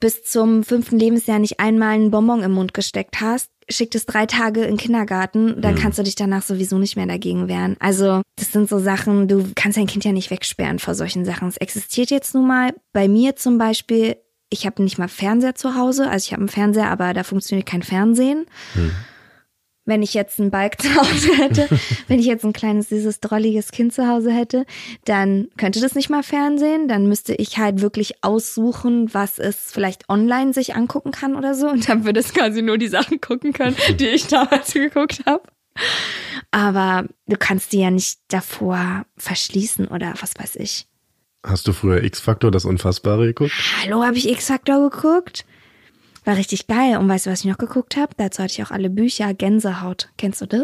bis 0.00 0.22
zum 0.22 0.62
fünften 0.62 0.98
Lebensjahr 0.98 1.38
nicht 1.38 1.58
einmal 1.58 1.94
einen 1.94 2.10
Bonbon 2.10 2.42
im 2.42 2.52
Mund 2.52 2.72
gesteckt 2.72 3.20
hast, 3.20 3.50
schickt 3.68 3.94
es 3.94 4.06
drei 4.06 4.26
Tage 4.26 4.62
in 4.62 4.72
den 4.72 4.76
Kindergarten, 4.76 5.60
dann 5.60 5.74
kannst 5.74 5.98
du 5.98 6.02
dich 6.02 6.14
danach 6.14 6.42
sowieso 6.42 6.78
nicht 6.78 6.96
mehr 6.96 7.06
dagegen 7.06 7.48
wehren. 7.48 7.76
Also 7.80 8.22
das 8.36 8.52
sind 8.52 8.68
so 8.68 8.78
Sachen, 8.78 9.28
du 9.28 9.44
kannst 9.54 9.76
dein 9.76 9.86
Kind 9.86 10.04
ja 10.04 10.12
nicht 10.12 10.30
wegsperren 10.30 10.78
vor 10.78 10.94
solchen 10.94 11.24
Sachen. 11.24 11.48
Es 11.48 11.56
existiert 11.58 12.10
jetzt 12.10 12.34
nun 12.34 12.46
mal. 12.46 12.74
Bei 12.92 13.08
mir 13.08 13.36
zum 13.36 13.58
Beispiel, 13.58 14.16
ich 14.50 14.66
habe 14.66 14.82
nicht 14.82 14.98
mal 14.98 15.08
Fernseher 15.08 15.54
zu 15.54 15.74
Hause, 15.74 16.08
also 16.08 16.24
ich 16.24 16.32
habe 16.32 16.40
einen 16.40 16.48
Fernseher, 16.48 16.90
aber 16.90 17.12
da 17.14 17.22
funktioniert 17.22 17.66
kein 17.66 17.82
Fernsehen. 17.82 18.46
Wenn 19.84 20.02
ich 20.02 20.12
jetzt 20.12 20.38
einen 20.38 20.50
Balk 20.50 20.78
zu 20.82 20.94
Hause 20.94 21.34
hätte, 21.36 21.68
wenn 22.08 22.18
ich 22.18 22.26
jetzt 22.26 22.44
ein 22.44 22.52
kleines, 22.52 22.88
dieses 22.88 23.20
drolliges 23.20 23.72
Kind 23.72 23.92
zu 23.92 24.06
Hause 24.06 24.30
hätte, 24.30 24.66
dann 25.04 25.48
könnte 25.56 25.80
das 25.80 25.94
nicht 25.94 26.10
mal 26.10 26.22
Fernsehen. 26.22 26.88
Dann 26.88 27.06
müsste 27.06 27.34
ich 27.34 27.58
halt 27.58 27.80
wirklich 27.80 28.22
aussuchen, 28.22 29.12
was 29.14 29.38
es 29.38 29.70
vielleicht 29.72 30.08
online 30.08 30.52
sich 30.52 30.74
angucken 30.74 31.10
kann 31.10 31.36
oder 31.36 31.54
so. 31.54 31.68
Und 31.68 31.88
dann 31.88 32.04
würde 32.04 32.20
es 32.20 32.34
quasi 32.34 32.62
nur 32.62 32.78
die 32.78 32.88
Sachen 32.88 33.20
gucken 33.20 33.52
können, 33.52 33.76
die 33.98 34.08
ich 34.08 34.26
damals 34.26 34.72
geguckt 34.72 35.22
habe. 35.26 35.42
Aber 36.50 37.06
du 37.26 37.36
kannst 37.36 37.72
die 37.72 37.80
ja 37.80 37.90
nicht 37.90 38.20
davor 38.28 39.04
verschließen 39.16 39.88
oder 39.88 40.14
was 40.20 40.32
weiß 40.38 40.56
ich. 40.56 40.87
Hast 41.46 41.68
du 41.68 41.72
früher 41.72 42.02
X-Factor, 42.02 42.50
das 42.50 42.64
Unfassbare 42.64 43.26
geguckt? 43.26 43.52
Hallo, 43.82 44.02
habe 44.02 44.16
ich 44.16 44.28
X-Factor 44.28 44.90
geguckt? 44.90 45.44
War 46.24 46.36
richtig 46.36 46.66
geil. 46.66 46.98
Und 46.98 47.08
weißt 47.08 47.26
du, 47.26 47.30
was 47.30 47.40
ich 47.40 47.46
noch 47.46 47.58
geguckt 47.58 47.96
habe? 47.96 48.12
Dazu 48.16 48.42
hatte 48.42 48.52
ich 48.52 48.62
auch 48.62 48.70
alle 48.72 48.90
Bücher. 48.90 49.32
Gänsehaut. 49.34 50.08
Kennst 50.18 50.40
du 50.40 50.46
das? 50.46 50.62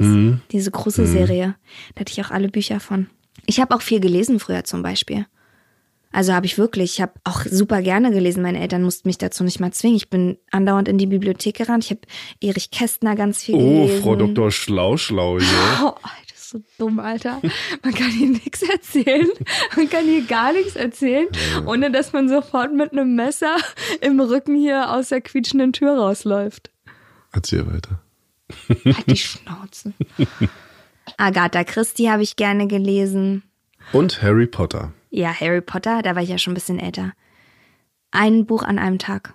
Diese 0.51 0.71
große 0.71 1.07
Serie. 1.07 1.55
Da 1.95 2.01
hatte 2.01 2.13
ich 2.13 2.21
auch 2.25 2.31
alle 2.31 2.49
Bücher 2.49 2.81
von. 2.81 3.07
Ich 3.47 3.61
habe 3.61 3.75
auch 3.75 3.83
viel 3.83 4.01
gelesen 4.01 4.41
früher 4.41 4.65
zum 4.65 4.83
Beispiel. 4.83 5.27
Also 6.13 6.33
habe 6.33 6.47
ich 6.47 6.59
wirklich. 6.59 6.95
Ich 6.95 7.01
habe 7.01 7.13
auch 7.25 7.45
super 7.45 7.81
gerne 7.81 8.11
gelesen. 8.11 8.43
Meine 8.43 8.61
Eltern 8.61 8.83
mussten 8.83 9.09
mich 9.09 9.19
dazu 9.19 9.43
nicht 9.43 9.59
mal 9.61 9.73
zwingen. 9.73 9.97
Ich 9.97 10.11
bin 10.11 10.39
andauernd 10.51 10.89
in 10.89 10.99
die 10.99 11.07
Bibliothek 11.07 11.57
gerannt. 11.57 11.85
Ich 11.85 11.91
habe 11.91 12.01
Erich 12.41 12.71
Kästner 12.71 13.15
ganz 13.17 13.43
viel 13.43 13.55
Oh, 13.55 13.59
gelesen. 13.87 14.03
Frau 14.03 14.17
Dr. 14.17 14.51
Schlauschlau 14.51 15.39
hier. 15.39 15.49
Oh, 15.83 15.95
das 16.03 16.13
ist 16.23 16.24
so 16.55 16.63
dumm, 16.79 17.01
Alter. 17.01 17.41
Man 17.83 17.95
kann 17.95 18.11
hier 18.11 18.29
nichts 18.29 18.63
erzählen. 18.63 19.29
Man 19.77 19.91
kann 19.91 20.05
hier 20.05 20.25
gar 20.25 20.53
nichts 20.53 20.77
erzählen, 20.77 21.27
ohne 21.67 21.91
dass 21.91 22.13
man 22.13 22.29
sofort 22.29 22.73
mit 22.73 22.93
einem 22.93 23.17
Messer 23.17 23.57
im 24.01 24.21
Rücken 24.21 24.55
hier 24.55 24.93
aus 24.93 25.09
der 25.09 25.21
quietschenden 25.21 25.73
Tür 25.73 25.99
rausläuft. 25.99 26.71
Erzähl 27.33 27.67
weiter. 27.67 28.01
Halt 28.69 29.11
die 29.11 29.17
Schnauze. 29.17 29.95
Agatha 31.17 31.65
Christie 31.65 32.11
habe 32.11 32.23
ich 32.23 32.37
gerne 32.37 32.69
gelesen. 32.69 33.43
Und 33.93 34.23
Harry 34.23 34.47
Potter. 34.47 34.93
Ja, 35.11 35.33
Harry 35.33 35.61
Potter, 35.61 36.03
da 36.03 36.15
war 36.15 36.23
ich 36.23 36.29
ja 36.29 36.39
schon 36.39 36.53
ein 36.53 36.55
bisschen 36.55 36.79
älter. 36.79 37.13
Ein 38.13 38.47
Buch 38.47 38.63
an 38.63 38.79
einem 38.79 38.99
Tag. 38.99 39.35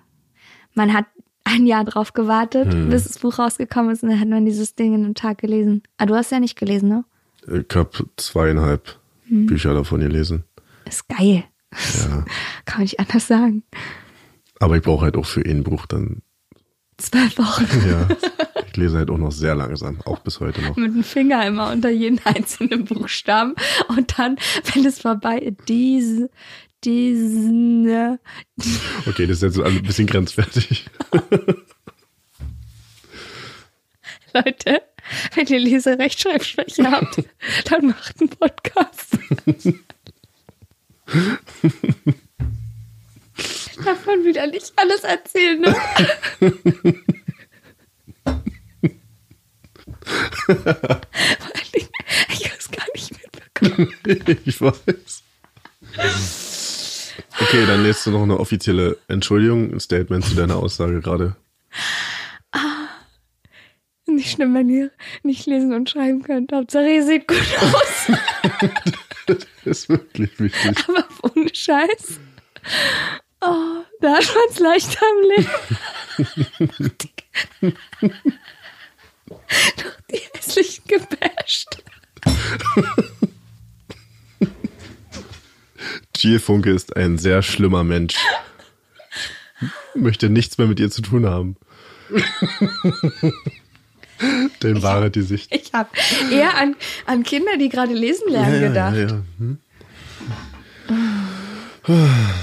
Man 0.72 0.94
hat 0.94 1.04
ein 1.44 1.66
Jahr 1.66 1.84
drauf 1.84 2.12
gewartet, 2.12 2.68
bis 2.88 3.04
das 3.04 3.18
Buch 3.18 3.38
rausgekommen 3.38 3.90
ist 3.90 4.02
und 4.02 4.10
dann 4.10 4.20
hat 4.20 4.28
man 4.28 4.44
dieses 4.44 4.74
Ding 4.74 4.94
in 4.94 5.04
einem 5.04 5.14
Tag 5.14 5.38
gelesen. 5.38 5.82
Ah, 5.98 6.06
du 6.06 6.14
hast 6.14 6.32
ja 6.32 6.40
nicht 6.40 6.58
gelesen, 6.58 6.88
ne? 6.88 7.04
Ich 7.46 7.74
habe 7.76 7.90
zweieinhalb 8.16 8.98
Bücher 9.28 9.74
davon 9.74 10.00
gelesen. 10.00 10.44
Ist 10.86 11.08
geil. 11.08 11.44
Ja. 11.72 12.24
Kann 12.64 12.78
man 12.78 12.82
nicht 12.82 13.00
anders 13.00 13.26
sagen. 13.26 13.62
Aber 14.58 14.76
ich 14.76 14.82
brauche 14.82 15.04
halt 15.04 15.16
auch 15.16 15.26
für 15.26 15.40
ein 15.40 15.62
Buch 15.62 15.86
dann. 15.86 16.22
Zwölf 16.98 17.38
Wochen. 17.38 17.66
Ja. 17.88 18.08
Ich 18.72 18.76
lese 18.76 18.98
halt 18.98 19.10
auch 19.10 19.18
noch 19.18 19.32
sehr 19.32 19.56
langsam, 19.56 20.00
auch 20.02 20.20
bis 20.20 20.38
heute 20.38 20.62
noch. 20.62 20.76
Mit 20.76 20.94
dem 20.94 21.02
Finger 21.02 21.44
immer 21.44 21.72
unter 21.72 21.90
jeden 21.90 22.20
einzelnen 22.24 22.84
Buchstaben. 22.84 23.56
Und 23.88 24.16
dann, 24.16 24.36
wenn 24.72 24.86
es 24.86 25.00
vorbei 25.00 25.38
ist, 25.38 25.56
diese, 25.68 26.30
diese, 26.84 28.20
Okay, 29.08 29.26
das 29.26 29.42
ist 29.42 29.56
jetzt 29.56 29.58
ein 29.60 29.82
bisschen 29.82 30.06
grenzwertig. 30.06 30.86
Leute, 34.32 34.82
wenn 35.34 35.46
ihr 35.46 35.58
Leserechtschreibschwäche 35.58 36.90
habt, 36.90 37.22
dann 37.70 37.86
macht 37.88 38.20
einen 38.20 38.30
Podcast. 38.30 39.18
Darf 43.84 44.06
man 44.06 44.24
wieder 44.24 44.46
nicht 44.46 44.72
alles 44.76 45.00
erzählen, 45.00 45.60
ne? 45.60 45.74
Ich 52.28 52.44
habe 52.44 52.58
es 52.58 52.70
gar 52.70 52.86
nicht 52.94 53.10
mitbekommen. 53.10 53.92
ich 54.44 54.60
weiß. 54.60 55.22
Okay, 57.40 57.66
dann 57.66 57.82
lässt 57.82 58.06
du 58.06 58.10
noch 58.10 58.22
eine 58.22 58.38
offizielle 58.38 58.98
Entschuldigung, 59.08 59.72
ein 59.72 59.80
Statement 59.80 60.24
zu 60.24 60.34
deiner 60.34 60.56
Aussage 60.56 61.00
gerade. 61.00 61.36
Nicht 64.14 64.32
schlimm, 64.32 64.54
wenn 64.54 64.68
ihr 64.68 64.90
nicht 65.22 65.46
lesen 65.46 65.72
und 65.72 65.88
schreiben 65.88 66.22
könnt. 66.22 66.52
Hauptsache, 66.52 66.88
ihr 66.88 67.04
seht 67.04 67.28
gut 67.28 67.38
aus. 67.60 68.12
Das 69.26 69.46
ist 69.64 69.88
wirklich 69.88 70.38
wichtig. 70.40 70.76
Aber 70.88 71.06
ohne 71.22 71.54
Scheiß. 71.54 72.18
Oh, 73.42 73.84
da 74.00 74.16
hat 74.16 74.34
man 74.34 74.44
es 74.50 74.58
leichter 74.58 75.06
im 75.12 75.30
Leben. 75.30 75.50
Doch 79.76 79.96
die 80.10 80.20
hässlichen 80.32 80.84
gebasht. 80.86 81.82
Jill 86.16 86.38
Funke 86.38 86.70
ist 86.70 86.96
ein 86.96 87.18
sehr 87.18 87.42
schlimmer 87.42 87.84
Mensch. 87.84 88.16
Möchte 89.94 90.30
nichts 90.30 90.58
mehr 90.58 90.66
mit 90.66 90.80
ihr 90.80 90.90
zu 90.90 91.02
tun 91.02 91.26
haben. 91.26 91.56
Den 94.62 94.82
wahret 94.82 95.14
die 95.14 95.22
Sicht. 95.22 95.54
Ich 95.54 95.72
habe 95.72 95.90
eher 96.30 96.56
an, 96.56 96.76
an 97.06 97.22
Kinder, 97.22 97.56
die 97.58 97.68
gerade 97.68 97.94
lesen 97.94 98.28
lernen, 98.30 98.60
gedacht. 98.60 98.96
ja, 98.96 99.02
ja. 99.02 99.22
Hm? 99.38 99.58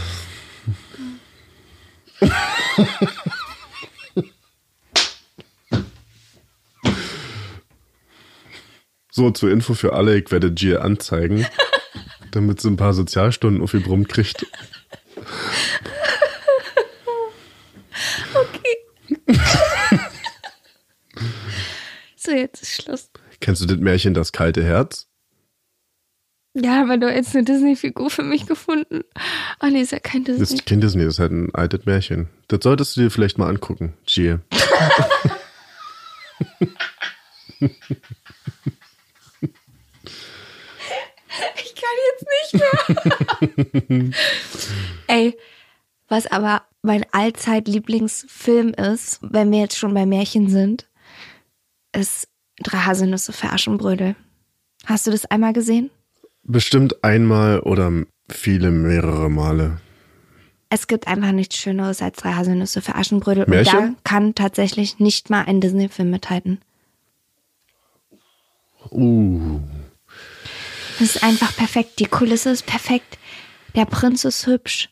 So, 9.18 9.32
zur 9.32 9.50
Info 9.50 9.74
für 9.74 9.94
alle, 9.94 10.16
ich 10.16 10.30
werde 10.30 10.50
Jill 10.56 10.78
anzeigen, 10.78 11.48
damit 12.32 12.62
sie 12.62 12.70
ein 12.70 12.78
paar 12.78 12.94
Sozialstunden 12.94 13.64
auf 13.64 13.74
ihr 13.74 13.82
Brumm 13.82 14.08
kriegt. 14.08 14.46
So, 22.28 22.34
jetzt 22.36 22.62
ist 22.62 22.82
Schluss. 22.84 23.10
Kennst 23.40 23.62
du 23.62 23.66
das 23.68 23.78
Märchen 23.78 24.14
Das 24.14 24.34
kalte 24.34 24.62
Herz? 24.62 25.08
Ja, 26.54 26.82
aber 26.82 26.98
du 26.98 27.08
hast 27.08 27.16
jetzt 27.16 27.36
eine 27.38 27.46
Disney-Figur 27.46 28.10
für 28.10 28.24
mich 28.24 28.46
gefunden. 28.46 29.06
Oh 29.64 29.68
nee, 29.68 29.80
ist 29.80 29.94
ja 29.94 30.00
kein 30.00 30.26
Das 30.26 30.36
Disney. 30.38 30.58
ist 30.58 30.66
kein 30.66 30.82
Disney, 30.82 31.06
das 31.06 31.14
ist 31.14 31.20
halt 31.20 31.32
ein 31.32 31.56
altes 31.56 31.86
Märchen. 31.86 32.28
Das 32.50 32.60
solltest 32.64 32.98
du 32.98 33.02
dir 33.02 33.12
vielleicht 33.12 33.38
mal 33.38 33.48
angucken, 33.48 33.94
Jill. 34.06 34.42
Ich 41.56 41.76
kann 41.76 41.98
jetzt 42.10 42.26
nicht 42.52 43.90
mehr. 43.90 44.12
Ey, 45.08 45.38
was 46.08 46.28
aber 46.28 46.64
mein 46.82 47.06
Allzeit-Lieblingsfilm 47.12 48.70
ist, 48.74 49.20
wenn 49.22 49.52
wir 49.52 49.60
jetzt 49.60 49.78
schon 49.78 49.94
bei 49.94 50.06
Märchen 50.06 50.50
sind, 50.50 50.87
ist 51.96 52.28
Drei 52.60 52.80
Haselnüsse 52.80 53.34
für 53.34 53.52
Aschenbrödel. 53.52 54.16
Hast 54.86 55.06
du 55.06 55.12
das 55.12 55.26
einmal 55.26 55.54
gesehen? 55.54 55.92
Bestimmt 56.42 57.04
einmal 57.04 57.60
oder 57.60 57.92
viele, 58.30 58.72
mehrere 58.72 59.30
Male. 59.30 59.80
Es 60.70 60.88
gibt 60.88 61.08
einfach 61.08 61.32
nichts 61.34 61.56
Schöneres 61.58 62.02
als 62.02 62.18
Drei 62.18 62.34
Haselnüsse 62.34 62.82
für 62.82 62.96
Aschenbrödel. 62.96 63.44
Und 63.44 63.50
Märchen? 63.52 63.96
da 63.96 64.02
kann 64.04 64.34
tatsächlich 64.34 65.00
nicht 65.00 65.30
mal 65.30 65.44
ein 65.46 65.62
Disney-Film 65.62 66.10
mithalten. 66.10 66.60
Uh, 68.92 69.60
Das 71.00 71.16
ist 71.16 71.24
einfach 71.24 71.56
perfekt. 71.56 72.00
Die 72.00 72.06
Kulisse 72.06 72.50
ist 72.50 72.66
perfekt. 72.66 73.18
Der 73.76 73.86
Prinz 73.86 74.26
ist 74.26 74.48
hübsch. 74.48 74.90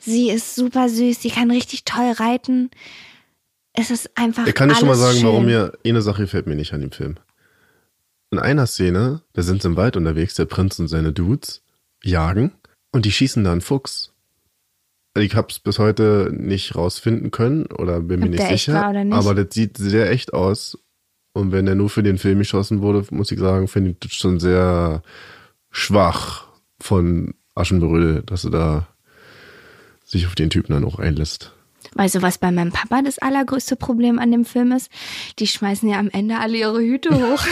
Sie 0.00 0.30
ist 0.30 0.54
super 0.56 0.88
süß. 0.88 1.22
Sie 1.22 1.30
kann 1.30 1.50
richtig 1.50 1.84
toll 1.84 2.10
reiten. 2.12 2.70
Es 3.74 3.90
ist 3.90 4.10
einfach. 4.16 4.46
ich 4.46 4.54
kann 4.54 4.68
dir 4.68 4.74
schon 4.74 4.88
mal 4.88 4.94
sagen, 4.94 5.18
schön. 5.18 5.26
warum 5.26 5.46
mir 5.46 5.72
eine 5.84 6.02
Sache 6.02 6.22
gefällt 6.22 6.46
mir 6.46 6.56
nicht 6.56 6.72
an 6.74 6.80
dem 6.80 6.92
Film. 6.92 7.16
In 8.30 8.38
einer 8.38 8.66
Szene, 8.66 9.22
da 9.32 9.42
sind 9.42 9.62
sie 9.62 9.68
im 9.68 9.76
Wald 9.76 9.96
unterwegs, 9.96 10.34
der 10.34 10.46
Prinz 10.46 10.78
und 10.78 10.88
seine 10.88 11.12
Dudes 11.12 11.62
jagen 12.02 12.52
und 12.90 13.04
die 13.04 13.12
schießen 13.12 13.44
da 13.44 13.52
einen 13.52 13.60
Fuchs. 13.60 14.12
Ich 15.14 15.34
hab's 15.34 15.58
bis 15.58 15.78
heute 15.78 16.30
nicht 16.32 16.74
rausfinden 16.74 17.30
können 17.30 17.66
oder 17.66 18.00
bin 18.00 18.20
mir 18.20 18.26
Ob 18.26 18.30
nicht 18.30 18.42
der 18.42 18.50
echt 18.50 18.64
sicher. 18.66 19.04
nicht. 19.04 19.14
Aber 19.14 19.34
das 19.34 19.52
sieht 19.52 19.76
sehr 19.76 20.10
echt 20.10 20.32
aus. 20.32 20.78
Und 21.34 21.52
wenn 21.52 21.66
der 21.66 21.74
nur 21.74 21.90
für 21.90 22.02
den 22.02 22.18
Film 22.18 22.38
geschossen 22.38 22.80
wurde, 22.80 23.04
muss 23.10 23.30
ich 23.30 23.38
sagen, 23.38 23.68
finde 23.68 23.90
ich 23.90 23.98
das 24.00 24.12
schon 24.12 24.40
sehr 24.40 25.02
schwach 25.70 26.46
von 26.80 27.34
Aschenbrödel, 27.54 28.22
dass 28.22 28.44
er 28.44 28.50
da 28.50 28.88
sich 30.04 30.26
auf 30.26 30.34
den 30.34 30.50
Typen 30.50 30.72
dann 30.72 30.84
auch 30.84 30.98
einlässt. 30.98 31.52
Weißt 31.94 32.14
du, 32.14 32.22
was 32.22 32.38
bei 32.38 32.50
meinem 32.50 32.72
Papa 32.72 33.02
das 33.02 33.18
allergrößte 33.18 33.76
Problem 33.76 34.18
an 34.18 34.30
dem 34.30 34.44
Film 34.44 34.72
ist? 34.72 34.90
Die 35.38 35.46
schmeißen 35.46 35.88
ja 35.88 35.98
am 35.98 36.10
Ende 36.10 36.38
alle 36.38 36.58
ihre 36.58 36.80
Hüte 36.80 37.10
hoch. 37.10 37.44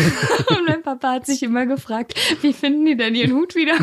Und 0.57 0.65
mein 0.69 0.83
Papa 0.83 1.13
hat 1.13 1.27
sich 1.27 1.43
immer 1.43 1.67
gefragt, 1.67 2.15
wie 2.43 2.53
finden 2.53 2.87
die 2.87 2.97
denn 2.97 3.15
ihren 3.15 3.33
Hut 3.33 3.55
wieder? 3.55 3.75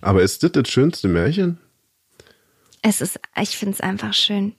Aber 0.00 0.22
ist 0.22 0.42
das 0.42 0.52
das 0.52 0.68
schönste 0.68 1.08
Märchen? 1.08 1.58
Es 2.82 3.00
ist, 3.00 3.20
ich 3.40 3.56
finde 3.56 3.74
es 3.74 3.80
einfach 3.80 4.14
schön. 4.14 4.54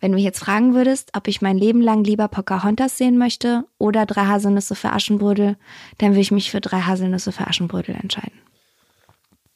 Wenn 0.00 0.12
du 0.12 0.16
mich 0.16 0.24
jetzt 0.24 0.40
fragen 0.40 0.74
würdest, 0.74 1.12
ob 1.16 1.26
ich 1.26 1.40
mein 1.40 1.56
Leben 1.56 1.80
lang 1.80 2.04
lieber 2.04 2.28
Pocahontas 2.28 2.98
sehen 2.98 3.16
möchte 3.16 3.64
oder 3.78 4.04
drei 4.04 4.26
Haselnüsse 4.26 4.74
für 4.74 4.92
Aschenbrödel, 4.92 5.56
dann 5.98 6.10
würde 6.10 6.20
ich 6.20 6.30
mich 6.30 6.50
für 6.50 6.60
drei 6.60 6.80
Haselnüsse 6.80 7.32
für 7.32 7.46
Aschenbrödel 7.46 7.94
entscheiden. 7.94 8.45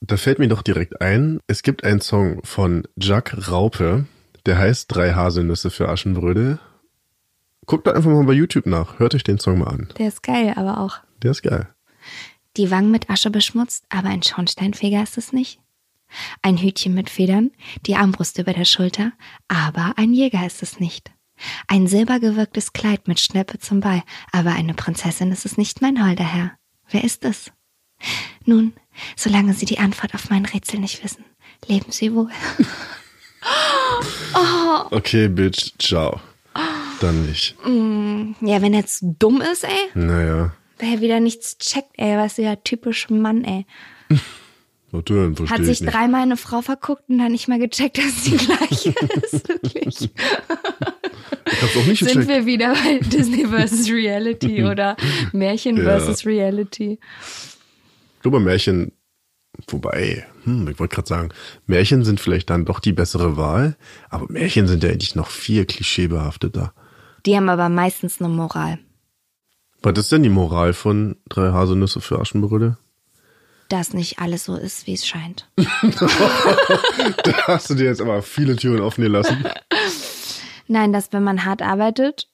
Da 0.00 0.16
fällt 0.16 0.38
mir 0.38 0.48
doch 0.48 0.62
direkt 0.62 1.00
ein, 1.02 1.40
es 1.46 1.62
gibt 1.62 1.84
einen 1.84 2.00
Song 2.00 2.42
von 2.42 2.88
Jack 2.96 3.50
Raupe, 3.50 4.06
der 4.46 4.58
heißt 4.58 4.94
Drei 4.94 5.12
Haselnüsse 5.12 5.70
für 5.70 5.88
Aschenbrödel. 5.88 6.58
Guckt 7.66 7.86
da 7.86 7.92
einfach 7.92 8.10
mal 8.10 8.24
bei 8.24 8.32
YouTube 8.32 8.66
nach, 8.66 8.98
hört 8.98 9.14
euch 9.14 9.24
den 9.24 9.38
Song 9.38 9.58
mal 9.58 9.68
an. 9.68 9.88
Der 9.98 10.08
ist 10.08 10.22
geil, 10.22 10.54
aber 10.56 10.80
auch. 10.80 10.98
Der 11.22 11.32
ist 11.32 11.42
geil. 11.42 11.68
Die 12.56 12.70
Wangen 12.70 12.90
mit 12.90 13.10
Asche 13.10 13.30
beschmutzt, 13.30 13.84
aber 13.90 14.08
ein 14.08 14.22
Schornsteinfeger 14.22 15.02
ist 15.02 15.18
es 15.18 15.32
nicht. 15.32 15.60
Ein 16.42 16.56
Hütchen 16.56 16.94
mit 16.94 17.10
Federn, 17.10 17.52
die 17.86 17.94
Armbrust 17.94 18.38
über 18.38 18.52
der 18.54 18.64
Schulter, 18.64 19.12
aber 19.48 19.94
ein 19.96 20.12
Jäger 20.12 20.44
ist 20.46 20.62
es 20.62 20.80
nicht. 20.80 21.12
Ein 21.68 21.86
silbergewirktes 21.86 22.72
Kleid 22.72 23.06
mit 23.06 23.20
Schneppe 23.20 23.58
zum 23.58 23.80
Ball, 23.80 24.02
aber 24.32 24.52
eine 24.52 24.74
Prinzessin 24.74 25.30
ist 25.30 25.44
es 25.44 25.56
nicht, 25.56 25.80
mein 25.82 26.04
holder 26.04 26.24
Herr. 26.24 26.52
Wer 26.88 27.04
ist 27.04 27.24
es? 27.24 27.52
Nun, 28.44 28.72
solange 29.16 29.54
Sie 29.54 29.66
die 29.66 29.78
Antwort 29.78 30.14
auf 30.14 30.30
mein 30.30 30.44
Rätsel 30.44 30.80
nicht 30.80 31.02
wissen, 31.04 31.24
leben 31.66 31.90
Sie 31.92 32.14
wohl. 32.14 32.28
Okay, 34.90 35.28
Bitch, 35.28 35.72
ciao. 35.78 36.20
Dann 37.00 37.26
nicht. 37.26 37.56
Ja, 37.64 38.60
wenn 38.62 38.74
er 38.74 38.80
jetzt 38.80 39.02
dumm 39.18 39.40
ist, 39.40 39.64
ey, 39.64 39.70
Naja, 39.94 40.52
wer 40.78 40.88
ja 40.88 41.00
wieder 41.00 41.20
nichts 41.20 41.56
checkt, 41.58 41.92
ey, 41.96 42.16
was 42.18 42.36
ja 42.36 42.56
typisch 42.56 43.08
Mann, 43.08 43.44
ey. 43.44 43.66
natürlich 44.92 45.36
verstehe 45.36 45.56
Hat 45.58 45.66
ich 45.66 45.78
sich 45.78 45.86
dreimal 45.88 46.22
eine 46.22 46.36
Frau 46.36 46.60
verguckt 46.62 47.04
und 47.08 47.18
dann 47.18 47.32
nicht 47.32 47.48
mal 47.48 47.58
gecheckt, 47.58 47.98
dass 47.98 48.04
es 48.06 48.22
die 48.24 48.36
gleiche 48.36 48.90
ist. 49.22 49.48
Wirklich. 49.48 50.10
hab's 51.62 51.76
auch 51.76 51.86
nicht 51.86 52.00
Sind 52.04 52.08
gecheckt. 52.20 52.28
wir 52.28 52.46
wieder 52.46 52.74
bei 52.74 52.98
Disney 52.98 53.46
vs. 53.46 53.88
Reality 53.90 54.64
oder 54.64 54.96
Märchen 55.32 55.76
Ja. 55.82 55.98
vs. 55.98 56.26
Reality? 56.26 56.98
Ich 58.20 58.22
glaube, 58.22 58.38
Märchen, 58.38 58.92
wobei, 59.68 60.26
hm, 60.44 60.68
ich 60.68 60.78
wollte 60.78 60.94
gerade 60.94 61.08
sagen, 61.08 61.28
Märchen 61.66 62.04
sind 62.04 62.20
vielleicht 62.20 62.50
dann 62.50 62.66
doch 62.66 62.78
die 62.78 62.92
bessere 62.92 63.38
Wahl, 63.38 63.78
aber 64.10 64.30
Märchen 64.30 64.68
sind 64.68 64.84
ja 64.84 64.90
eigentlich 64.90 65.14
noch 65.14 65.28
viel 65.28 65.64
klischeebehafteter. 65.64 66.74
Die 67.24 67.34
haben 67.34 67.48
aber 67.48 67.70
meistens 67.70 68.20
eine 68.20 68.28
Moral. 68.28 68.78
Was 69.80 69.98
ist 69.98 70.12
denn 70.12 70.22
die 70.22 70.28
Moral 70.28 70.74
von 70.74 71.16
drei 71.30 71.50
Haselnüsse 71.50 72.02
für 72.02 72.20
Aschenbrödel? 72.20 72.76
Dass 73.70 73.94
nicht 73.94 74.18
alles 74.18 74.44
so 74.44 74.54
ist, 74.54 74.86
wie 74.86 74.92
es 74.92 75.06
scheint. 75.06 75.48
Da 75.56 77.46
hast 77.46 77.70
du 77.70 77.74
dir 77.74 77.84
jetzt 77.84 78.02
aber 78.02 78.20
viele 78.20 78.54
Türen 78.54 78.82
offen 78.82 79.00
gelassen. 79.00 79.42
Nein, 80.68 80.92
dass 80.92 81.10
wenn 81.14 81.24
man 81.24 81.46
hart 81.46 81.62
arbeitet 81.62 82.29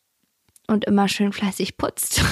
und 0.68 0.84
immer 0.84 1.08
schön 1.08 1.32
fleißig 1.32 1.76
putzt 1.76 2.22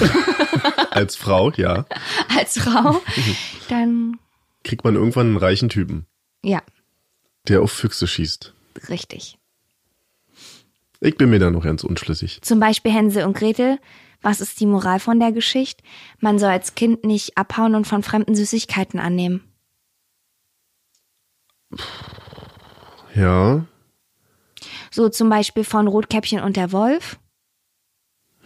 Als 0.91 1.15
Frau, 1.15 1.51
ja, 1.51 1.85
als 2.37 2.59
Frau, 2.59 3.01
dann 3.69 4.19
kriegt 4.63 4.83
man 4.83 4.95
irgendwann 4.95 5.27
einen 5.27 5.37
reichen 5.37 5.69
Typen, 5.69 6.05
ja, 6.43 6.61
der 7.47 7.61
auf 7.61 7.71
Füchse 7.71 8.07
schießt. 8.07 8.53
richtig. 8.89 9.37
Ich 11.01 11.17
bin 11.17 11.29
mir 11.29 11.39
da 11.39 11.51
noch 11.51 11.63
ganz 11.63 11.83
unschlüssig. 11.83 12.41
Zum 12.41 12.59
Beispiel 12.59 12.91
Hänsel 12.91 13.25
und 13.25 13.37
Gretel. 13.37 13.79
Was 14.21 14.41
ist 14.41 14.59
die 14.59 14.65
Moral 14.65 14.99
von 14.99 15.19
der 15.19 15.31
Geschichte? 15.33 15.83
Man 16.19 16.39
soll 16.39 16.49
als 16.49 16.73
Kind 16.73 17.03
nicht 17.03 17.37
abhauen 17.37 17.75
und 17.75 17.85
von 17.85 18.01
fremden 18.01 18.33
Süßigkeiten 18.33 18.99
annehmen. 18.99 19.43
Ja, 23.13 23.65
So 24.91 25.09
zum 25.09 25.29
Beispiel 25.29 25.63
von 25.63 25.87
Rotkäppchen 25.87 26.41
und 26.41 26.55
der 26.57 26.71
Wolf. 26.71 27.19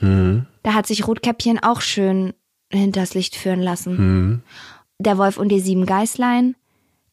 Da 0.02 0.74
hat 0.74 0.88
sich 0.88 1.08
Rotkäppchen 1.08 1.60
auch 1.60 1.82
schön 1.82 2.34
hinters 2.72 3.14
Licht 3.14 3.36
führen 3.36 3.62
lassen. 3.62 4.44
Der 5.00 5.18
Wolf 5.18 5.38
und 5.38 5.50
die 5.50 5.60
sieben 5.60 5.86
Geißlein. 5.86 6.56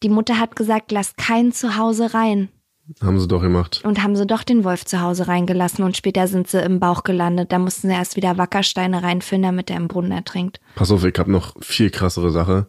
Die 0.03 0.09
Mutter 0.09 0.39
hat 0.39 0.57
gesagt, 0.57 0.93
lasst 0.93 1.17
keinen 1.17 1.53
zu 1.53 1.77
Hause 1.77 2.13
rein. 2.15 2.49
haben 3.03 3.19
sie 3.19 3.27
doch 3.29 3.41
gemacht. 3.41 3.81
Und 3.85 4.03
haben 4.03 4.15
sie 4.17 4.27
doch 4.27 4.43
den 4.43 4.63
Wolf 4.65 4.85
zu 4.85 5.01
Hause 5.01 5.27
reingelassen 5.29 5.85
und 5.85 5.97
später 5.97 6.29
sind 6.29 6.49
sie 6.49 6.61
im 6.61 6.81
Bauch 6.81 7.03
gelandet. 7.03 7.51
Da 7.53 7.59
mussten 7.59 7.89
sie 7.89 7.95
erst 7.95 8.17
wieder 8.17 8.37
Wackersteine 8.39 9.03
reinfüllen, 9.03 9.43
damit 9.43 9.71
er 9.71 9.77
im 9.79 9.89
Brunnen 9.89 10.13
ertrinkt. 10.13 10.61
Pass 10.75 10.91
auf, 10.91 11.05
ich 11.05 11.19
hab 11.19 11.29
noch 11.29 11.55
viel 11.61 11.91
krassere 11.91 12.31
Sache. 12.31 12.67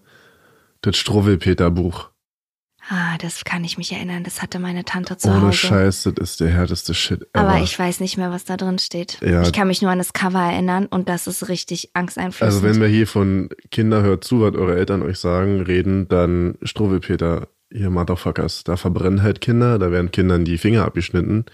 Das 0.82 0.96
Struwwelpeter-Buch. 0.98 2.10
Ah, 2.90 3.18
das 3.20 3.44
kann 3.44 3.64
ich 3.66 3.78
mich 3.78 3.92
erinnern. 3.92 4.24
Das 4.24 4.42
hatte 4.42 4.60
meine 4.60 4.86
Tante 4.86 5.18
zu 5.18 5.28
Ohne 5.28 5.42
Hause. 5.48 5.58
Scheiß, 5.58 6.04
das 6.04 6.14
ist 6.18 6.40
der 6.40 6.50
härteste 6.50 6.94
Shit 6.94 7.24
ever. 7.34 7.50
Aber 7.50 7.60
ich 7.62 7.78
weiß 7.78 8.00
nicht 8.00 8.18
mehr, 8.18 8.32
was 8.32 8.46
da 8.46 8.56
drin 8.56 8.80
steht. 8.80 9.20
Ja. 9.22 9.42
Ich 9.42 9.52
kann 9.52 9.68
mich 9.68 9.82
nur 9.82 9.92
an 9.92 9.98
das 9.98 10.14
Cover 10.14 10.40
erinnern 10.40 10.86
und 10.86 11.10
das 11.10 11.28
ist 11.28 11.50
richtig 11.50 11.90
angsteinflößend. 11.94 12.44
Also 12.44 12.64
wenn 12.64 12.82
wir 12.82 12.88
hier 12.88 13.06
von 13.08 13.50
Kinder 13.72 14.04
hört 14.04 14.24
zu, 14.24 14.42
was 14.42 14.56
eure 14.56 14.78
Eltern 14.78 15.02
euch 15.02 15.20
sagen, 15.20 15.62
reden, 15.62 16.08
dann 16.08 16.56
Struwwelpeter, 16.64 17.50
ihr 17.70 17.90
Motherfuckers. 17.90 18.64
Da 18.64 18.78
verbrennen 18.78 19.22
halt 19.22 19.42
Kinder, 19.42 19.80
da 19.80 19.92
werden 19.92 20.12
Kindern 20.12 20.46
die 20.46 20.58
Finger 20.58 20.86
abgeschnitten. 20.86 21.46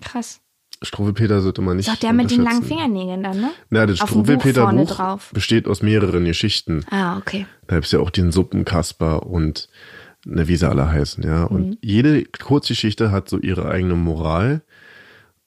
Krass. 0.00 0.40
Struwwelpeter 0.82 1.40
sollte 1.42 1.60
man 1.60 1.76
nicht 1.76 1.88
doch 1.88 1.96
der 1.96 2.12
mit 2.12 2.30
den 2.30 2.42
langen. 2.42 2.62
Fingernägeln 2.62 3.22
dann, 3.22 3.40
ne? 3.40 3.50
Na, 3.68 3.84
das 3.84 4.00
Auf 4.00 4.12
dem 4.12 4.22
Buch 4.22 4.26
vorne 4.26 4.40
Struwwelpeter-Buch 4.40 4.96
drauf. 4.96 5.30
besteht 5.34 5.66
aus 5.68 5.82
mehreren 5.82 6.24
Geschichten. 6.24 6.84
Ah, 6.90 7.18
okay. 7.18 7.46
Da 7.66 7.74
gibt's 7.74 7.92
ja 7.92 7.98
auch 7.98 8.10
den 8.10 8.32
Suppenkasper 8.32 9.26
und 9.26 9.68
ne, 10.24 10.48
wie 10.48 10.56
sie 10.56 10.68
alle 10.68 10.90
heißen, 10.90 11.24
ja. 11.24 11.42
Mhm. 11.42 11.46
Und 11.46 11.78
jede 11.82 12.24
Kurzgeschichte 12.24 13.10
hat 13.10 13.28
so 13.28 13.38
ihre 13.38 13.68
eigene 13.68 13.94
Moral 13.94 14.62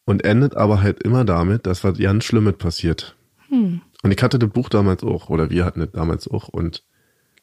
und 0.06 0.24
endet 0.24 0.56
aber 0.56 0.82
halt 0.82 1.04
immer 1.04 1.26
damit, 1.26 1.66
dass 1.66 1.84
was 1.84 1.98
ganz 1.98 2.26
Schlimmes 2.26 2.58
passiert. 2.58 3.16
Hm. 3.50 3.82
Und 4.04 4.12
ich 4.12 4.22
hatte 4.22 4.38
das 4.38 4.50
Buch 4.50 4.70
damals 4.70 5.04
auch, 5.04 5.30
oder 5.30 5.50
wir 5.50 5.66
hatten 5.66 5.80
das 5.80 5.92
damals 5.92 6.28
auch 6.28 6.50
und 6.50 6.84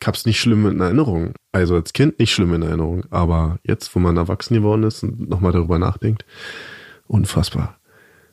ich 0.00 0.06
hab's 0.06 0.26
nicht 0.26 0.40
schlimm 0.40 0.66
in 0.66 0.80
Erinnerung. 0.80 1.34
Also 1.52 1.74
als 1.74 1.92
Kind 1.92 2.18
nicht 2.18 2.32
schlimm 2.32 2.54
in 2.54 2.62
Erinnerung, 2.62 3.04
aber 3.10 3.58
jetzt, 3.64 3.94
wo 3.94 3.98
man 3.98 4.16
erwachsen 4.16 4.54
geworden 4.54 4.82
ist 4.84 5.02
und 5.02 5.28
nochmal 5.28 5.52
darüber 5.52 5.78
nachdenkt, 5.78 6.24
unfassbar. 7.06 7.78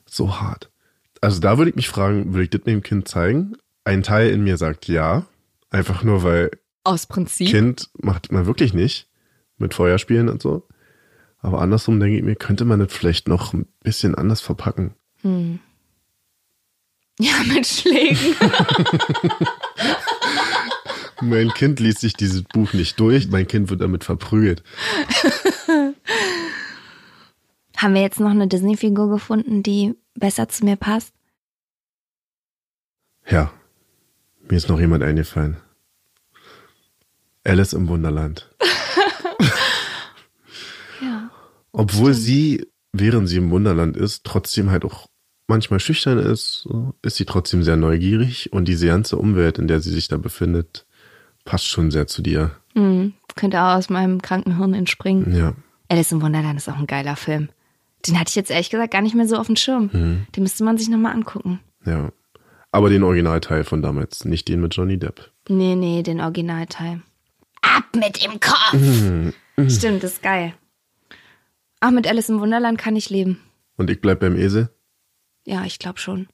So 0.06 0.40
hart. 0.40 0.70
Also 1.20 1.40
da 1.40 1.58
würde 1.58 1.70
ich 1.70 1.76
mich 1.76 1.88
fragen, 1.88 2.32
würde 2.32 2.44
ich 2.44 2.50
das 2.50 2.62
dem 2.62 2.82
Kind 2.82 3.08
zeigen? 3.08 3.56
Ein 3.84 4.02
Teil 4.02 4.30
in 4.30 4.44
mir 4.44 4.56
sagt 4.56 4.88
ja, 4.88 5.26
einfach 5.70 6.04
nur 6.04 6.22
weil 6.22 6.50
Aus 6.84 7.06
Prinzip. 7.06 7.48
Kind 7.48 7.90
macht 8.00 8.32
man 8.32 8.46
wirklich 8.46 8.74
nicht 8.74 9.08
mit 9.58 9.74
Feuerspielen 9.74 10.28
und 10.28 10.40
so. 10.42 10.66
Aber 11.40 11.60
andersrum 11.60 12.00
denke 12.00 12.16
ich 12.16 12.24
mir, 12.24 12.36
könnte 12.36 12.64
man 12.64 12.80
das 12.80 12.92
vielleicht 12.92 13.28
noch 13.28 13.52
ein 13.52 13.66
bisschen 13.82 14.14
anders 14.14 14.40
verpacken. 14.40 14.94
Ja, 17.20 17.32
mit 17.46 17.66
Schlägen. 17.66 18.34
Mein 21.20 21.48
Kind 21.50 21.80
liest 21.80 22.00
sich 22.00 22.12
dieses 22.12 22.42
Buch 22.42 22.72
nicht 22.74 23.00
durch, 23.00 23.28
mein 23.28 23.48
Kind 23.48 23.70
wird 23.70 23.80
damit 23.80 24.04
verprügelt. 24.04 24.62
Haben 27.76 27.94
wir 27.94 28.02
jetzt 28.02 28.20
noch 28.20 28.30
eine 28.30 28.46
Disney-Figur 28.46 29.10
gefunden, 29.10 29.64
die 29.64 29.94
besser 30.14 30.48
zu 30.48 30.64
mir 30.64 30.76
passt? 30.76 31.12
Ja, 33.28 33.52
mir 34.48 34.56
ist 34.56 34.68
noch 34.68 34.78
jemand 34.78 35.02
eingefallen. 35.02 35.56
Alice 37.48 37.72
im 37.72 37.88
Wunderland. 37.88 38.50
Ja. 41.00 41.30
Obwohl 41.70 42.12
sie, 42.12 42.66
während 42.92 43.28
sie 43.28 43.36
im 43.36 43.50
Wunderland 43.52 43.96
ist, 43.96 44.24
trotzdem 44.24 44.72
halt 44.72 44.84
auch 44.84 45.06
manchmal 45.46 45.78
schüchtern 45.78 46.18
ist, 46.18 46.68
ist 47.02 47.16
sie 47.16 47.24
trotzdem 47.24 47.62
sehr 47.62 47.76
neugierig 47.76 48.52
und 48.52 48.66
diese 48.66 48.88
ganze 48.88 49.16
Umwelt, 49.16 49.58
in 49.58 49.68
der 49.68 49.78
sie 49.78 49.92
sich 49.92 50.08
da 50.08 50.16
befindet, 50.16 50.86
passt 51.44 51.68
schon 51.68 51.92
sehr 51.92 52.08
zu 52.08 52.20
dir. 52.20 52.50
Hm, 52.74 53.14
könnte 53.36 53.62
auch 53.62 53.76
aus 53.76 53.90
meinem 53.90 54.20
kranken 54.20 54.56
Hirn 54.56 54.74
entspringen. 54.74 55.36
Ja. 55.36 55.54
Alice 55.88 56.10
im 56.10 56.20
Wunderland 56.20 56.58
ist 56.58 56.68
auch 56.68 56.78
ein 56.78 56.88
geiler 56.88 57.14
Film. 57.14 57.48
Den 58.06 58.18
hatte 58.18 58.30
ich 58.30 58.36
jetzt 58.36 58.50
ehrlich 58.50 58.70
gesagt 58.70 58.92
gar 58.92 59.02
nicht 59.02 59.14
mehr 59.14 59.28
so 59.28 59.36
auf 59.36 59.46
dem 59.46 59.56
Schirm. 59.56 59.90
Mhm. 59.92 60.26
Den 60.34 60.42
müsste 60.42 60.64
man 60.64 60.78
sich 60.78 60.88
nochmal 60.88 61.14
angucken. 61.14 61.60
Ja. 61.84 62.10
Aber 62.72 62.90
den 62.90 63.02
Originalteil 63.02 63.62
von 63.62 63.82
damals, 63.82 64.24
nicht 64.24 64.48
den 64.48 64.60
mit 64.60 64.74
Johnny 64.74 64.98
Depp. 64.98 65.30
Nee, 65.48 65.76
nee, 65.76 66.02
den 66.02 66.20
Originalteil. 66.20 67.02
Ab 67.62 67.84
mit 67.94 68.22
dem 68.24 68.40
Kopf! 68.40 68.72
Mhm. 68.74 69.32
Stimmt, 69.68 70.02
das 70.02 70.12
ist 70.14 70.22
geil. 70.22 70.54
Auch 71.80 71.90
mit 71.90 72.06
Alice 72.06 72.28
im 72.28 72.40
Wunderland 72.40 72.78
kann 72.78 72.96
ich 72.96 73.10
leben. 73.10 73.40
Und 73.76 73.90
ich 73.90 74.00
bleib 74.00 74.20
beim 74.20 74.36
Esel. 74.36 74.70
Ja, 75.46 75.64
ich 75.64 75.78
glaube 75.78 75.98
schon. 75.98 76.28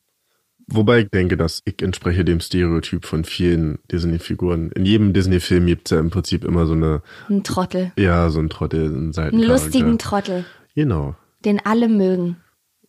Wobei 0.66 1.00
ich 1.00 1.10
denke, 1.10 1.36
dass 1.36 1.60
ich 1.66 1.82
entspreche 1.82 2.24
dem 2.24 2.40
Stereotyp 2.40 3.04
von 3.04 3.24
vielen 3.24 3.78
Disney-Figuren. 3.92 4.70
In 4.72 4.86
jedem 4.86 5.12
Disney-Film 5.12 5.66
gibt's 5.66 5.90
ja 5.90 5.98
im 6.00 6.08
Prinzip 6.10 6.42
immer 6.44 6.64
so 6.66 6.72
eine, 6.72 7.02
Ein 7.28 7.44
Trottel. 7.44 7.92
ja, 7.98 8.30
so 8.30 8.40
ein 8.40 8.48
Trottel, 8.48 8.86
einen 8.86 8.96
Einen 8.96 9.12
Seitencharakter. 9.12 9.52
lustigen 9.64 9.98
Trottel, 9.98 10.46
Genau. 10.74 11.16
den 11.44 11.60
alle 11.64 11.88
mögen. 11.88 12.36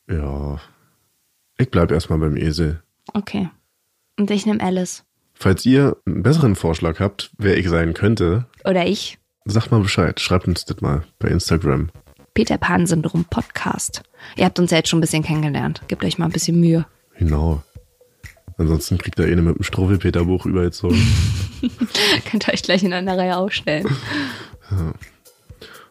Ja. 0.09 0.61
Ich 1.57 1.69
bleib 1.69 1.91
erstmal 1.91 2.19
beim 2.19 2.37
Esel. 2.37 2.81
Okay. 3.13 3.49
Und 4.17 4.31
ich 4.31 4.45
nehme 4.45 4.61
Alice. 4.63 5.03
Falls 5.37 5.65
ihr 5.65 5.97
einen 6.05 6.23
besseren 6.23 6.55
Vorschlag 6.55 6.99
habt, 6.99 7.31
wer 7.37 7.57
ich 7.57 7.69
sein 7.69 7.93
könnte, 7.93 8.45
Oder 8.63 8.85
ich. 8.87 9.17
sagt 9.45 9.71
mal 9.71 9.81
Bescheid. 9.81 10.19
Schreibt 10.19 10.47
uns 10.47 10.65
das 10.65 10.81
mal 10.81 11.03
bei 11.19 11.27
Instagram. 11.29 11.89
Peter 12.33 12.57
Pan 12.57 12.85
Syndrom 12.87 13.25
Podcast. 13.25 14.01
Ihr 14.35 14.45
habt 14.45 14.59
uns 14.59 14.71
ja 14.71 14.77
jetzt 14.77 14.89
schon 14.89 14.99
ein 14.99 15.01
bisschen 15.01 15.23
kennengelernt. 15.23 15.81
Gebt 15.87 16.03
euch 16.03 16.17
mal 16.17 16.25
ein 16.25 16.31
bisschen 16.31 16.59
Mühe. 16.59 16.85
Genau. 17.17 17.63
Ansonsten 18.57 18.97
kriegt 18.97 19.19
er 19.19 19.25
eine 19.25 19.41
mit 19.41 19.57
dem 19.57 19.63
Struwwelpeter-Buch 19.63 20.45
übergezogen. 20.45 20.97
Könnt 22.29 22.47
ihr 22.47 22.53
euch 22.53 22.63
gleich 22.63 22.83
in 22.83 22.93
einer 22.93 23.17
Reihe 23.17 23.35
aufstellen. 23.37 23.87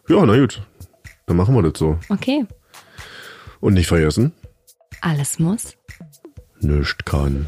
ja, 0.07 0.25
na 0.25 0.37
gut. 0.37 0.61
Dann 1.27 1.37
machen 1.37 1.55
wir 1.55 1.63
das 1.63 1.79
so. 1.79 1.99
Okay. 2.09 2.45
Und 3.59 3.73
nicht 3.75 3.87
vergessen, 3.87 4.31
Alles 5.01 5.39
muss. 5.39 5.75
nichts 6.59 6.95
kann. 7.05 7.47